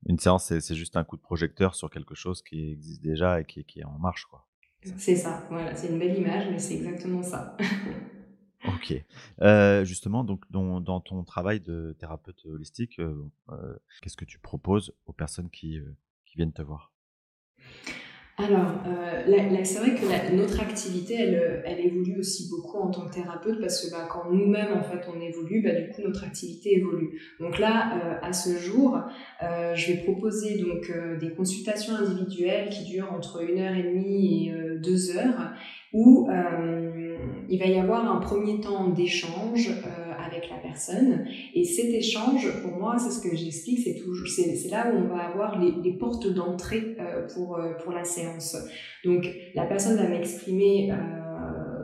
Une 0.06 0.18
séance, 0.18 0.46
c'est, 0.46 0.60
c'est 0.60 0.74
juste 0.74 0.96
un 0.96 1.04
coup 1.04 1.16
de 1.16 1.22
projecteur 1.22 1.76
sur 1.76 1.90
quelque 1.90 2.16
chose 2.16 2.42
qui 2.42 2.72
existe 2.72 3.02
déjà 3.02 3.40
et 3.40 3.44
qui, 3.44 3.64
qui 3.64 3.80
est 3.80 3.84
en 3.84 3.98
marche, 3.98 4.24
quoi. 4.26 4.46
C'est 4.96 5.16
ça, 5.16 5.46
voilà, 5.50 5.74
c'est 5.74 5.88
une 5.88 5.98
belle 5.98 6.16
image, 6.16 6.46
mais 6.50 6.58
c'est 6.58 6.74
exactement 6.74 7.22
ça. 7.22 7.56
Ok. 8.66 8.94
Euh, 9.40 9.84
justement, 9.84 10.24
donc 10.24 10.42
dans, 10.50 11.00
ton 11.00 11.22
travail 11.22 11.60
de 11.60 11.94
thérapeute 11.98 12.44
holistique, 12.46 12.98
euh, 12.98 13.14
euh, 13.50 13.76
qu'est-ce 14.02 14.16
que 14.16 14.24
tu 14.24 14.38
proposes 14.38 14.92
aux 15.06 15.12
personnes 15.12 15.50
qui, 15.50 15.80
viennent 16.36 16.52
te 16.52 16.62
voir? 16.62 16.92
Alors, 18.36 18.84
c'est 19.64 19.78
vrai 19.78 19.94
que 19.96 20.36
notre 20.36 20.60
activité, 20.60 21.14
elle, 21.64 21.80
évolue 21.80 22.20
aussi 22.20 22.48
beaucoup 22.48 22.78
en 22.78 22.90
tant 22.90 23.08
que 23.08 23.14
thérapeute 23.14 23.60
parce 23.60 23.84
que 23.84 23.90
bah, 23.90 24.06
quand 24.08 24.30
nous-mêmes, 24.30 24.72
en 24.72 24.82
fait, 24.84 25.00
on 25.12 25.20
évolue, 25.20 25.62
bah, 25.62 25.72
du 25.72 25.88
coup, 25.88 26.02
notre 26.02 26.22
activité 26.24 26.76
évolue. 26.76 27.20
Donc 27.40 27.58
là, 27.58 28.20
à 28.22 28.32
ce 28.32 28.56
jour, 28.56 29.00
je 29.40 29.92
vais 29.92 29.98
proposer 30.04 30.58
donc 30.58 30.92
des 31.18 31.34
consultations 31.34 31.94
individuelles 31.96 32.68
qui 32.70 32.84
durent 32.84 33.12
entre 33.12 33.42
une 33.42 33.58
heure 33.58 33.74
et 33.74 33.82
demie 33.82 34.46
et 34.46 34.52
deux 34.78 35.16
heures 35.16 35.54
où 35.92 36.28
il 37.48 37.58
va 37.58 37.66
y 37.66 37.78
avoir 37.78 38.10
un 38.10 38.20
premier 38.20 38.60
temps 38.60 38.88
d'échange 38.88 39.70
avec 40.28 40.50
la 40.50 40.56
personne. 40.56 41.26
Et 41.54 41.64
cet 41.64 41.86
échange, 41.86 42.48
pour 42.62 42.78
moi, 42.78 42.96
c'est 42.98 43.10
ce 43.10 43.20
que 43.20 43.34
j'explique, 43.34 43.80
c'est 43.80 43.94
toujours, 43.94 44.26
c'est 44.26 44.70
là 44.70 44.92
où 44.92 44.98
on 44.98 45.08
va 45.08 45.22
avoir 45.22 45.60
les, 45.60 45.92
portes 45.92 46.28
d'entrée 46.28 46.96
euh, 47.00 47.26
pour 47.34 47.56
euh, 47.56 47.72
pour 47.82 47.92
la 47.92 48.04
séance. 48.04 48.56
Donc, 49.04 49.26
la 49.54 49.64
personne 49.64 49.96
va 49.96 50.06
m'exprimer. 50.08 50.92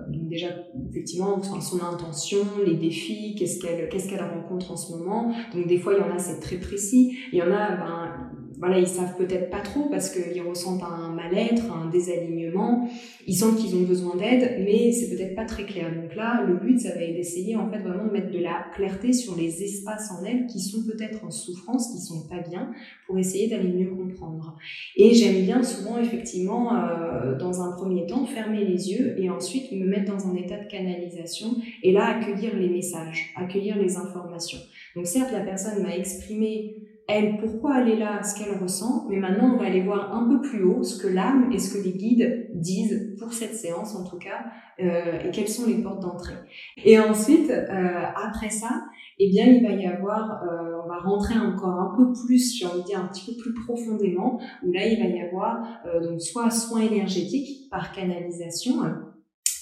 Euh, 0.09 0.13
déjà 0.13 0.49
effectivement 0.91 1.41
son 1.43 1.77
intention, 1.85 2.39
les 2.67 2.75
défis, 2.75 3.35
qu'est-ce 3.37 3.61
qu'elle 3.61 3.89
qu'est-ce 3.89 4.09
qu'elle 4.09 4.23
rencontre 4.23 4.73
en 4.73 4.77
ce 4.77 4.93
moment. 4.93 5.33
Donc 5.55 5.67
des 5.67 5.79
fois 5.79 5.95
il 5.95 6.01
y 6.01 6.03
en 6.03 6.15
a 6.15 6.19
c'est 6.19 6.41
très 6.41 6.57
précis, 6.57 7.17
il 7.33 7.39
y 7.39 7.43
en 7.43 7.53
a 7.53 7.77
ben 7.77 8.35
voilà, 8.59 8.79
ils 8.79 8.87
savent 8.87 9.17
peut-être 9.17 9.51
pas 9.51 9.61
trop 9.61 9.89
parce 9.91 10.11
qu'ils 10.11 10.41
ressentent 10.43 10.83
un 10.83 11.11
mal-être, 11.11 11.65
un 11.73 11.91
désalignement. 11.91 12.89
Ils 13.27 13.35
sentent 13.35 13.57
qu'ils 13.57 13.75
ont 13.77 13.83
besoin 13.83 14.17
d'aide, 14.17 14.63
mais 14.65 14.93
c'est 14.93 15.15
peut-être 15.15 15.35
pas 15.35 15.45
très 15.45 15.65
clair. 15.65 15.95
Donc 15.95 16.15
là, 16.15 16.45
le 16.47 16.55
but, 16.57 16.81
ça 16.81 16.95
va 16.95 17.03
être 17.03 17.15
d'essayer 17.15 17.57
en 17.57 17.71
fait 17.71 17.81
vraiment 17.81 18.07
de 18.07 18.13
mettre 18.13 18.31
de 18.31 18.39
la 18.39 18.65
clarté 18.75 19.13
sur 19.13 19.37
les 19.37 19.63
espaces 19.63 20.11
en 20.13 20.25
elles 20.25 20.47
qui 20.47 20.61
sont 20.61 20.83
peut-être 20.83 21.25
en 21.25 21.31
souffrance, 21.31 21.93
qui 21.93 21.99
sont 21.99 22.27
pas 22.29 22.41
bien, 22.49 22.71
pour 23.07 23.19
essayer 23.19 23.49
d'aller 23.49 23.73
mieux 23.73 23.91
comprendre. 23.91 24.57
Et 24.97 25.15
j'aime 25.15 25.45
bien 25.45 25.63
souvent 25.63 25.99
effectivement, 25.99 26.75
euh, 26.75 27.37
dans 27.37 27.61
un 27.61 27.73
premier 27.73 28.07
temps, 28.07 28.25
fermer 28.25 28.65
les 28.65 28.93
yeux 28.93 29.15
et 29.19 29.31
ensuite 29.31 29.73
me 29.73 29.87
mettre 29.97 30.13
dans 30.13 30.29
un 30.29 30.35
état 30.37 30.59
de 30.59 30.67
canalisation 30.67 31.49
et 31.83 31.93
là 31.93 32.07
accueillir 32.07 32.57
les 32.57 32.69
messages, 32.69 33.33
accueillir 33.37 33.77
les 33.77 33.97
informations. 33.97 34.59
Donc 34.97 35.07
certes, 35.07 35.33
la 35.33 35.41
personne 35.41 35.83
m'a 35.83 35.97
exprimé 35.97 36.77
elle, 37.07 37.37
pourquoi 37.37 37.81
elle 37.81 37.91
est 37.91 37.97
là, 37.97 38.23
ce 38.23 38.35
qu'elle 38.35 38.57
ressent, 38.57 39.07
mais 39.11 39.17
maintenant 39.17 39.55
on 39.55 39.59
va 39.59 39.67
aller 39.67 39.83
voir 39.83 40.15
un 40.15 40.27
peu 40.27 40.41
plus 40.41 40.65
haut 40.65 40.83
ce 40.83 41.01
que 41.01 41.07
l'âme 41.07 41.53
et 41.53 41.59
ce 41.59 41.77
que 41.77 41.85
les 41.85 41.93
guides 41.93 42.49
disent 42.55 43.15
pour 43.19 43.33
cette 43.35 43.55
séance 43.55 43.95
en 43.95 44.09
tout 44.09 44.17
cas, 44.17 44.47
euh, 44.81 45.21
et 45.23 45.31
quelles 45.31 45.49
sont 45.49 45.67
les 45.67 45.83
portes 45.83 46.01
d'entrée. 46.01 46.35
Et 46.83 46.99
ensuite, 46.99 47.51
euh, 47.51 48.05
après 48.17 48.49
ça, 48.49 48.85
eh 49.19 49.29
bien 49.29 49.45
il 49.45 49.63
va 49.63 49.75
y 49.75 49.87
avoir, 49.87 50.43
euh, 50.45 50.81
on 50.83 50.89
va 50.89 50.99
rentrer 50.99 51.39
encore 51.39 51.79
un 51.79 51.95
peu 51.95 52.13
plus, 52.27 52.57
j'ai 52.57 52.65
envie 52.65 52.81
de 52.81 52.87
dire 52.87 53.01
un 53.01 53.09
petit 53.09 53.27
peu 53.27 53.37
plus 53.37 53.53
profondément, 53.53 54.41
où 54.63 54.73
là 54.73 54.87
il 54.87 54.99
va 54.99 55.09
y 55.09 55.21
avoir 55.21 55.63
donc 56.03 56.23
soit 56.23 56.51
soins 56.51 56.81
énergétiques 56.81 57.69
par 57.71 57.93
canalisation, 57.93 58.77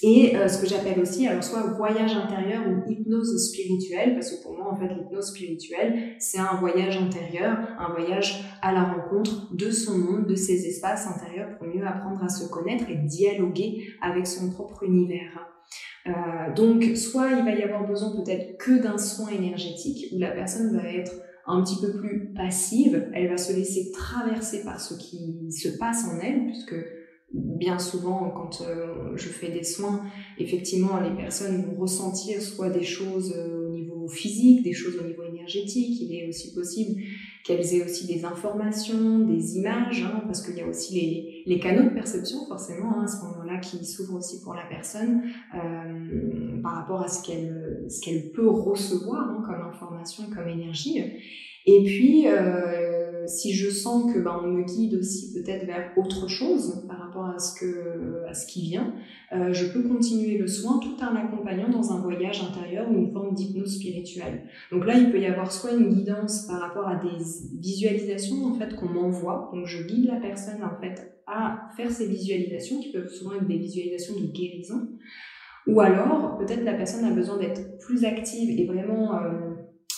Et 0.05 0.37
euh, 0.37 0.49
ce 0.49 0.61
que 0.61 0.67
j'appelle 0.67 0.99
aussi, 0.99 1.29
alors 1.29 1.45
soit 1.45 1.63
voyage 1.77 2.17
intérieur 2.17 2.65
ou 2.67 2.91
hypnose 2.91 3.49
spirituelle, 3.49 4.15
parce 4.15 4.33
que 4.33 4.43
pour 4.43 4.57
moi, 4.57 4.73
en 4.73 4.77
fait, 4.77 4.89
l'hypnose 4.89 5.29
spirituelle, 5.29 6.17
c'est 6.19 6.41
un 6.41 6.57
voyage 6.59 6.97
intérieur, 6.97 7.57
un 7.79 7.93
voyage 7.93 8.45
à 8.63 8.73
la 8.73 8.83
rencontre 8.83 9.55
de 9.55 9.71
son 9.71 9.99
monde, 9.99 10.27
de 10.27 10.35
ses 10.35 10.67
espaces 10.67 11.07
intérieurs 11.07 11.57
pour 11.57 11.69
mieux 11.69 11.87
apprendre 11.87 12.23
à 12.25 12.29
se 12.29 12.49
connaître 12.49 12.91
et 12.91 12.97
dialoguer 12.97 13.93
avec 14.01 14.27
son 14.27 14.51
propre 14.51 14.83
univers. 14.83 15.47
Euh, 16.09 16.53
donc, 16.57 16.83
soit 16.97 17.31
il 17.31 17.45
va 17.45 17.53
y 17.53 17.63
avoir 17.63 17.87
besoin 17.87 18.11
peut-être 18.17 18.59
que 18.59 18.83
d'un 18.83 18.99
soin 18.99 19.29
énergétique, 19.29 20.13
où 20.13 20.19
la 20.19 20.33
personne 20.33 20.77
va 20.77 20.89
être 20.89 21.13
un 21.47 21.63
petit 21.63 21.81
peu 21.81 21.93
plus 21.93 22.33
passive, 22.35 23.09
elle 23.15 23.29
va 23.29 23.37
se 23.37 23.53
laisser 23.53 23.93
traverser 23.93 24.65
par 24.65 24.81
ce 24.81 24.95
qui 24.95 25.53
se 25.53 25.79
passe 25.79 26.07
en 26.07 26.19
elle, 26.21 26.47
puisque 26.47 26.75
bien 27.35 27.79
souvent, 27.79 28.31
quand 28.31 28.63
euh, 28.63 29.17
je 29.17 29.29
fais 29.29 29.51
des 29.51 29.65
soins, 29.65 30.03
effectivement, 30.39 31.01
les 31.01 31.15
personnes 31.15 31.63
vont 31.63 31.81
ressentir 31.81 32.41
soit 32.43 32.71
des 32.71 32.83
choses 32.83 33.35
euh, 33.37 33.69
au 33.69 33.71
niveau 33.71 34.09
physique, 34.09 34.63
des 34.63 34.73
choses 34.73 34.99
au 34.99 35.07
niveau 35.07 35.23
énergétique. 35.23 36.01
Il 36.01 36.15
est 36.15 36.29
aussi 36.29 36.53
possible 36.55 37.01
qu'elles 37.45 37.75
aient 37.75 37.85
aussi 37.85 38.07
des 38.07 38.25
informations, 38.25 39.21
des 39.21 39.57
images, 39.57 40.03
hein, 40.03 40.23
parce 40.27 40.43
qu'il 40.43 40.57
y 40.57 40.61
a 40.61 40.67
aussi 40.67 40.95
les, 40.95 41.43
les, 41.47 41.59
canaux 41.59 41.85
de 41.85 41.95
perception, 41.95 42.47
forcément, 42.47 42.99
hein, 42.99 43.05
à 43.05 43.09
ce 43.09 43.25
moment-là, 43.25 43.59
qui 43.59 43.85
s'ouvrent 43.85 44.17
aussi 44.17 44.43
pour 44.43 44.55
la 44.55 44.65
personne 44.69 45.23
euh, 45.55 46.63
par 46.63 46.75
rapport 46.75 47.03
à 47.03 47.09
ce 47.09 47.23
qu'elle 47.27 47.87
qu'elle 48.03 48.31
peut 48.31 48.49
recevoir 48.49 49.31
hein, 49.31 49.43
comme 49.45 49.69
information, 49.69 50.25
comme 50.35 50.49
énergie. 50.49 51.03
Et 51.65 51.85
puis, 51.85 52.27
euh, 52.27 53.12
si 53.27 53.53
je 53.53 53.71
sens 53.71 54.13
que 54.13 54.19
ben, 54.19 54.41
on 54.43 54.49
me 54.49 54.65
guide 54.65 54.95
aussi 54.95 55.33
peut-être 55.33 55.67
vers 55.67 55.93
autre 55.97 56.29
chose 56.29 56.85
par 56.89 56.99
rapport 56.99 57.27
à 57.27 57.39
ce 57.39 57.59
que 57.59 58.25
à 58.29 58.35
ce 58.35 58.47
qui 58.47 58.63
vient, 58.63 58.95
euh, 59.33 59.53
je 59.53 59.67
peux 59.73 59.83
continuer 59.83 60.39
le 60.39 60.47
soin 60.47 60.79
tout 60.79 60.97
en 61.03 61.13
l'accompagnant 61.13 61.69
dans 61.69 61.93
un 61.93 62.01
voyage 62.01 62.43
intérieur 62.43 62.91
ou 62.91 62.95
une 62.95 63.13
forme 63.13 63.35
d'hypnose 63.35 63.77
spirituelle. 63.77 64.43
Donc 64.71 64.87
là, 64.87 64.97
il 64.97 65.11
peut 65.11 65.21
y 65.21 65.27
avoir 65.27 65.51
soit 65.51 65.73
une 65.73 65.89
guidance 65.89 66.47
par 66.47 66.61
rapport 66.61 66.87
à 66.87 66.97
des 66.97 67.25
visualisations 67.59 68.45
en 68.47 68.55
fait 68.55 68.75
qu'on 68.77 68.89
m'envoie, 68.89 69.51
donc 69.53 69.67
je 69.67 69.83
guide 69.85 70.07
la 70.07 70.21
personne 70.21 70.63
en 70.63 70.81
fait 70.81 71.13
à 71.27 71.71
faire 71.77 71.91
ces 71.91 72.07
visualisations 72.07 72.81
qui 72.81 72.93
peuvent 72.93 73.09
souvent 73.09 73.35
être 73.35 73.47
des 73.47 73.57
visualisations 73.57 74.15
de 74.21 74.27
guérison, 74.27 74.89
ou 75.67 75.81
alors 75.81 76.39
peut-être 76.39 76.65
la 76.65 76.75
personne 76.75 77.05
a 77.05 77.11
besoin 77.11 77.39
d'être 77.39 77.79
plus 77.79 78.05
active 78.05 78.59
et 78.59 78.67
vraiment 78.67 79.15
euh, 79.15 79.52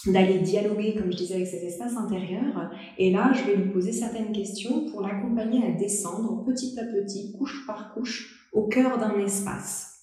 d'aller 0.06 0.40
dialoguer, 0.40 0.94
comme 0.94 1.10
je 1.10 1.16
disais, 1.16 1.34
avec 1.34 1.46
ses 1.46 1.64
espaces 1.64 1.96
intérieurs. 1.96 2.70
Et 2.98 3.10
là, 3.10 3.32
je 3.32 3.44
vais 3.44 3.56
lui 3.56 3.70
poser 3.70 3.92
certaines 3.92 4.32
questions 4.32 4.86
pour 4.90 5.00
l'accompagner 5.00 5.64
à 5.66 5.70
descendre 5.72 6.44
petit 6.44 6.78
à 6.78 6.84
petit, 6.84 7.32
couche 7.38 7.66
par 7.66 7.94
couche, 7.94 8.48
au 8.52 8.68
cœur 8.68 8.98
d'un 8.98 9.18
espace. 9.18 9.94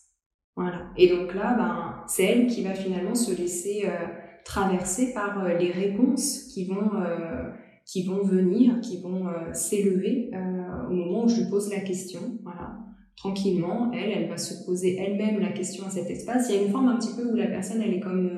Voilà. 0.55 0.87
Et 0.97 1.07
donc 1.07 1.33
là, 1.33 1.55
ben, 1.55 2.03
c'est 2.07 2.23
elle 2.23 2.47
qui 2.47 2.63
va 2.63 2.73
finalement 2.73 3.15
se 3.15 3.35
laisser 3.35 3.83
euh, 3.85 4.07
traverser 4.43 5.13
par 5.13 5.43
euh, 5.43 5.57
les 5.57 5.71
réponses 5.71 6.49
qui 6.53 6.65
vont, 6.65 6.93
euh, 6.95 7.49
qui 7.85 8.05
vont 8.05 8.23
venir, 8.23 8.81
qui 8.81 9.01
vont 9.01 9.27
s'élever 9.53 10.31
au 10.89 10.93
moment 10.93 11.23
où 11.25 11.27
je 11.27 11.41
lui 11.41 11.49
pose 11.49 11.69
la 11.71 11.79
question. 11.79 12.19
Voilà. 12.43 12.77
Tranquillement, 13.15 13.91
elle, 13.93 14.11
elle 14.11 14.29
va 14.29 14.37
se 14.37 14.65
poser 14.65 14.97
elle-même 14.97 15.39
la 15.39 15.51
question 15.51 15.85
à 15.85 15.89
cet 15.89 16.09
espace. 16.09 16.47
Il 16.49 16.55
y 16.55 16.59
a 16.59 16.61
une 16.63 16.71
forme 16.71 16.87
un 16.87 16.97
petit 16.97 17.15
peu 17.15 17.31
où 17.31 17.35
la 17.35 17.47
personne, 17.47 17.81
elle 17.81 17.93
est 17.93 17.99
comme 17.99 18.31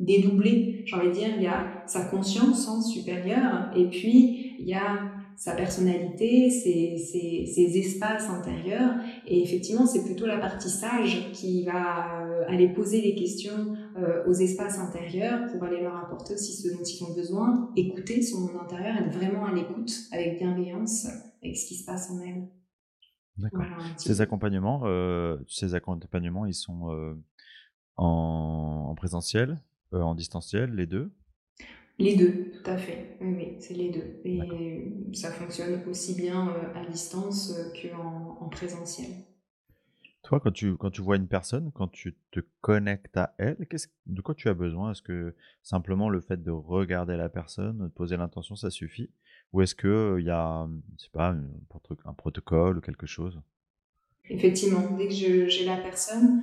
dédoublé. 0.00 0.82
J'ai 0.84 0.96
envie 0.96 1.08
de 1.08 1.12
dire, 1.12 1.28
il 1.36 1.42
y 1.42 1.46
a 1.46 1.82
sa 1.86 2.04
conscience 2.04 2.68
hein, 2.68 2.82
supérieure 2.82 3.70
et 3.76 3.88
puis 3.88 4.56
il 4.58 4.66
y 4.66 4.74
a 4.74 5.12
sa 5.36 5.54
personnalité, 5.54 6.48
ses, 6.48 6.96
ses, 6.96 7.44
ses, 7.44 7.78
espaces 7.78 8.28
intérieurs. 8.30 8.94
Et 9.26 9.42
effectivement, 9.42 9.84
c'est 9.84 10.02
plutôt 10.02 10.26
la 10.26 10.38
partie 10.38 10.70
sage 10.70 11.30
qui 11.32 11.62
va 11.64 12.22
euh, 12.22 12.44
aller 12.48 12.68
poser 12.68 13.02
les 13.02 13.14
questions 13.14 13.76
euh, 13.98 14.24
aux 14.26 14.32
espaces 14.32 14.78
intérieurs 14.78 15.46
pour 15.52 15.62
aller 15.64 15.82
leur 15.82 15.96
apporter 15.96 16.34
aussi 16.34 16.54
ce 16.54 16.74
dont 16.74 16.82
ils 16.82 17.04
ont 17.04 17.14
besoin, 17.14 17.70
écouter 17.76 18.22
son 18.22 18.40
monde 18.40 18.62
intérieur, 18.62 18.96
être 18.96 19.12
vraiment 19.12 19.44
à 19.44 19.52
l'écoute 19.52 19.92
avec 20.10 20.38
bienveillance 20.38 21.06
avec 21.42 21.56
ce 21.56 21.66
qui 21.66 21.74
se 21.74 21.84
passe 21.84 22.10
en 22.10 22.20
elle. 22.20 22.48
D'accord. 23.36 23.66
ces 23.98 24.22
accompagnements, 24.22 24.80
euh, 24.84 25.36
ces 25.46 25.74
accompagnements, 25.74 26.46
ils 26.46 26.54
sont 26.54 27.14
en, 27.96 28.86
en 28.88 28.94
présentiel, 28.94 29.60
euh, 29.94 30.00
en 30.00 30.14
distanciel, 30.14 30.74
les 30.74 30.86
deux? 30.86 31.12
Les 31.98 32.14
deux, 32.14 32.52
tout 32.52 32.70
à 32.70 32.76
fait. 32.76 33.16
Oui, 33.20 33.56
c'est 33.60 33.74
les 33.74 33.90
deux. 33.90 34.20
Et 34.24 35.14
ça 35.14 35.30
fonctionne 35.32 35.82
aussi 35.88 36.14
bien 36.14 36.54
euh, 36.56 36.68
à 36.74 36.86
distance 36.86 37.50
euh, 37.50 37.72
qu'en 37.80 38.38
en 38.40 38.48
présentiel. 38.48 39.10
Toi, 40.22 40.40
quand 40.40 40.50
tu, 40.50 40.76
quand 40.76 40.90
tu 40.90 41.00
vois 41.02 41.16
une 41.16 41.28
personne, 41.28 41.70
quand 41.72 41.88
tu 41.88 42.16
te 42.32 42.40
connectes 42.60 43.16
à 43.16 43.34
elle, 43.38 43.56
de 44.06 44.20
quoi 44.20 44.34
tu 44.34 44.48
as 44.48 44.54
besoin? 44.54 44.90
Est-ce 44.90 45.02
que 45.02 45.34
simplement 45.62 46.08
le 46.10 46.20
fait 46.20 46.42
de 46.42 46.50
regarder 46.50 47.16
la 47.16 47.28
personne, 47.28 47.78
de 47.78 47.88
poser 47.88 48.16
l'intention, 48.16 48.56
ça 48.56 48.70
suffit? 48.70 49.10
Ou 49.52 49.62
est-ce 49.62 49.74
qu'il 49.74 50.24
y 50.24 50.30
a, 50.30 50.66
pas, 51.12 51.30
un, 51.30 51.44
un 52.04 52.12
protocole 52.12 52.78
ou 52.78 52.80
quelque 52.80 53.06
chose? 53.06 53.40
Effectivement, 54.28 54.96
dès 54.96 55.06
que 55.08 55.14
j'ai 55.48 55.64
la 55.64 55.76
personne, 55.76 56.42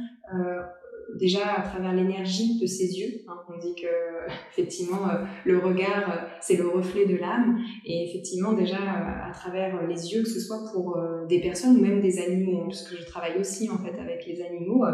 déjà 1.15 1.53
à 1.57 1.61
travers 1.61 1.93
l'énergie 1.93 2.59
de 2.59 2.65
ses 2.65 2.99
yeux. 2.99 3.21
Hein, 3.27 3.37
on 3.53 3.57
dit 3.59 3.75
que 3.75 3.87
effectivement 4.51 5.07
euh, 5.09 5.23
le 5.45 5.59
regard 5.59 6.09
euh, 6.09 6.27
c'est 6.41 6.57
le 6.57 6.67
reflet 6.67 7.05
de 7.05 7.15
l'âme 7.15 7.59
et 7.85 8.09
effectivement 8.09 8.53
déjà 8.53 8.77
euh, 8.77 9.29
à 9.29 9.31
travers 9.33 9.85
les 9.87 10.13
yeux 10.13 10.23
que 10.23 10.29
ce 10.29 10.39
soit 10.39 10.63
pour 10.71 10.97
des 11.27 11.39
personnes 11.39 11.77
ou 11.77 11.81
même 11.81 12.01
des 12.01 12.19
animaux 12.19 12.61
hein, 12.61 12.67
puisque 12.67 12.97
je 12.99 13.05
travaille 13.05 13.37
aussi 13.39 13.69
en 13.69 13.77
fait 13.77 13.99
avec 13.99 14.25
les 14.27 14.41
animaux 14.41 14.85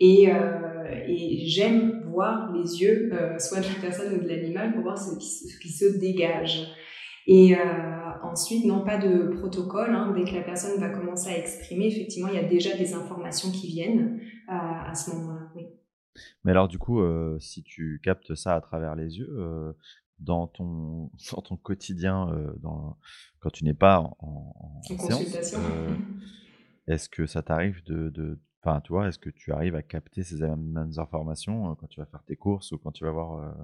et, 0.00 0.28
j'aime 1.46 2.02
voir 2.10 2.52
les 2.52 2.82
yeux 2.82 3.10
soit 3.38 3.60
de 3.60 3.64
la 3.64 3.80
personne 3.80 4.14
ou 4.14 4.22
de 4.22 4.28
l'animal 4.28 4.72
pour 4.72 4.82
voir 4.82 4.98
ce 4.98 5.16
qui, 5.18 5.26
ce 5.26 5.58
qui 5.58 5.68
se 5.68 5.98
dégage. 5.98 6.66
Et 7.26 7.54
ensuite, 8.22 8.64
non 8.64 8.84
pas 8.84 8.98
de 8.98 9.28
protocole. 9.38 9.90
Hein, 9.90 10.12
dès 10.16 10.24
que 10.24 10.34
la 10.34 10.42
personne 10.42 10.78
va 10.80 10.88
commencer 10.88 11.30
à 11.30 11.38
exprimer, 11.38 11.86
effectivement, 11.86 12.28
il 12.28 12.34
y 12.34 12.44
a 12.44 12.48
déjà 12.48 12.76
des 12.76 12.94
informations 12.94 13.50
qui 13.50 13.68
viennent 13.68 14.20
à 14.48 14.94
ce 14.94 15.10
moment-là. 15.10 15.39
Mais 16.44 16.52
alors, 16.52 16.68
du 16.68 16.78
coup, 16.78 17.00
euh, 17.00 17.38
si 17.40 17.62
tu 17.62 18.00
captes 18.02 18.34
ça 18.34 18.54
à 18.54 18.60
travers 18.60 18.94
les 18.94 19.18
yeux, 19.18 19.28
euh, 19.30 19.72
dans, 20.18 20.46
ton, 20.46 21.10
dans 21.32 21.42
ton 21.42 21.56
quotidien, 21.56 22.30
euh, 22.30 22.52
dans, 22.58 22.98
quand 23.40 23.50
tu 23.50 23.64
n'es 23.64 23.74
pas 23.74 24.00
en, 24.00 24.12
en, 24.20 24.98
séance, 24.98 25.40
est-ce 26.86 27.08
que 27.08 27.26
ça 27.26 27.42
t'arrive 27.42 27.82
de. 27.84 28.38
Enfin, 28.62 28.80
tu 28.82 28.92
vois, 28.92 29.08
est-ce 29.08 29.18
que 29.18 29.30
tu 29.30 29.52
arrives 29.52 29.74
à 29.74 29.82
capter 29.82 30.22
ces 30.22 30.36
mêmes 30.36 30.92
informations 30.98 31.74
quand 31.76 31.86
tu 31.86 32.00
vas 32.00 32.06
faire 32.06 32.22
tes 32.24 32.36
courses 32.36 32.72
ou 32.72 32.78
quand 32.78 32.92
tu 32.92 33.04
vas 33.04 33.10
voir, 33.10 33.56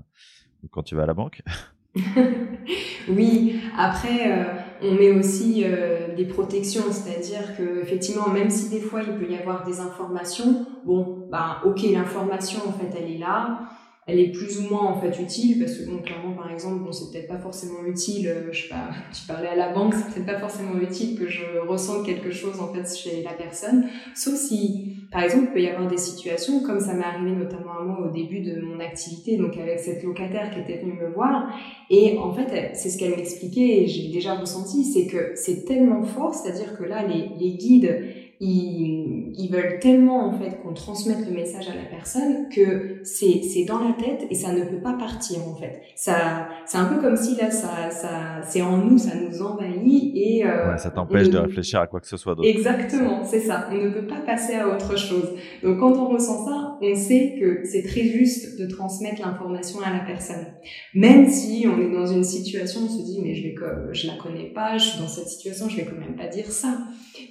quand 0.70 0.82
tu 0.82 0.94
vas 0.94 1.02
à 1.02 1.06
la 1.06 1.14
banque? 1.14 1.42
oui, 3.08 3.60
après, 3.78 4.30
euh, 4.30 4.44
on 4.82 4.94
met 4.94 5.12
aussi 5.12 5.62
euh, 5.64 6.14
des 6.14 6.24
protections, 6.24 6.84
c'est-à-dire 6.90 7.56
que 7.56 7.80
effectivement, 7.82 8.28
même 8.28 8.50
si 8.50 8.68
des 8.68 8.80
fois 8.80 9.00
il 9.06 9.14
peut 9.14 9.30
y 9.30 9.36
avoir 9.36 9.64
des 9.64 9.80
informations, 9.80 10.66
bon, 10.84 11.26
bah, 11.30 11.62
ok, 11.64 11.82
l'information 11.92 12.60
en 12.66 12.72
fait, 12.72 12.98
elle 12.98 13.14
est 13.14 13.18
là, 13.18 13.60
elle 14.08 14.20
est 14.20 14.28
plus 14.28 14.60
ou 14.60 14.68
moins 14.68 14.84
en 14.84 15.00
fait 15.00 15.20
utile 15.20 15.58
parce 15.58 15.78
que 15.78 15.90
bon 15.90 15.98
clairement 15.98 16.32
par 16.32 16.50
exemple 16.52 16.84
bon 16.84 16.92
c'est 16.92 17.10
peut-être 17.10 17.26
pas 17.26 17.38
forcément 17.38 17.84
utile 17.84 18.28
euh, 18.28 18.52
je 18.52 18.62
sais 18.62 18.68
pas 18.68 18.90
tu 19.12 19.26
parlais 19.26 19.48
à 19.48 19.56
la 19.56 19.72
banque 19.72 19.94
c'est 19.94 20.14
peut-être 20.14 20.26
pas 20.26 20.38
forcément 20.38 20.78
utile 20.80 21.18
que 21.18 21.28
je 21.28 21.58
ressente 21.66 22.06
quelque 22.06 22.30
chose 22.30 22.60
en 22.60 22.72
fait 22.72 22.86
chez 22.96 23.22
la 23.22 23.32
personne. 23.32 23.86
Sauf 24.14 24.34
si 24.34 25.08
par 25.10 25.22
exemple 25.22 25.46
il 25.48 25.52
peut 25.52 25.60
y 25.60 25.68
avoir 25.68 25.88
des 25.88 25.98
situations 25.98 26.60
comme 26.60 26.78
ça 26.78 26.94
m'est 26.94 27.04
arrivé 27.04 27.32
notamment 27.32 27.78
à 27.80 27.84
moi 27.84 28.06
au 28.06 28.12
début 28.12 28.40
de 28.40 28.60
mon 28.60 28.78
activité 28.78 29.36
donc 29.36 29.56
avec 29.56 29.80
cette 29.80 30.02
locataire 30.04 30.50
qui 30.50 30.60
était 30.60 30.80
venue 30.80 30.94
me 30.94 31.08
voir 31.12 31.48
et 31.90 32.16
en 32.18 32.32
fait 32.32 32.70
c'est 32.74 32.90
ce 32.90 32.98
qu'elle 32.98 33.16
m'expliquait 33.16 33.82
et 33.82 33.86
j'ai 33.86 34.10
déjà 34.12 34.34
ressenti 34.34 34.84
c'est 34.84 35.06
que 35.06 35.32
c'est 35.34 35.64
tellement 35.64 36.02
fort 36.02 36.34
c'est-à-dire 36.34 36.76
que 36.76 36.84
là 36.84 37.04
les, 37.06 37.30
les 37.38 37.52
guides 37.56 38.15
ils, 38.40 39.32
ils 39.38 39.48
veulent 39.50 39.78
tellement 39.80 40.26
en 40.26 40.38
fait 40.38 40.60
qu'on 40.62 40.74
transmette 40.74 41.26
le 41.26 41.34
message 41.34 41.68
à 41.68 41.74
la 41.74 41.84
personne 41.84 42.48
que 42.54 43.00
c'est 43.02 43.42
c'est 43.42 43.64
dans 43.64 43.80
la 43.80 43.94
tête 43.94 44.26
et 44.30 44.34
ça 44.34 44.52
ne 44.52 44.64
peut 44.64 44.80
pas 44.80 44.92
partir 44.92 45.38
en 45.48 45.54
fait. 45.54 45.80
Ça 45.94 46.48
c'est 46.66 46.76
un 46.76 46.84
peu 46.86 47.00
comme 47.00 47.16
si 47.16 47.36
là 47.36 47.50
ça 47.50 47.90
ça 47.90 48.42
c'est 48.42 48.60
en 48.60 48.78
nous, 48.78 48.98
ça 48.98 49.12
nous 49.14 49.40
envahit 49.40 50.12
et 50.14 50.44
euh, 50.44 50.72
ouais, 50.72 50.78
ça 50.78 50.90
t'empêche 50.90 51.30
de 51.30 51.38
réfléchir 51.38 51.80
à 51.80 51.86
quoi 51.86 52.00
que 52.00 52.06
ce 52.06 52.16
soit 52.16 52.34
d'autre. 52.34 52.48
Exactement, 52.48 53.24
c'est 53.24 53.40
ça. 53.40 53.68
On 53.70 53.74
ne 53.74 53.90
peut 53.90 54.06
pas 54.06 54.20
passer 54.20 54.54
à 54.54 54.68
autre 54.68 54.98
chose. 54.98 55.30
Donc 55.62 55.78
quand 55.78 55.92
on 55.92 56.08
ressent 56.08 56.44
ça, 56.44 56.78
on 56.82 56.94
sait 56.94 57.36
que 57.40 57.62
c'est 57.64 57.82
très 57.82 58.02
juste 58.02 58.60
de 58.60 58.66
transmettre 58.66 59.22
l'information 59.22 59.80
à 59.80 59.92
la 59.92 60.00
personne. 60.00 60.46
Même 60.94 61.26
si 61.26 61.66
on 61.66 61.80
est 61.80 61.90
dans 61.90 62.06
une 62.06 62.24
situation, 62.24 62.82
on 62.84 62.88
se 62.88 63.02
dit 63.02 63.20
mais 63.22 63.34
je 63.34 63.44
vais 63.44 63.54
je 63.92 64.06
la 64.06 64.14
connais 64.14 64.50
pas, 64.52 64.76
je 64.76 64.88
suis 64.88 65.00
dans 65.00 65.08
cette 65.08 65.28
situation, 65.28 65.68
je 65.68 65.76
vais 65.76 65.86
quand 65.86 65.98
même 65.98 66.16
pas 66.16 66.26
dire 66.26 66.50
ça. 66.50 66.78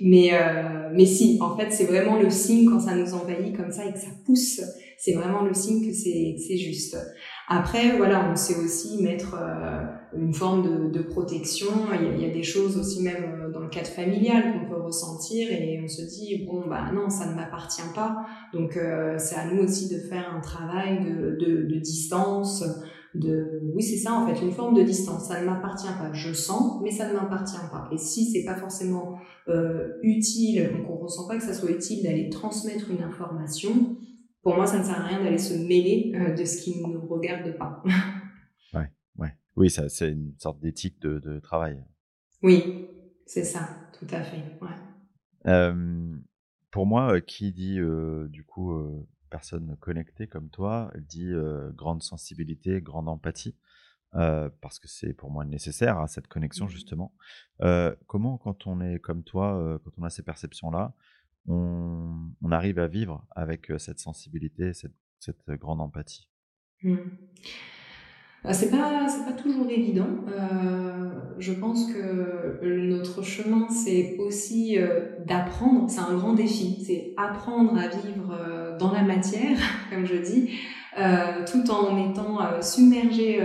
Mais 0.02 0.30
euh, 0.34 0.90
mais 0.94 1.06
si, 1.06 1.38
en 1.42 1.56
fait, 1.58 1.72
c'est 1.72 1.86
vraiment 1.86 2.18
le 2.20 2.30
signe 2.30 2.70
quand 2.70 2.80
ça 2.80 2.96
nous 2.96 3.14
envahit 3.14 3.56
comme 3.56 3.72
ça 3.72 3.86
et 3.86 3.94
que 3.94 4.00
ça 4.00 4.08
pousse, 4.26 4.62
c'est 4.98 5.14
vraiment 5.14 5.44
le 5.44 5.54
signe 5.54 5.86
que 5.86 5.94
c'est 5.94 6.36
c'est 6.40 6.58
juste. 6.58 6.98
Après, 7.48 7.96
voilà, 7.98 8.28
on 8.32 8.36
sait 8.36 8.58
aussi 8.58 9.04
mettre 9.04 9.36
euh, 9.40 9.84
une 10.18 10.34
forme 10.34 10.64
de, 10.64 10.90
de 10.90 11.04
protection. 11.04 11.68
Il 11.94 12.08
y, 12.08 12.10
a, 12.10 12.14
il 12.16 12.22
y, 12.22 12.26
a, 12.26 12.34
des 12.34 12.44
choses 12.44 12.76
aussi 12.78 13.04
même 13.04 13.24
euh, 13.24 13.52
dans 13.52 13.60
le 13.60 13.70
cadre 13.70 13.88
familial 13.88 14.54
qu'on 14.54 14.68
peut 14.68 14.82
ressentir 14.82 15.52
et 15.52 15.80
on 15.84 15.88
se 15.88 16.02
dit 16.02 16.44
bon 16.48 16.68
bah 16.68 16.92
non, 16.92 17.10
ça 17.10 17.28
ne 17.28 17.36
m'appartient 17.36 17.82
pas. 17.94 18.26
Donc 18.54 18.78
euh, 18.78 19.16
c'est 19.20 19.36
à 19.36 19.46
nous 19.46 19.62
aussi 19.64 19.94
de 19.94 20.00
faire 20.00 20.34
un 20.36 20.42
travail 20.42 21.04
de, 21.04 21.38
de, 21.38 21.64
de 21.64 21.80
distance. 21.80 22.64
De 23.16 23.62
oui 23.74 23.82
c'est 23.82 23.98
ça 23.98 24.14
en 24.14 24.28
fait 24.28 24.42
une 24.42 24.52
forme 24.52 24.76
de 24.76 24.84
distance. 24.84 25.28
Ça 25.28 25.42
ne 25.42 25.46
m'appartient 25.46 25.88
pas. 25.88 26.12
Je 26.14 26.34
sens, 26.34 26.82
mais 26.84 26.92
ça 26.92 27.08
ne 27.08 27.14
m'appartient 27.14 27.56
pas. 27.72 27.90
Et 27.92 27.98
si 27.98 28.32
c'est 28.32 28.44
pas 28.44 28.56
forcément 28.56 29.18
euh, 29.48 29.94
utile, 30.02 30.72
donc 30.78 30.90
on 30.90 30.98
ressent 30.98 31.28
pas 31.28 31.38
que 31.38 31.44
ça 31.44 31.54
soit 31.54 31.72
utile 31.72 32.04
d'aller 32.04 32.30
transmettre 32.30 32.92
une 32.92 33.04
information 33.04 33.98
pour 34.42 34.56
moi, 34.56 34.68
ça 34.68 34.78
ne 34.78 34.84
sert 34.84 35.02
à 35.02 35.08
rien 35.08 35.24
d'aller 35.24 35.40
se 35.40 35.56
mêler 35.56 36.12
euh, 36.16 36.36
de 36.36 36.46
ce 36.46 36.62
qui 36.62 36.80
ne 36.80 36.94
nous 36.94 37.08
regarde 37.08 37.58
pas. 37.58 37.82
ouais, 38.74 38.92
ouais. 39.18 39.34
Oui, 39.56 39.72
ça, 39.72 39.90
c'est 39.90 40.12
une 40.12 40.36
sorte 40.38 40.60
d'éthique 40.60 41.02
de, 41.02 41.18
de, 41.18 41.40
travail. 41.40 41.84
Oui, 42.44 42.88
c'est 43.26 43.44
ça, 43.44 43.68
tout 43.98 44.06
à 44.12 44.22
fait. 44.22 44.44
Ouais. 44.62 45.48
Euh, 45.48 46.16
pour 46.70 46.86
moi, 46.86 47.22
qui 47.22 47.54
dit 47.54 47.80
du 48.30 48.44
coup 48.46 48.72
personne 49.30 49.76
connectée 49.80 50.28
comme 50.28 50.50
toi, 50.50 50.92
dit 50.98 51.32
euh, 51.32 51.72
grande 51.72 52.04
sensibilité, 52.04 52.82
grande 52.82 53.10
empathie. 53.10 53.56
parce 54.12 54.80
que 54.80 54.88
c'est 54.88 55.14
pour 55.14 55.30
moi 55.30 55.44
nécessaire 55.44 55.98
à 55.98 56.04
hein, 56.04 56.08
cette 56.08 56.28
connexion 56.28 56.66
mmh 56.66 56.70
justement. 56.70 57.14
comment 58.08 58.38
quand 58.38 58.68
on 58.68 58.80
est 58.82 59.00
comme 59.00 59.24
toi, 59.24 59.80
quand 59.84 59.92
on 59.98 60.04
a 60.04 60.10
ces 60.10 60.24
perceptions 60.24 60.72
là, 60.72 60.94
on, 61.48 62.32
on, 62.42 62.52
arrive 62.52 62.80
à 62.80 62.88
vivre 62.88 63.26
avec 63.36 63.72
cette 63.78 64.00
sensibilité, 64.00 64.74
cette, 64.74 64.96
cette 65.20 65.50
grande 65.52 65.82
empathie? 65.82 66.28
Mmh. 66.82 66.98
C'est 68.52 68.70
pas, 68.70 69.08
c'est 69.08 69.26
pas 69.26 69.34
toujours 69.34 69.70
évident. 69.70 70.08
Euh, 70.30 71.06
je 71.38 71.54
pense 71.54 71.92
que 71.92 72.64
notre 72.64 73.24
chemin, 73.24 73.68
c'est 73.70 74.18
aussi 74.20 74.78
euh, 74.78 75.02
d'apprendre. 75.26 75.90
C'est 75.90 76.00
un 76.00 76.16
grand 76.16 76.34
défi. 76.34 76.84
C'est 76.86 77.14
apprendre 77.18 77.78
à 77.78 77.88
vivre 77.88 78.32
euh, 78.32 78.78
dans 78.78 78.92
la 78.92 79.04
matière, 79.04 79.58
comme 79.92 80.06
je 80.06 80.16
dis, 80.16 80.52
euh, 80.98 81.46
tout 81.46 81.70
en 81.72 82.10
étant 82.10 82.40
submergé 82.62 83.42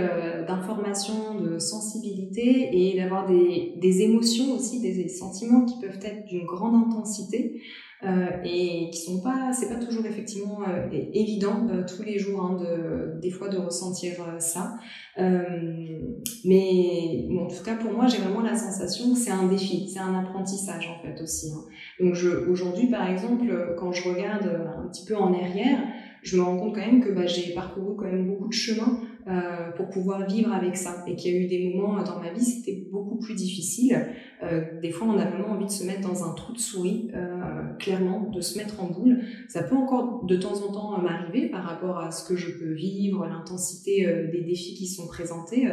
d'informations, 0.47 1.35
de 1.39 1.59
sensibilité 1.59 2.69
et 2.71 2.97
d'avoir 2.97 3.27
des, 3.27 3.73
des 3.77 4.01
émotions 4.03 4.53
aussi, 4.53 4.81
des 4.81 5.09
sentiments 5.09 5.65
qui 5.65 5.79
peuvent 5.79 5.99
être 6.01 6.25
d'une 6.25 6.45
grande 6.45 6.75
intensité. 6.87 7.61
Euh, 8.03 8.29
et 8.43 8.89
qui 8.89 8.99
sont 8.99 9.21
pas, 9.21 9.53
c'est 9.53 9.69
pas 9.69 9.75
toujours 9.75 10.03
effectivement 10.07 10.61
euh, 10.67 10.87
évident 10.91 11.67
euh, 11.69 11.83
tous 11.85 12.01
les 12.01 12.17
jours, 12.17 12.41
hein, 12.41 12.57
de, 12.59 13.21
des 13.21 13.29
fois 13.29 13.47
de 13.47 13.57
ressentir 13.57 14.13
ça. 14.39 14.75
mais 15.17 17.27
bon, 17.29 17.45
en 17.45 17.47
tout 17.47 17.63
cas 17.63 17.75
pour 17.75 17.93
moi, 17.93 18.07
j'ai 18.07 18.17
vraiment 18.17 18.41
la 18.41 18.55
sensation 18.55 19.13
que 19.13 19.19
c'est 19.19 19.29
un 19.29 19.47
défi, 19.47 19.87
c'est 19.87 19.99
un 19.99 20.15
apprentissage 20.15 20.89
en 20.89 20.99
fait 21.03 21.21
aussi. 21.21 21.51
Hein. 21.53 21.61
Donc 21.99 22.15
aujourd'hui 22.49 22.87
par 22.87 23.07
exemple, 23.07 23.75
quand 23.77 23.91
je 23.91 24.09
regarde 24.09 24.47
un 24.47 24.87
petit 24.87 25.05
peu 25.05 25.15
en 25.15 25.31
arrière, 25.33 25.83
je 26.23 26.37
me 26.37 26.41
rends 26.41 26.57
compte 26.57 26.73
quand 26.73 26.85
même 26.85 27.03
que 27.03 27.11
bah, 27.11 27.27
j'ai 27.27 27.53
parcouru 27.53 27.95
quand 27.97 28.05
même 28.05 28.27
beaucoup 28.27 28.47
de 28.47 28.53
chemin 28.53 28.99
euh, 29.27 29.71
pour 29.75 29.89
pouvoir 29.89 30.27
vivre 30.27 30.51
avec 30.51 30.75
ça. 30.75 31.03
Et 31.07 31.15
qu'il 31.15 31.33
y 31.33 31.37
a 31.37 31.39
eu 31.39 31.47
des 31.47 31.73
moments 31.75 32.01
dans 32.03 32.19
ma 32.19 32.31
vie, 32.31 32.43
c'était 32.43 32.87
beaucoup 32.91 33.17
plus 33.19 33.35
difficile. 33.35 34.07
Euh, 34.43 34.79
des 34.81 34.91
fois, 34.91 35.07
on 35.07 35.17
a 35.17 35.25
vraiment 35.25 35.49
envie 35.49 35.65
de 35.65 35.71
se 35.71 35.85
mettre 35.85 36.01
dans 36.01 36.23
un 36.23 36.33
trou 36.33 36.53
de 36.53 36.59
souris, 36.59 37.11
euh, 37.13 37.73
clairement, 37.79 38.29
de 38.29 38.41
se 38.41 38.57
mettre 38.57 38.81
en 38.83 38.87
boule. 38.87 39.19
Ça 39.47 39.63
peut 39.63 39.75
encore 39.75 40.25
de 40.25 40.35
temps 40.35 40.55
en 40.67 40.71
temps 40.71 41.01
m'arriver 41.01 41.49
par 41.49 41.63
rapport 41.63 41.99
à 41.99 42.11
ce 42.11 42.27
que 42.27 42.35
je 42.35 42.57
peux 42.57 42.73
vivre, 42.73 43.25
l'intensité 43.27 44.07
euh, 44.07 44.31
des 44.31 44.41
défis 44.41 44.73
qui 44.73 44.87
sont 44.87 45.07
présentés. 45.07 45.67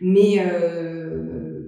Mais 0.00 0.38
euh, 0.40 1.60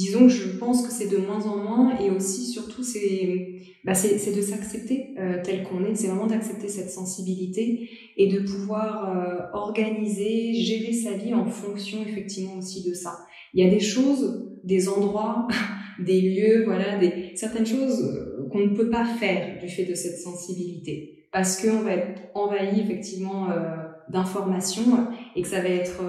disons 0.00 0.20
que 0.20 0.28
je 0.28 0.56
pense 0.58 0.86
que 0.86 0.92
c'est 0.92 1.08
de 1.08 1.18
moins 1.18 1.44
en 1.46 1.56
moins 1.56 1.98
et 1.98 2.10
aussi 2.10 2.46
surtout 2.46 2.82
c'est 2.82 3.59
bah 3.84 3.94
c'est 3.94 4.34
de 4.34 4.42
s'accepter 4.42 5.14
euh, 5.18 5.40
tel 5.42 5.62
qu'on 5.62 5.84
est, 5.84 5.94
c'est 5.94 6.08
vraiment 6.08 6.26
d'accepter 6.26 6.68
cette 6.68 6.90
sensibilité 6.90 7.88
et 8.16 8.26
de 8.26 8.40
pouvoir 8.40 9.16
euh, 9.16 9.58
organiser, 9.58 10.52
gérer 10.52 10.92
sa 10.92 11.12
vie 11.12 11.32
en 11.32 11.46
fonction 11.46 11.98
effectivement 12.06 12.56
aussi 12.58 12.86
de 12.86 12.92
ça. 12.92 13.18
Il 13.54 13.64
y 13.64 13.66
a 13.66 13.70
des 13.70 13.80
choses, 13.80 14.50
des 14.64 14.88
endroits, 14.88 15.48
des 16.04 16.20
lieux, 16.20 16.64
voilà, 16.64 16.98
des 16.98 17.32
certaines 17.36 17.66
choses 17.66 18.02
euh, 18.04 18.48
qu'on 18.50 18.66
ne 18.66 18.76
peut 18.76 18.90
pas 18.90 19.06
faire 19.06 19.58
du 19.60 19.68
fait 19.68 19.86
de 19.86 19.94
cette 19.94 20.18
sensibilité 20.18 21.26
parce 21.32 21.62
qu'on 21.62 21.80
va 21.80 21.92
être 21.92 22.22
envahi 22.34 22.80
effectivement 22.80 23.50
euh, 23.50 23.76
d'informations 24.10 25.08
et 25.36 25.42
que 25.42 25.48
ça 25.48 25.62
va 25.62 25.68
être 25.68 26.02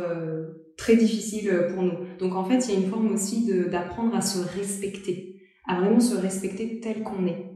très 0.76 0.96
difficile 0.96 1.68
pour 1.72 1.84
nous. 1.84 1.94
Donc 2.20 2.36
en 2.36 2.44
fait, 2.44 2.58
il 2.68 2.74
y 2.74 2.76
a 2.76 2.80
une 2.80 2.90
forme 2.90 3.14
aussi 3.14 3.48
d'apprendre 3.70 4.16
à 4.16 4.22
se 4.22 4.40
respecter, 4.58 5.36
à 5.68 5.80
vraiment 5.80 6.00
se 6.00 6.16
respecter 6.16 6.80
tel 6.80 7.04
qu'on 7.04 7.28
est. 7.28 7.51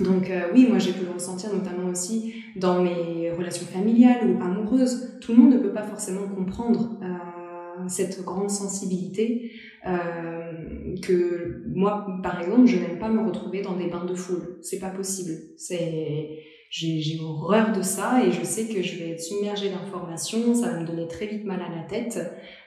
Donc 0.00 0.28
euh, 0.28 0.48
oui, 0.52 0.66
moi 0.68 0.78
j'ai 0.78 0.92
pu 0.92 1.04
le 1.04 1.12
ressentir 1.12 1.52
notamment 1.52 1.88
aussi 1.88 2.34
dans 2.56 2.82
mes 2.82 3.30
relations 3.30 3.66
familiales 3.66 4.28
ou 4.30 4.42
amoureuses. 4.42 5.18
Tout 5.20 5.32
le 5.32 5.38
monde 5.42 5.52
ne 5.54 5.58
peut 5.58 5.72
pas 5.72 5.84
forcément 5.84 6.26
comprendre 6.28 6.98
euh, 7.02 7.88
cette 7.88 8.24
grande 8.24 8.50
sensibilité 8.50 9.52
euh, 9.86 10.96
que 11.00 11.62
moi, 11.66 12.06
par 12.22 12.40
exemple, 12.40 12.66
je 12.66 12.76
n'aime 12.76 12.98
pas 12.98 13.08
me 13.08 13.24
retrouver 13.24 13.62
dans 13.62 13.76
des 13.76 13.86
bains 13.86 14.04
de 14.04 14.14
foule. 14.14 14.58
C'est 14.62 14.80
pas 14.80 14.90
possible. 14.90 15.32
C'est 15.56 16.38
j'ai 16.76 17.20
horreur 17.20 17.70
de 17.70 17.82
ça 17.82 18.24
et 18.24 18.32
je 18.32 18.42
sais 18.42 18.66
que 18.66 18.82
je 18.82 18.98
vais 18.98 19.10
être 19.10 19.20
submergée 19.20 19.70
d'informations, 19.70 20.54
ça 20.54 20.70
va 20.70 20.80
me 20.80 20.86
donner 20.86 21.06
très 21.06 21.26
vite 21.26 21.44
mal 21.44 21.60
à 21.62 21.68
la 21.68 21.82
tête 21.84 22.18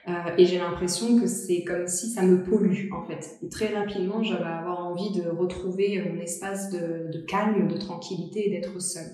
euh, 0.08 0.12
et 0.38 0.46
j'ai 0.46 0.58
l'impression 0.58 1.20
que 1.20 1.26
c'est 1.26 1.62
comme 1.62 1.86
si 1.86 2.08
ça 2.10 2.22
me 2.22 2.42
pollue 2.42 2.90
en 2.92 3.06
fait. 3.06 3.38
Très 3.50 3.74
rapidement, 3.74 4.22
j'avais 4.22 4.44
avoir 4.44 4.86
envie 4.86 5.12
de 5.12 5.28
retrouver 5.28 6.02
mon 6.10 6.20
espace 6.20 6.70
de, 6.70 7.12
de 7.12 7.26
calme, 7.26 7.68
de 7.68 7.76
tranquillité 7.76 8.48
et 8.48 8.50
d'être 8.50 8.80
seule. 8.80 9.10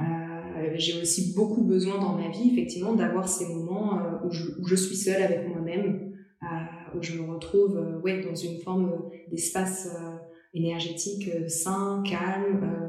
Euh, 0.00 0.74
j'ai 0.74 1.00
aussi 1.00 1.34
beaucoup 1.34 1.62
besoin 1.62 1.98
dans 1.98 2.14
ma 2.14 2.28
vie, 2.28 2.50
effectivement, 2.52 2.94
d'avoir 2.94 3.28
ces 3.28 3.46
moments 3.46 3.98
euh, 3.98 4.26
où, 4.26 4.30
je, 4.30 4.42
où, 4.60 4.66
je, 4.66 4.74
suis 4.74 4.96
seule 4.96 5.22
avec 5.22 5.48
moi-même, 5.48 6.12
euh, 6.42 6.98
où 6.98 7.02
je 7.02 7.16
me 7.16 7.32
retrouve 7.32 7.76
euh, 7.76 8.00
ouais, 8.00 8.20
dans 8.22 8.34
une 8.34 8.58
forme 8.60 8.92
d'espace 9.30 9.88
euh, 9.94 10.16
énergétique 10.52 11.30
sain, 11.48 12.02
calme, 12.08 12.83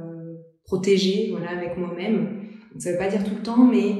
protégée 0.65 1.29
voilà, 1.31 1.51
avec 1.51 1.77
moi-même. 1.77 2.41
Ça 2.77 2.91
veut 2.91 2.97
pas 2.97 3.07
dire 3.07 3.23
tout 3.23 3.35
le 3.35 3.43
temps, 3.43 3.65
mais 3.65 3.93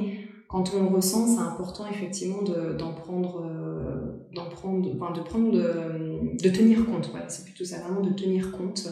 quand 0.48 0.72
on 0.74 0.82
le 0.82 0.88
ressent, 0.88 1.26
c'est 1.26 1.40
important 1.40 1.86
effectivement 1.90 2.42
d'en 2.42 2.92
prendre, 2.92 3.42
euh, 3.44 4.28
d'en 4.34 4.48
prendre, 4.48 4.88
enfin, 4.94 5.12
de 5.12 5.22
prendre, 5.22 5.50
de, 5.50 6.36
de 6.42 6.48
tenir 6.50 6.84
compte. 6.86 7.08
Voilà, 7.10 7.28
c'est 7.28 7.44
plutôt 7.44 7.64
ça, 7.64 7.78
vraiment 7.80 8.02
de 8.02 8.12
tenir 8.14 8.52
compte. 8.52 8.86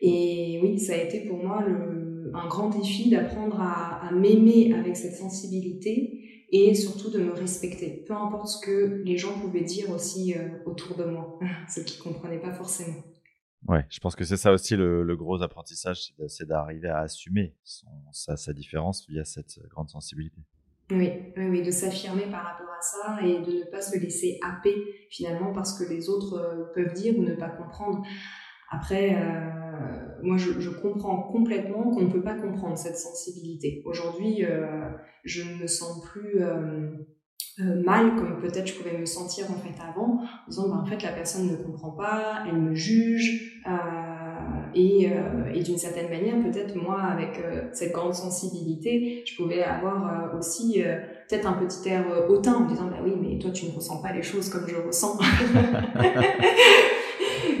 Et 0.00 0.60
oui, 0.62 0.78
ça 0.78 0.94
a 0.94 0.96
été 0.96 1.20
pour 1.20 1.42
moi 1.42 1.64
le, 1.66 2.30
un 2.34 2.48
grand 2.48 2.68
défi 2.68 3.10
d'apprendre 3.10 3.60
à, 3.60 4.10
m'aimer 4.12 4.74
avec 4.74 4.96
cette 4.96 5.14
sensibilité 5.14 6.46
et 6.50 6.74
surtout 6.74 7.10
de 7.10 7.18
me 7.18 7.32
respecter, 7.32 8.04
peu 8.06 8.14
importe 8.14 8.48
ce 8.48 8.60
que 8.64 9.02
les 9.04 9.16
gens 9.16 9.38
pouvaient 9.40 9.64
dire 9.64 9.90
aussi 9.90 10.34
euh, 10.34 10.48
autour 10.66 10.96
de 10.96 11.04
moi, 11.04 11.38
ce 11.74 11.80
qui 11.80 11.98
comprenaient 11.98 12.38
pas 12.38 12.52
forcément. 12.52 13.02
Ouais, 13.66 13.86
je 13.88 13.98
pense 13.98 14.14
que 14.14 14.24
c'est 14.24 14.36
ça 14.36 14.52
aussi 14.52 14.76
le, 14.76 15.16
gros 15.16 15.42
apprentissage, 15.42 16.12
c'est 16.28 16.46
d'arriver 16.46 16.88
à 16.88 17.00
assumer 17.00 17.54
sa, 18.12 18.52
différence 18.52 19.06
via 19.08 19.24
cette 19.24 19.58
grande 19.68 19.88
sensibilité. 19.88 20.40
Oui, 20.90 21.10
oui, 21.36 21.48
oui 21.48 21.62
de 21.62 21.70
s'affirmer 21.70 22.26
par 22.30 22.44
rapport 22.44 22.68
à 22.68 22.80
ça 22.82 23.22
et 23.22 23.40
de 23.40 23.64
ne 23.64 23.70
pas 23.70 23.80
se 23.80 23.98
laisser 23.98 24.38
happer 24.42 24.74
finalement 25.08 25.52
parce 25.54 25.78
que 25.78 25.88
les 25.88 26.10
autres 26.10 26.34
euh, 26.34 26.64
peuvent 26.74 26.92
dire 26.92 27.18
ou 27.18 27.22
ne 27.22 27.34
pas 27.34 27.48
comprendre. 27.48 28.02
Après, 28.70 29.16
euh, 29.16 29.64
moi, 30.22 30.36
je, 30.36 30.68
comprends 30.70 31.22
complètement 31.22 31.90
qu'on 31.90 32.02
ne 32.02 32.10
peut 32.10 32.22
pas 32.22 32.34
comprendre 32.34 32.76
cette 32.76 32.98
sensibilité. 32.98 33.82
Aujourd'hui, 33.84 34.44
euh, 34.44 34.88
je 35.24 35.42
ne 35.42 35.62
me 35.62 35.66
sens 35.66 36.04
plus 36.06 36.42
euh, 36.42 36.90
euh, 37.60 37.82
mal 37.84 38.16
comme 38.16 38.40
peut-être 38.40 38.66
je 38.66 38.74
pouvais 38.74 38.98
me 38.98 39.06
sentir 39.06 39.46
en 39.50 39.54
fait 39.54 39.74
avant, 39.80 40.20
en 40.22 40.48
disant 40.48 40.68
bah, 40.68 40.80
en 40.82 40.86
fait 40.86 41.02
la 41.02 41.12
personne 41.12 41.48
ne 41.50 41.56
comprend 41.56 41.92
pas, 41.92 42.44
elle 42.48 42.56
me 42.56 42.74
juge 42.74 43.62
euh, 43.66 43.70
et, 44.74 45.08
euh, 45.08 45.52
et 45.54 45.62
d'une 45.62 45.78
certaine 45.78 46.10
manière 46.10 46.34
peut-être 46.42 46.74
moi 46.74 47.00
avec 47.00 47.38
euh, 47.38 47.68
cette 47.72 47.92
grande 47.92 48.14
sensibilité, 48.14 49.22
je 49.24 49.36
pouvais 49.36 49.62
avoir 49.62 50.34
euh, 50.34 50.38
aussi 50.38 50.82
peut-être 51.28 51.46
un 51.46 51.52
petit 51.52 51.88
air 51.88 52.04
hautain 52.28 52.54
en 52.54 52.66
disant 52.66 52.86
bah 52.86 52.98
oui 53.04 53.12
mais 53.20 53.38
toi 53.38 53.50
tu 53.52 53.66
ne 53.66 53.70
ressens 53.72 54.02
pas 54.02 54.12
les 54.12 54.22
choses 54.22 54.48
comme 54.48 54.66
je 54.66 54.76
ressens. 54.76 55.16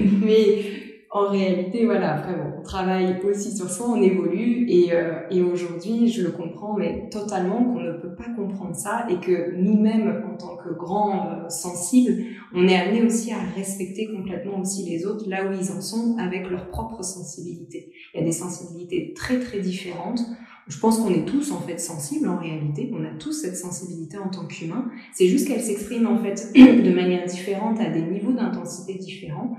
mais 0.00 0.83
en 1.14 1.30
réalité, 1.30 1.84
voilà, 1.84 2.16
vraiment, 2.16 2.56
on 2.58 2.62
travaille 2.62 3.20
aussi 3.22 3.56
sur 3.56 3.70
soi, 3.70 3.86
on 3.88 4.02
évolue 4.02 4.66
et, 4.68 4.92
euh, 4.92 5.20
et 5.30 5.42
aujourd'hui, 5.42 6.08
je 6.08 6.24
le 6.24 6.32
comprends, 6.32 6.74
mais 6.76 7.08
totalement 7.08 7.62
qu'on 7.62 7.78
ne 7.78 7.92
peut 7.92 8.16
pas 8.16 8.28
comprendre 8.36 8.74
ça 8.74 9.06
et 9.08 9.20
que 9.24 9.54
nous-mêmes, 9.54 10.24
en 10.28 10.36
tant 10.36 10.56
que 10.56 10.74
grands 10.74 11.28
euh, 11.28 11.48
sensibles, 11.48 12.20
on 12.52 12.66
est 12.66 12.76
amené 12.76 13.04
aussi 13.04 13.30
à 13.30 13.38
respecter 13.54 14.08
complètement 14.12 14.58
aussi 14.58 14.90
les 14.90 15.06
autres 15.06 15.30
là 15.30 15.46
où 15.46 15.52
ils 15.52 15.70
en 15.70 15.80
sont 15.80 16.16
avec 16.18 16.50
leur 16.50 16.66
propre 16.66 17.04
sensibilité. 17.04 17.92
Il 18.12 18.18
y 18.18 18.22
a 18.24 18.26
des 18.26 18.32
sensibilités 18.32 19.14
très 19.14 19.38
très 19.38 19.60
différentes. 19.60 20.20
Je 20.66 20.80
pense 20.80 20.98
qu'on 20.98 21.10
est 21.10 21.26
tous 21.26 21.52
en 21.52 21.60
fait 21.60 21.78
sensibles 21.78 22.26
en 22.26 22.38
réalité, 22.38 22.90
on 22.92 23.04
a 23.04 23.16
tous 23.20 23.34
cette 23.34 23.56
sensibilité 23.56 24.18
en 24.18 24.30
tant 24.30 24.46
qu'humain. 24.46 24.90
C'est 25.12 25.28
juste 25.28 25.46
qu'elle 25.46 25.62
s'exprime 25.62 26.08
en 26.08 26.18
fait 26.18 26.50
de 26.56 26.92
manière 26.92 27.24
différente 27.24 27.78
à 27.78 27.88
des 27.88 28.02
niveaux 28.02 28.32
d'intensité 28.32 28.94
différents. 28.94 29.56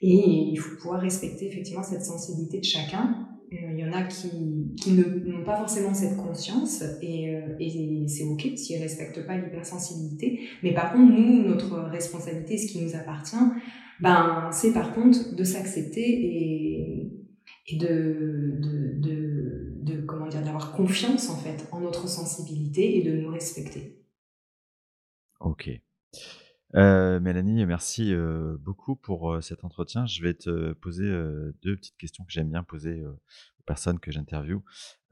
Et 0.00 0.50
il 0.52 0.56
faut 0.56 0.76
pouvoir 0.76 1.00
respecter 1.00 1.48
effectivement 1.48 1.82
cette 1.82 2.04
sensibilité 2.04 2.60
de 2.60 2.64
chacun. 2.64 3.28
Euh, 3.52 3.56
il 3.72 3.78
y 3.78 3.84
en 3.84 3.92
a 3.92 4.02
qui, 4.02 4.28
qui 4.76 4.92
n'ont 4.92 5.44
pas 5.44 5.56
forcément 5.56 5.94
cette 5.94 6.16
conscience 6.18 6.82
et, 7.00 7.34
euh, 7.34 7.56
et 7.58 8.06
c'est 8.06 8.24
ok 8.24 8.46
s'ils 8.56 8.76
ne 8.78 8.82
respectent 8.82 9.26
pas 9.26 9.38
l'hypersensibilité. 9.38 10.40
Mais 10.62 10.74
par 10.74 10.92
contre, 10.92 11.12
nous, 11.12 11.42
notre 11.42 11.78
responsabilité, 11.88 12.58
ce 12.58 12.70
qui 12.70 12.84
nous 12.84 12.94
appartient, 12.94 13.36
ben, 14.00 14.50
c'est 14.52 14.72
par 14.72 14.94
contre 14.94 15.34
de 15.34 15.44
s'accepter 15.44 16.00
et, 16.00 17.10
et 17.68 17.76
de, 17.76 18.58
de, 18.60 19.82
de, 19.82 20.00
comment 20.02 20.28
dire, 20.28 20.42
d'avoir 20.42 20.72
confiance 20.72 21.30
en 21.30 21.36
fait 21.36 21.66
en 21.72 21.80
notre 21.80 22.06
sensibilité 22.08 22.98
et 22.98 23.02
de 23.02 23.12
nous 23.12 23.30
respecter. 23.30 23.98
Ok. 25.40 25.70
Euh, 26.74 27.18
Mélanie, 27.18 27.64
merci 27.64 28.12
euh, 28.12 28.56
beaucoup 28.60 28.94
pour 28.94 29.32
euh, 29.32 29.40
cet 29.40 29.64
entretien. 29.64 30.06
Je 30.06 30.22
vais 30.22 30.34
te 30.34 30.72
poser 30.74 31.08
deux 31.62 31.76
petites 31.76 31.96
questions 31.96 32.24
que 32.24 32.32
j'aime 32.32 32.50
bien 32.50 32.62
poser 32.62 33.04
aux 33.06 33.62
personnes 33.66 33.98
que 33.98 34.10
j'interviewe 34.10 34.62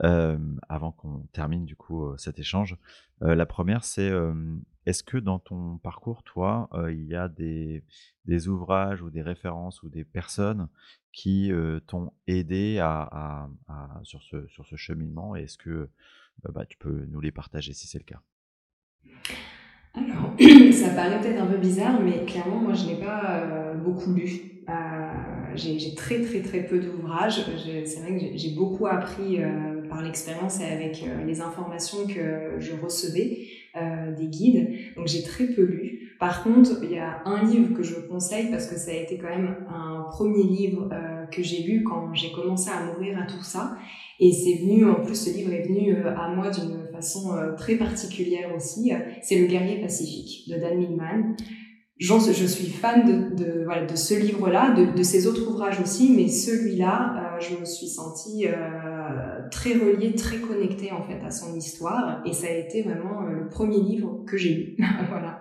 avant 0.00 0.92
qu'on 0.92 1.26
termine 1.32 1.64
du 1.64 1.76
coup 1.76 2.16
cet 2.16 2.38
échange. 2.38 2.76
la 3.20 3.46
première, 3.46 3.84
c'est 3.84 4.10
est-ce 4.86 5.02
que 5.02 5.18
dans 5.18 5.38
ton 5.38 5.78
parcours, 5.78 6.22
toi, 6.22 6.68
il 6.90 7.04
y 7.04 7.14
a 7.14 7.28
des, 7.28 7.84
des, 8.24 8.48
ouvrages 8.48 9.02
ou 9.02 9.10
des 9.10 9.22
références 9.22 9.82
ou 9.82 9.88
des 9.88 10.04
personnes 10.04 10.68
qui 11.12 11.50
t'ont 11.86 12.12
aidé 12.26 12.78
à, 12.78 13.50
à, 13.68 14.00
sur, 14.04 14.22
ce, 14.22 14.46
sur 14.48 14.66
ce 14.66 14.76
cheminement? 14.76 15.36
Est-ce 15.36 15.58
que 15.58 15.90
bah, 16.48 16.64
tu 16.64 16.78
peux 16.78 17.04
nous 17.06 17.20
les 17.20 17.32
partager 17.32 17.74
si 17.74 17.86
c'est 17.86 17.98
le 17.98 18.04
cas? 18.04 18.22
Alors, 19.96 20.34
ça 20.72 20.90
paraît 20.90 21.20
peut-être 21.20 21.42
un 21.42 21.46
peu 21.46 21.56
bizarre, 21.56 22.00
mais 22.02 22.24
clairement, 22.26 22.60
moi, 22.60 22.74
je 22.74 22.86
n'ai 22.86 22.96
pas 22.96 23.40
euh, 23.40 23.74
beaucoup 23.74 24.12
lu. 24.12 24.30
Euh, 24.68 24.74
j'ai 25.54 25.94
très, 25.94 26.20
très, 26.20 26.40
très 26.40 26.64
peu 26.64 26.78
d'ouvrages. 26.78 27.46
C'est 27.86 28.00
vrai 28.00 28.18
que 28.18 28.36
j'ai 28.36 28.50
beaucoup 28.50 28.86
appris 28.86 29.42
euh, 29.42 29.88
par 29.88 30.02
l'expérience 30.02 30.60
et 30.60 30.66
avec 30.66 31.02
les 31.26 31.40
informations 31.40 32.06
que 32.06 32.58
je 32.58 32.72
recevais 32.82 33.38
des 34.18 34.26
guides. 34.26 34.70
Donc, 34.96 35.06
j'ai 35.06 35.22
très 35.22 35.46
peu 35.46 35.62
lu. 35.62 36.14
Par 36.18 36.42
contre, 36.42 36.80
il 36.82 36.92
y 36.92 36.98
a 36.98 37.22
un 37.26 37.44
livre 37.44 37.74
que 37.74 37.82
je 37.82 37.94
conseille 37.94 38.50
parce 38.50 38.66
que 38.66 38.76
ça 38.76 38.90
a 38.90 38.94
été 38.94 39.18
quand 39.18 39.28
même 39.28 39.54
un 39.68 40.06
premier 40.10 40.42
livre 40.42 40.90
que 41.30 41.42
j'ai 41.42 41.62
lu 41.62 41.84
quand 41.84 42.12
j'ai 42.14 42.32
commencé 42.32 42.70
à 42.70 42.84
m'ouvrir 42.84 43.18
à 43.18 43.26
tout 43.26 43.42
ça. 43.42 43.76
Et 44.18 44.32
c'est 44.32 44.62
venu, 44.62 44.86
en 44.88 45.02
plus, 45.04 45.14
ce 45.14 45.36
livre 45.36 45.52
est 45.52 45.62
venu 45.62 45.94
à 45.94 46.34
moi 46.34 46.50
d'une 46.50 46.85
façon 46.96 47.34
euh, 47.34 47.54
très 47.54 47.76
particulière 47.76 48.54
aussi, 48.54 48.92
c'est 49.22 49.38
Le 49.38 49.46
guerrier 49.46 49.80
pacifique 49.80 50.48
de 50.48 50.58
Dan 50.58 50.78
Millman. 50.78 51.36
Je, 51.98 52.12
je 52.12 52.44
suis 52.44 52.66
fan 52.66 53.06
de, 53.06 53.42
de, 53.42 53.64
voilà, 53.64 53.86
de 53.86 53.96
ce 53.96 54.12
livre-là, 54.12 54.74
de, 54.74 54.94
de, 54.94 55.02
ses 55.02 55.26
autres 55.26 55.48
ouvrages 55.48 55.80
aussi, 55.80 56.12
mais 56.14 56.28
celui-là, 56.28 57.14
euh, 57.16 57.40
je 57.40 57.58
me 57.58 57.64
suis 57.64 57.86
sentie 57.86 58.46
euh, 58.46 59.48
très 59.50 59.72
reliée, 59.72 60.14
très 60.14 60.36
connectée 60.36 60.92
en 60.92 61.02
fait 61.02 61.18
à 61.24 61.30
son 61.30 61.54
histoire, 61.56 62.20
et 62.26 62.34
ça 62.34 62.48
a 62.48 62.50
été 62.50 62.82
vraiment 62.82 63.22
le 63.22 63.48
premier 63.48 63.80
livre 63.80 64.24
que 64.26 64.36
j'ai 64.36 64.54
lu. 64.54 64.76
voilà. 65.08 65.40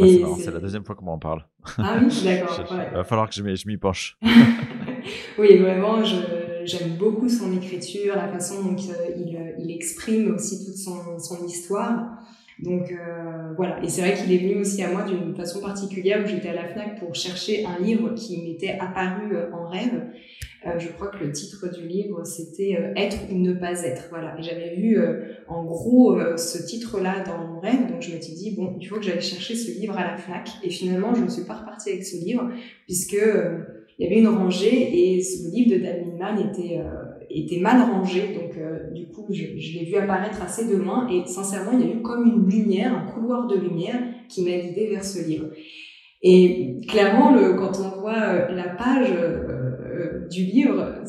Ah, 0.00 0.04
c'est 0.38 0.50
la 0.52 0.60
deuxième 0.60 0.84
fois 0.84 0.94
qu'on 0.94 1.04
m'en 1.04 1.18
parle. 1.18 1.44
Ah 1.76 1.98
oui, 2.00 2.22
d'accord. 2.24 2.64
Il 2.90 2.96
va 2.96 3.04
falloir 3.04 3.28
que 3.28 3.34
je 3.34 3.68
m'y 3.68 3.76
penche. 3.76 4.16
oui, 5.38 5.58
vraiment, 5.58 6.02
je, 6.02 6.16
j'aime 6.64 6.96
beaucoup 6.96 7.28
son 7.28 7.56
écriture, 7.56 8.16
la 8.16 8.28
façon 8.28 8.62
dont 8.62 8.76
euh, 8.76 9.10
il, 9.16 9.36
euh, 9.36 9.52
il, 9.58 9.70
exprime 9.70 10.34
aussi 10.34 10.64
toute 10.64 10.76
son, 10.76 11.18
son 11.18 11.46
histoire. 11.46 12.22
Donc 12.58 12.90
euh, 12.90 13.52
voilà, 13.56 13.82
et 13.84 13.88
c'est 13.88 14.00
vrai 14.00 14.14
qu'il 14.14 14.32
est 14.32 14.38
venu 14.38 14.60
aussi 14.60 14.82
à 14.82 14.90
moi 14.90 15.04
d'une 15.04 15.34
façon 15.36 15.60
particulière 15.60 16.24
où 16.24 16.28
j'étais 16.28 16.48
à 16.48 16.54
la 16.54 16.68
FNAC 16.68 16.98
pour 16.98 17.14
chercher 17.14 17.64
un 17.64 17.80
livre 17.80 18.14
qui 18.14 18.42
m'était 18.42 18.76
apparu 18.80 19.36
en 19.52 19.68
rêve. 19.68 20.08
je 20.76 20.88
crois 20.88 21.06
que 21.06 21.22
le 21.22 21.30
titre 21.30 21.72
du 21.72 21.86
livre 21.86 22.24
c'était 22.24 22.76
Être 22.96 23.16
ou 23.30 23.38
ne 23.38 23.52
pas 23.52 23.84
être. 23.84 24.08
Voilà, 24.10 24.36
et 24.36 24.42
j'avais 24.42 24.74
vu 24.74 24.98
en 25.46 25.64
gros 25.64 26.18
ce 26.36 26.60
titre-là 26.66 27.22
dans 27.24 27.46
mon 27.46 27.60
rêve, 27.60 27.86
donc 27.92 28.02
je 28.02 28.10
m'étais 28.10 28.32
dit 28.32 28.56
bon, 28.56 28.76
il 28.80 28.88
faut 28.88 28.96
que 28.96 29.02
j'aille 29.02 29.22
chercher 29.22 29.54
ce 29.54 29.70
livre 29.78 29.96
à 29.96 30.04
la 30.04 30.16
FNAC. 30.16 30.50
Et 30.64 30.70
finalement, 30.70 31.14
je 31.14 31.22
ne 31.22 31.28
suis 31.28 31.44
pas 31.44 31.54
repartie 31.54 31.90
avec 31.90 32.04
ce 32.04 32.16
livre 32.16 32.50
puisque 32.86 33.24
il 33.98 34.04
y 34.04 34.06
avait 34.06 34.20
une 34.20 34.28
rangée 34.28 35.16
et 35.16 35.22
ce 35.22 35.50
livre 35.50 35.76
de 35.76 35.82
Dan 35.82 36.06
Millman 36.06 36.50
était, 36.50 36.78
euh, 36.78 37.26
était 37.30 37.58
mal 37.58 37.82
rangé. 37.90 38.28
Donc, 38.28 38.56
euh, 38.56 38.90
du 38.92 39.08
coup, 39.08 39.26
je, 39.30 39.42
l'ai 39.42 39.84
vu 39.86 39.96
apparaître 39.96 40.40
assez 40.40 40.68
de 40.68 40.76
loin 40.76 41.08
et 41.08 41.26
sincèrement, 41.26 41.72
il 41.72 41.80
y 41.80 41.90
a 41.90 41.94
eu 41.94 42.02
comme 42.02 42.24
une 42.24 42.48
lumière, 42.48 42.94
un 42.94 43.10
couloir 43.10 43.48
de 43.48 43.56
lumière 43.56 44.00
qui 44.28 44.44
m'a 44.44 44.56
guidé 44.56 44.86
vers 44.90 45.04
ce 45.04 45.26
livre. 45.26 45.46
Et 46.22 46.76
clairement, 46.88 47.32
le, 47.32 47.54
quand 47.54 47.72
on 47.80 48.00
voit 48.00 48.22
euh, 48.22 48.54
la 48.54 48.68
page 48.68 49.12
du 50.28 50.44
livre, 50.44 51.02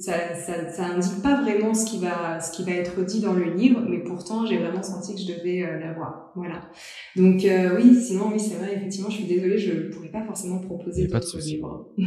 ça, 0.00 0.34
ça, 0.34 0.72
ça 0.72 0.86
indique 0.86 1.22
pas 1.22 1.42
vraiment 1.42 1.74
ce 1.74 1.86
qui 1.86 2.00
va, 2.00 2.40
ce 2.40 2.56
qui 2.56 2.64
va 2.64 2.72
être 2.72 3.04
dit 3.04 3.20
dans 3.20 3.34
le 3.34 3.44
livre, 3.54 3.80
mais 3.88 3.98
pourtant, 4.04 4.46
j'ai 4.46 4.58
vraiment 4.58 4.82
senti 4.82 5.14
que 5.14 5.20
je 5.20 5.38
devais 5.38 5.80
l'avoir. 5.80 6.32
Voilà. 6.36 6.60
Donc, 7.16 7.42
oui, 7.76 7.94
sinon, 7.94 8.30
oui, 8.30 8.38
c'est 8.38 8.56
vrai, 8.56 8.76
effectivement, 8.76 9.10
je 9.10 9.16
suis 9.16 9.26
désolée, 9.26 9.58
je 9.58 9.90
pourrais 9.92 10.10
pas 10.10 10.24
forcément 10.24 10.60
proposer 10.60 11.06
d'autres 11.06 11.38
livres. 11.40 11.86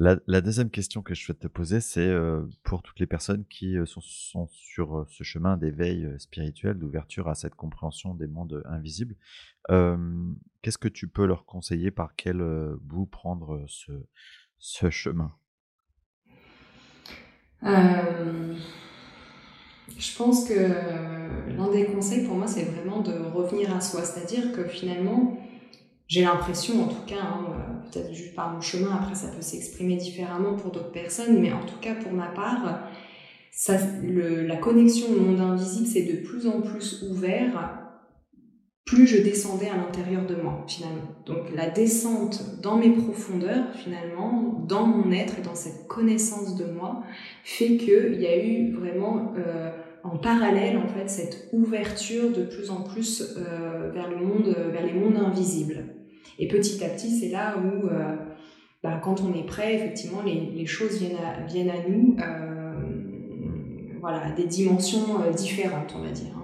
La, 0.00 0.16
la, 0.28 0.40
deuxième 0.40 0.70
question 0.70 1.02
que 1.02 1.12
je 1.12 1.20
souhaite 1.24 1.40
te 1.40 1.48
poser, 1.48 1.80
c'est 1.80 2.06
euh, 2.06 2.46
pour 2.62 2.82
toutes 2.84 3.00
les 3.00 3.08
personnes 3.08 3.44
qui 3.46 3.76
euh, 3.76 3.84
sont, 3.84 4.00
sont, 4.00 4.46
sur 4.46 4.96
euh, 4.98 5.04
ce 5.08 5.24
chemin 5.24 5.56
d'éveil 5.56 6.08
spirituel, 6.20 6.78
d'ouverture 6.78 7.26
à 7.28 7.34
cette 7.34 7.56
compréhension 7.56 8.14
des 8.14 8.28
mondes 8.28 8.62
invisibles. 8.66 9.16
Qu'est-ce 10.62 10.78
que 10.78 10.86
tu 10.88 11.08
peux 11.08 11.26
leur 11.26 11.44
conseiller? 11.46 11.90
Par 11.90 12.14
quel 12.14 12.38
bout 12.80 13.06
prendre 13.06 13.64
ce, 13.66 13.90
ce 14.58 14.88
chemin? 14.88 15.34
Je 17.62 18.56
pense 20.16 20.48
que 20.48 20.54
l'un 21.56 21.70
des 21.72 21.86
conseils 21.86 22.24
pour 22.24 22.36
moi, 22.36 22.46
c'est 22.46 22.64
vraiment 22.64 23.00
de 23.00 23.12
revenir 23.34 23.74
à 23.74 23.80
soi. 23.80 24.02
C'est-à-dire 24.02 24.52
que 24.52 24.64
finalement, 24.64 25.38
j'ai 26.08 26.22
l'impression, 26.22 26.82
en 26.84 26.88
tout 26.88 27.04
cas, 27.06 27.20
hein, 27.20 27.46
euh, 27.50 27.90
peut-être 27.90 28.14
juste 28.14 28.34
par 28.34 28.50
mon 28.52 28.62
chemin, 28.62 28.94
après 28.94 29.14
ça 29.14 29.28
peut 29.28 29.42
s'exprimer 29.42 29.96
différemment 29.96 30.54
pour 30.54 30.72
d'autres 30.72 30.90
personnes, 30.90 31.38
mais 31.38 31.52
en 31.52 31.64
tout 31.64 31.78
cas 31.82 31.94
pour 31.94 32.12
ma 32.12 32.28
part, 32.28 32.80
la 33.68 34.56
connexion 34.56 35.08
au 35.12 35.20
monde 35.20 35.40
invisible, 35.40 35.86
c'est 35.86 36.04
de 36.04 36.26
plus 36.26 36.46
en 36.46 36.62
plus 36.62 37.04
ouvert 37.10 37.87
plus 38.88 39.06
je 39.06 39.22
descendais 39.22 39.68
à 39.68 39.76
l'intérieur 39.76 40.26
de 40.26 40.34
moi, 40.34 40.64
finalement. 40.66 41.02
Donc 41.26 41.54
la 41.54 41.68
descente 41.68 42.60
dans 42.62 42.76
mes 42.76 42.90
profondeurs, 42.90 43.72
finalement, 43.74 44.64
dans 44.66 44.86
mon 44.86 45.12
être 45.12 45.38
et 45.38 45.42
dans 45.42 45.54
cette 45.54 45.86
connaissance 45.86 46.56
de 46.56 46.64
moi, 46.64 47.02
fait 47.44 47.76
qu'il 47.76 48.20
y 48.20 48.26
a 48.26 48.42
eu 48.42 48.72
vraiment 48.72 49.34
euh, 49.36 49.70
en 50.04 50.16
parallèle, 50.16 50.78
en 50.78 50.88
fait, 50.88 51.08
cette 51.08 51.48
ouverture 51.52 52.30
de 52.30 52.44
plus 52.44 52.70
en 52.70 52.82
plus 52.82 53.36
euh, 53.36 53.90
vers 53.92 54.08
le 54.08 54.16
monde, 54.16 54.56
vers 54.72 54.86
les 54.86 54.94
mondes 54.94 55.16
invisibles. 55.16 55.84
Et 56.38 56.46
petit 56.46 56.82
à 56.84 56.88
petit, 56.88 57.10
c'est 57.10 57.28
là 57.28 57.56
où, 57.58 57.88
euh, 57.88 58.16
bah, 58.82 59.00
quand 59.02 59.20
on 59.20 59.34
est 59.34 59.46
prêt, 59.46 59.74
effectivement, 59.74 60.22
les, 60.22 60.66
choses 60.66 60.98
viennent 60.98 61.70
à, 61.70 61.88
nous, 61.88 62.16
euh, 62.20 63.98
voilà, 64.00 64.26
à 64.26 64.32
des 64.32 64.44
dimensions 64.44 65.20
euh, 65.22 65.32
différentes, 65.32 65.94
on 65.96 66.02
va 66.02 66.10
dire. 66.10 66.37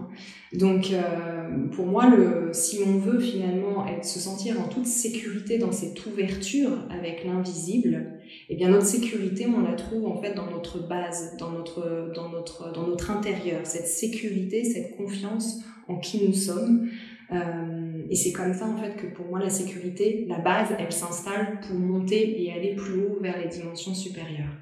Donc, 0.53 0.93
euh, 0.93 1.69
pour 1.73 1.87
moi, 1.87 2.13
si 2.53 2.79
on 2.87 2.99
veut 2.99 3.19
finalement 3.19 3.87
se 4.03 4.21
sentir 4.21 4.61
en 4.61 4.69
toute 4.69 4.87
sécurité 4.87 5.59
dans 5.59 5.73
cette 5.73 6.05
ouverture 6.07 6.71
avec 6.91 7.25
l'invisible, 7.25 8.21
eh 8.49 8.57
bien 8.57 8.69
notre 8.69 8.87
sécurité, 8.87 9.47
on 9.47 9.63
la 9.63 9.75
trouve 9.75 10.07
en 10.07 10.21
fait 10.21 10.35
dans 10.35 10.51
notre 10.51 10.87
base, 10.87 11.37
dans 11.39 11.51
notre, 11.51 12.13
dans 12.15 12.29
notre, 12.29 12.73
dans 12.73 12.87
notre 12.87 13.11
intérieur. 13.11 13.61
Cette 13.65 13.89
sécurité, 13.89 14.65
cette 14.65 14.97
confiance 14.97 15.61
en 15.89 15.99
qui 15.99 16.27
nous 16.27 16.35
sommes. 16.35 16.89
Euh, 17.33 18.03
et 18.11 18.17
c'est 18.17 18.33
comme 18.33 18.53
ça 18.53 18.67
en 18.67 18.77
fait 18.77 18.97
que 18.97 19.07
pour 19.07 19.27
moi 19.27 19.41
la 19.41 19.51
sécurité, 19.51 20.27
la 20.29 20.39
base, 20.39 20.69
elle 20.79 20.93
s'installe 20.93 21.61
pour 21.61 21.77
monter 21.77 22.43
et 22.43 22.53
aller 22.53 22.75
plus 22.77 23.01
haut 23.01 23.19
vers 23.21 23.39
les 23.39 23.49
dimensions 23.49 23.95
supérieures. 23.95 24.55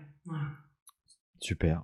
Super. 1.41 1.83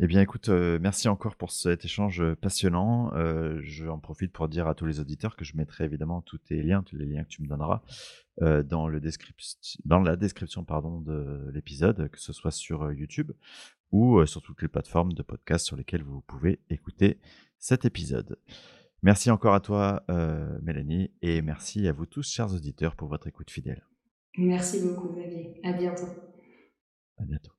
Eh 0.00 0.06
bien, 0.06 0.20
écoute, 0.20 0.48
euh, 0.48 0.78
merci 0.80 1.08
encore 1.08 1.34
pour 1.34 1.50
cet 1.50 1.84
échange 1.84 2.22
passionnant. 2.34 3.12
Euh, 3.14 3.58
J'en 3.62 3.98
profite 3.98 4.32
pour 4.32 4.48
dire 4.48 4.68
à 4.68 4.74
tous 4.74 4.86
les 4.86 5.00
auditeurs 5.00 5.34
que 5.34 5.44
je 5.44 5.56
mettrai 5.56 5.84
évidemment 5.84 6.22
tous 6.22 6.38
tes 6.38 6.62
liens, 6.62 6.84
tous 6.84 6.96
les 6.96 7.04
liens 7.04 7.24
que 7.24 7.28
tu 7.28 7.42
me 7.42 7.48
donneras 7.48 7.82
euh, 8.40 8.62
dans, 8.62 8.86
le 8.86 9.00
dans 9.84 10.00
la 10.00 10.14
description 10.14 10.62
pardon, 10.64 11.00
de 11.00 11.50
l'épisode, 11.52 12.08
que 12.10 12.20
ce 12.20 12.32
soit 12.32 12.52
sur 12.52 12.84
euh, 12.84 12.94
YouTube 12.94 13.32
ou 13.90 14.24
sur 14.26 14.42
toutes 14.42 14.62
les 14.62 14.68
plateformes 14.68 15.14
de 15.14 15.22
podcast 15.22 15.66
sur 15.66 15.74
lesquelles 15.74 16.04
vous 16.04 16.20
pouvez 16.20 16.60
écouter 16.70 17.18
cet 17.58 17.84
épisode. 17.84 18.38
Merci 19.02 19.30
encore 19.30 19.54
à 19.54 19.60
toi, 19.60 20.04
euh, 20.10 20.58
Mélanie, 20.62 21.10
et 21.22 21.40
merci 21.40 21.86
à 21.88 21.92
vous 21.92 22.06
tous, 22.06 22.28
chers 22.28 22.52
auditeurs, 22.52 22.96
pour 22.96 23.08
votre 23.08 23.28
écoute 23.28 23.50
fidèle. 23.50 23.86
Merci 24.36 24.82
beaucoup, 24.82 25.14
Xavier. 25.14 25.60
À 25.64 25.72
bientôt. 25.72 26.08
À 27.16 27.24
bientôt. 27.24 27.57